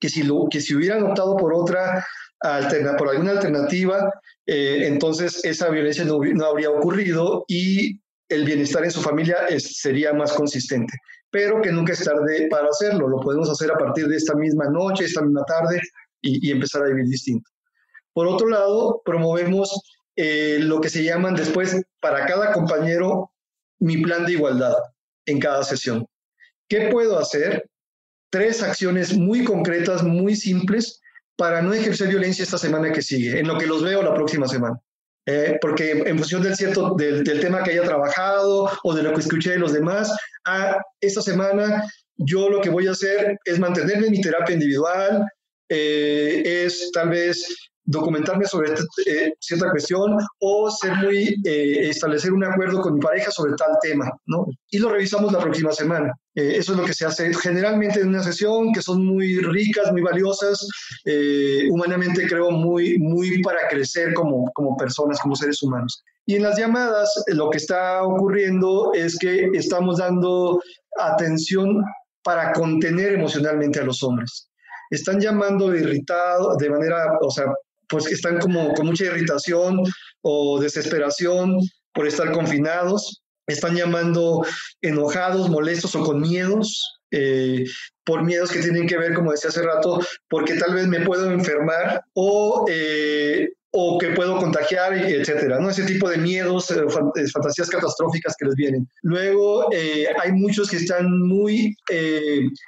Que 0.00 0.08
si, 0.08 0.22
lo, 0.22 0.46
que 0.50 0.62
si 0.62 0.74
hubieran 0.74 1.02
optado 1.02 1.36
por 1.36 1.52
otra 1.52 2.06
alterna, 2.40 2.96
por 2.96 3.10
alguna 3.10 3.32
alternativa, 3.32 4.10
eh, 4.46 4.86
entonces 4.86 5.44
esa 5.44 5.68
violencia 5.68 6.06
no, 6.06 6.18
no, 6.18 6.46
habría 6.46 6.70
ocurrido 6.70 7.44
y 7.48 8.00
el 8.30 8.46
bienestar 8.46 8.82
en 8.82 8.90
su 8.90 9.02
familia 9.02 9.36
sería 9.58 10.14
más 10.14 10.32
consistente 10.32 10.94
pero 11.32 11.60
que 11.60 11.70
nunca 11.70 11.92
es 11.92 12.02
tarde 12.02 12.48
para 12.50 12.66
hacerlo. 12.68 13.06
Lo 13.06 13.20
podemos 13.20 13.48
hacer 13.48 13.70
a 13.70 13.78
partir 13.78 14.08
de 14.08 14.16
esta 14.16 14.34
misma 14.34 14.64
noche, 14.68 15.04
esta 15.04 15.22
misma 15.22 15.44
tarde 15.44 15.80
y, 16.20 16.50
empezar 16.50 16.82
a 16.82 16.86
vivir 16.86 17.04
distinto. 17.04 17.48
Por 18.12 18.26
otro 18.26 18.48
lado, 18.48 19.00
promovemos 19.04 19.80
eh, 20.16 20.58
lo 20.60 20.80
que 20.80 20.88
se 20.88 21.04
llaman 21.04 21.36
después 21.36 21.80
para 22.00 22.26
cada 22.26 22.52
compañero 22.52 23.30
mi 23.78 23.98
plan 23.98 24.26
de 24.26 24.32
igualdad 24.32 24.74
en 25.30 25.38
cada 25.38 25.62
sesión. 25.62 26.06
¿Qué 26.68 26.88
puedo 26.90 27.18
hacer? 27.18 27.68
Tres 28.30 28.62
acciones 28.62 29.16
muy 29.16 29.44
concretas, 29.44 30.02
muy 30.02 30.36
simples, 30.36 31.00
para 31.36 31.62
no 31.62 31.72
ejercer 31.72 32.08
violencia 32.08 32.42
esta 32.42 32.58
semana 32.58 32.92
que 32.92 33.02
sigue, 33.02 33.40
en 33.40 33.48
lo 33.48 33.58
que 33.58 33.66
los 33.66 33.82
veo 33.82 34.02
la 34.02 34.14
próxima 34.14 34.46
semana. 34.46 34.78
Eh, 35.26 35.58
porque 35.60 35.92
en 35.92 36.18
función 36.18 36.42
del, 36.42 36.56
cierto, 36.56 36.94
del, 36.96 37.40
tema 37.40 37.62
que 37.62 37.72
haya 37.72 37.82
trabajado 37.82 38.70
o 38.82 38.94
de 38.94 39.02
lo 39.02 39.12
que 39.12 39.20
escuché 39.20 39.52
de 39.52 39.58
los 39.58 39.72
demás, 39.72 40.14
a 40.44 40.78
esta 41.00 41.22
semana 41.22 41.84
yo 42.16 42.48
lo 42.48 42.60
que 42.60 42.70
voy 42.70 42.86
a 42.86 42.92
hacer 42.92 43.38
es 43.44 43.58
mantenerme 43.58 44.06
en 44.06 44.12
mi 44.12 44.20
terapia 44.20 44.54
individual, 44.54 45.24
eh, 45.68 46.42
es 46.44 46.90
tal 46.92 47.10
vez 47.10 47.69
documentarme 47.90 48.46
sobre 48.46 48.72
eh, 49.06 49.32
cierta 49.40 49.70
cuestión 49.70 50.16
o 50.38 50.70
ser 50.70 50.94
muy, 50.96 51.40
eh, 51.44 51.88
establecer 51.90 52.32
un 52.32 52.44
acuerdo 52.44 52.80
con 52.80 52.94
mi 52.94 53.00
pareja 53.00 53.30
sobre 53.30 53.54
tal 53.56 53.76
tema, 53.82 54.10
¿no? 54.26 54.46
Y 54.70 54.78
lo 54.78 54.90
revisamos 54.90 55.32
la 55.32 55.40
próxima 55.40 55.72
semana. 55.72 56.12
eso 56.34 56.72
es 56.72 56.78
lo 56.78 56.84
que 56.84 56.94
se 56.94 57.04
hace 57.04 57.32
generalmente 57.34 58.00
en 58.00 58.08
una 58.08 58.22
sesión 58.22 58.72
que 58.72 58.82
son 58.82 59.04
muy 59.04 59.38
ricas, 59.40 59.92
muy 59.92 60.02
valiosas, 60.02 60.66
humanamente 61.70 62.26
creo 62.28 62.50
muy, 62.50 62.98
muy 62.98 63.42
para 63.42 63.68
crecer 63.68 64.14
como, 64.14 64.50
como 64.54 64.76
personas, 64.76 65.18
como 65.20 65.34
seres 65.34 65.62
humanos. 65.62 66.02
Y 66.26 66.36
en 66.36 66.44
las 66.44 66.56
llamadas 66.56 67.10
lo 67.26 67.50
que 67.50 67.58
está 67.58 68.04
ocurriendo 68.04 68.92
es 68.94 69.18
que 69.18 69.50
estamos 69.54 69.98
dando 69.98 70.60
atención 70.98 71.82
para 72.22 72.52
contener 72.52 73.14
emocionalmente 73.14 73.80
a 73.80 73.84
los 73.84 74.02
hombres. 74.02 74.48
Están 74.90 75.20
llamando 75.20 75.74
irritado, 75.74 76.56
de 76.56 76.70
manera, 76.70 77.18
o 77.20 77.30
sea, 77.30 77.46
pues 77.90 78.06
están 78.06 78.38
como 78.38 78.72
con 78.74 78.86
mucha 78.86 79.04
irritación 79.04 79.82
o 80.22 80.60
desesperación 80.60 81.58
por 81.92 82.06
estar 82.06 82.32
confinados. 82.32 83.22
Están 83.46 83.74
llamando 83.74 84.46
enojados, 84.80 85.50
molestos 85.50 85.94
o 85.96 86.04
con 86.04 86.20
miedos, 86.20 87.00
eh, 87.10 87.64
por 88.04 88.22
miedos 88.22 88.52
que 88.52 88.60
tienen 88.60 88.86
que 88.86 88.96
ver, 88.96 89.14
como 89.14 89.32
decía 89.32 89.50
hace 89.50 89.62
rato, 89.62 90.00
porque 90.28 90.54
tal 90.54 90.74
vez 90.74 90.86
me 90.86 91.00
puedo 91.00 91.30
enfermar 91.30 92.04
o 92.14 92.64
eh, 92.70 93.48
o 93.72 93.98
que 93.98 94.08
puedo 94.10 94.36
contagiar, 94.38 94.94
etcétera, 94.94 95.60
¿no? 95.60 95.70
Ese 95.70 95.84
tipo 95.84 96.08
de 96.08 96.18
miedos, 96.18 96.70
eh, 96.70 96.82
eh, 97.16 97.28
fantasías 97.28 97.70
catastróficas 97.70 98.34
que 98.36 98.46
les 98.46 98.54
vienen. 98.56 98.88
Luego, 99.02 99.72
eh, 99.72 100.06
hay 100.20 100.32
muchos 100.32 100.68
que 100.70 100.76
están 100.76 101.20
muy 101.20 101.76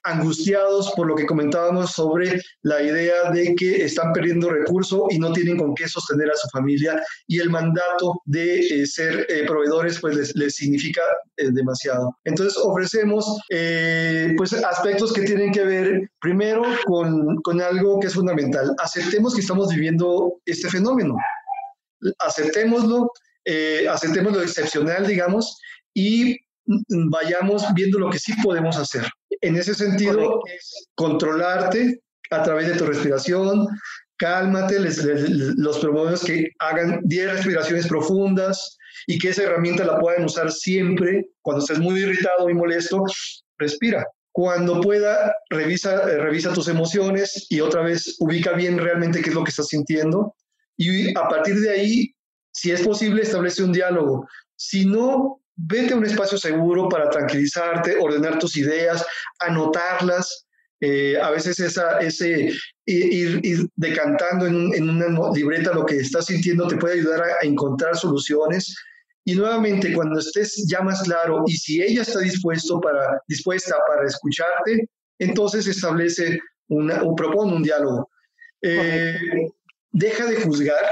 angustiados 0.04 0.92
por 0.96 1.06
lo 1.06 1.14
que 1.14 1.26
comentábamos 1.26 1.92
sobre 1.92 2.40
la 2.62 2.82
idea 2.82 3.30
de 3.32 3.54
que 3.54 3.84
están 3.84 4.12
perdiendo 4.12 4.50
recursos 4.50 5.02
y 5.10 5.18
no 5.18 5.32
tienen 5.32 5.56
con 5.56 5.74
qué 5.74 5.88
sostener 5.88 6.30
a 6.30 6.36
su 6.36 6.48
familia 6.50 7.00
y 7.26 7.38
el 7.38 7.50
mandato 7.50 8.20
de 8.24 8.86
ser 8.86 9.26
proveedores 9.46 9.98
pues 10.00 10.16
les, 10.16 10.36
les 10.36 10.54
significa 10.54 11.02
demasiado. 11.36 12.16
Entonces, 12.24 12.56
ofrecemos 12.62 13.40
pues 14.36 14.52
aspectos 14.52 15.12
que 15.12 15.22
tienen 15.22 15.52
que 15.52 15.64
ver 15.64 16.10
primero 16.20 16.62
con, 16.84 17.36
con 17.42 17.60
algo 17.60 18.00
que 18.00 18.08
es 18.08 18.14
fundamental. 18.14 18.74
Aceptemos 18.78 19.34
que 19.34 19.40
estamos 19.40 19.68
viviendo 19.68 20.34
este 20.46 20.68
fenómeno 20.68 20.91
Aceptémoslo, 22.18 23.10
eh, 23.44 23.86
aceptemos 23.88 24.32
lo 24.32 24.42
excepcional, 24.42 25.06
digamos, 25.06 25.60
y 25.94 26.36
vayamos 27.10 27.64
viendo 27.74 27.98
lo 27.98 28.10
que 28.10 28.18
sí 28.18 28.32
podemos 28.42 28.76
hacer. 28.76 29.04
En 29.40 29.56
ese 29.56 29.74
sentido, 29.74 30.40
es 30.46 30.88
controlarte 30.94 32.00
a 32.30 32.42
través 32.42 32.68
de 32.68 32.76
tu 32.76 32.86
respiración, 32.86 33.66
cálmate, 34.16 34.78
los 34.78 35.78
promovemos 35.80 36.24
que 36.24 36.50
hagan 36.60 37.00
10 37.02 37.32
respiraciones 37.32 37.88
profundas 37.88 38.78
y 39.06 39.18
que 39.18 39.30
esa 39.30 39.42
herramienta 39.42 39.84
la 39.84 39.98
puedan 39.98 40.24
usar 40.24 40.52
siempre. 40.52 41.26
Cuando 41.42 41.64
estés 41.64 41.80
muy 41.80 42.00
irritado 42.00 42.48
y 42.48 42.54
molesto, 42.54 43.04
respira. 43.58 44.06
Cuando 44.30 44.80
pueda, 44.80 45.34
revisa, 45.50 46.06
revisa 46.06 46.54
tus 46.54 46.68
emociones 46.68 47.46
y 47.50 47.60
otra 47.60 47.82
vez 47.82 48.16
ubica 48.20 48.52
bien 48.52 48.78
realmente 48.78 49.20
qué 49.20 49.30
es 49.30 49.34
lo 49.34 49.44
que 49.44 49.50
estás 49.50 49.68
sintiendo 49.68 50.34
y 50.90 51.10
a 51.16 51.28
partir 51.28 51.56
de 51.60 51.70
ahí 51.70 52.14
Si 52.54 52.70
es 52.70 52.82
posible, 52.82 53.22
establece 53.22 53.62
un 53.62 53.72
diálogo. 53.72 54.28
Si 54.56 54.84
no, 54.84 55.40
vete 55.56 55.94
a 55.94 55.96
un 55.96 56.04
espacio 56.04 56.36
seguro 56.36 56.88
para 56.88 57.08
tranquilizarte, 57.08 57.96
ordenar 57.98 58.38
tus 58.38 58.56
ideas, 58.56 59.04
anotarlas. 59.38 60.46
Eh, 60.80 61.16
a 61.20 61.30
veces 61.30 61.60
esa, 61.60 61.98
ese 62.00 62.52
ir, 62.86 63.68
decantando 63.76 64.46
en, 64.46 64.88
una 64.88 65.30
libreta 65.32 65.72
lo 65.72 65.86
que 65.86 65.96
estás 65.98 66.26
sintiendo 66.26 66.66
te 66.66 66.76
puede 66.76 67.00
ayudar 67.00 67.22
a, 67.22 67.46
encontrar 67.46 67.96
soluciones. 67.96 68.74
Y 69.24 69.36
nuevamente, 69.36 69.92
cuando 69.92 70.18
estés 70.18 70.66
ya 70.68 70.80
más 70.80 71.02
claro 71.04 71.44
y 71.46 71.52
si 71.56 71.80
ella 71.80 72.02
está 72.02 72.18
dispuesto 72.18 72.80
para, 72.80 73.20
dispuesta 73.28 73.76
para 73.86 74.06
escucharte, 74.06 74.88
entonces 75.20 75.66
establece 75.68 76.40
una, 76.68 77.02
o 77.02 77.14
propone 77.14 77.54
un 77.54 77.62
diálogo. 77.62 78.10
Eh, 78.62 79.16
deja 79.92 80.26
de 80.26 80.36
juzgar, 80.36 80.84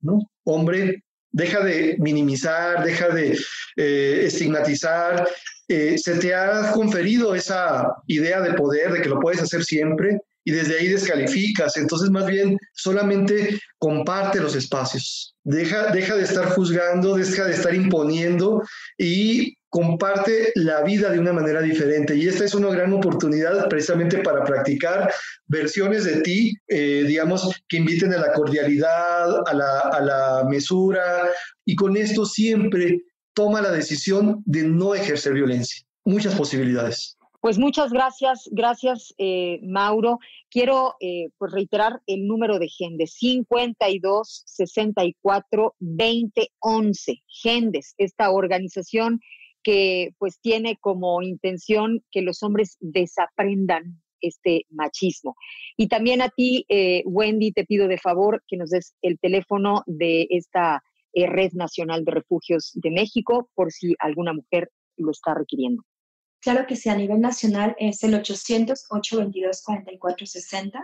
¿no? 0.00 0.20
Hombre, 0.44 1.04
deja 1.30 1.60
de 1.60 1.96
minimizar, 1.98 2.84
deja 2.84 3.08
de 3.08 3.38
eh, 3.76 4.22
estigmatizar. 4.24 5.28
Eh, 5.68 5.98
se 5.98 6.18
te 6.18 6.34
ha 6.34 6.72
conferido 6.72 7.34
esa 7.34 7.86
idea 8.06 8.40
de 8.40 8.54
poder, 8.54 8.92
de 8.92 9.02
que 9.02 9.08
lo 9.08 9.20
puedes 9.20 9.42
hacer 9.42 9.64
siempre, 9.64 10.18
y 10.44 10.50
desde 10.50 10.78
ahí 10.78 10.88
descalificas. 10.88 11.76
Entonces, 11.76 12.08
más 12.08 12.26
bien, 12.26 12.56
solamente 12.72 13.60
comparte 13.78 14.40
los 14.40 14.56
espacios. 14.56 15.34
Deja, 15.44 15.92
deja 15.92 16.16
de 16.16 16.22
estar 16.22 16.46
juzgando, 16.52 17.16
deja 17.16 17.44
de 17.44 17.52
estar 17.52 17.74
imponiendo 17.74 18.62
y 18.96 19.57
comparte 19.68 20.52
la 20.54 20.82
vida 20.82 21.10
de 21.10 21.18
una 21.18 21.32
manera 21.32 21.60
diferente. 21.60 22.16
Y 22.16 22.26
esta 22.26 22.44
es 22.44 22.54
una 22.54 22.70
gran 22.70 22.92
oportunidad 22.92 23.68
precisamente 23.68 24.18
para 24.18 24.44
practicar 24.44 25.12
versiones 25.46 26.04
de 26.04 26.20
ti, 26.22 26.54
eh, 26.68 27.04
digamos, 27.06 27.50
que 27.68 27.78
inviten 27.78 28.12
a 28.14 28.18
la 28.18 28.32
cordialidad, 28.32 29.46
a 29.46 29.54
la, 29.54 29.80
a 29.80 30.00
la 30.00 30.44
mesura. 30.48 31.28
Y 31.64 31.76
con 31.76 31.96
esto 31.96 32.24
siempre 32.24 33.02
toma 33.34 33.60
la 33.60 33.70
decisión 33.70 34.42
de 34.46 34.64
no 34.64 34.94
ejercer 34.94 35.34
violencia. 35.34 35.84
Muchas 36.04 36.34
posibilidades. 36.34 37.18
Pues 37.40 37.56
muchas 37.56 37.92
gracias, 37.92 38.48
gracias 38.50 39.14
eh, 39.16 39.60
Mauro. 39.62 40.18
Quiero 40.50 40.96
eh, 40.98 41.28
pues 41.38 41.52
reiterar 41.52 42.02
el 42.06 42.26
número 42.26 42.58
de 42.58 42.68
Gendes, 42.68 43.14
52 43.14 44.42
64 44.44 45.76
20 45.78 46.50
11. 46.58 47.22
Gendes, 47.28 47.94
esta 47.96 48.30
organización 48.32 49.20
que 49.68 50.14
pues 50.16 50.40
tiene 50.40 50.78
como 50.80 51.20
intención 51.20 52.02
que 52.10 52.22
los 52.22 52.42
hombres 52.42 52.78
desaprendan 52.80 54.00
este 54.22 54.64
machismo. 54.70 55.36
Y 55.76 55.88
también 55.88 56.22
a 56.22 56.30
ti, 56.30 56.64
eh, 56.70 57.02
Wendy, 57.04 57.52
te 57.52 57.66
pido 57.66 57.86
de 57.86 57.98
favor 57.98 58.42
que 58.48 58.56
nos 58.56 58.70
des 58.70 58.94
el 59.02 59.18
teléfono 59.18 59.82
de 59.84 60.26
esta 60.30 60.82
Red 61.14 61.52
Nacional 61.52 62.06
de 62.06 62.12
Refugios 62.12 62.72
de 62.76 62.90
México 62.90 63.50
por 63.54 63.70
si 63.70 63.94
alguna 63.98 64.32
mujer 64.32 64.70
lo 64.96 65.10
está 65.10 65.34
requiriendo. 65.34 65.82
Claro 66.40 66.66
que 66.66 66.74
sí, 66.74 66.88
a 66.88 66.96
nivel 66.96 67.20
nacional 67.20 67.76
es 67.78 68.02
el 68.04 68.14
800-822-4460, 68.14 70.82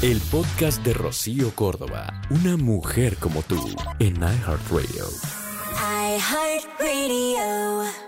El 0.03 0.21
podcast 0.33 0.85
de 0.85 0.95
Rocío 0.95 1.55
Córdoba, 1.55 2.23
una 2.31 2.57
mujer 2.57 3.17
como 3.19 3.43
tú, 3.43 3.61
en 4.01 4.17
iHeartRadio. 4.17 5.07
iHeartRadio. 6.19 8.02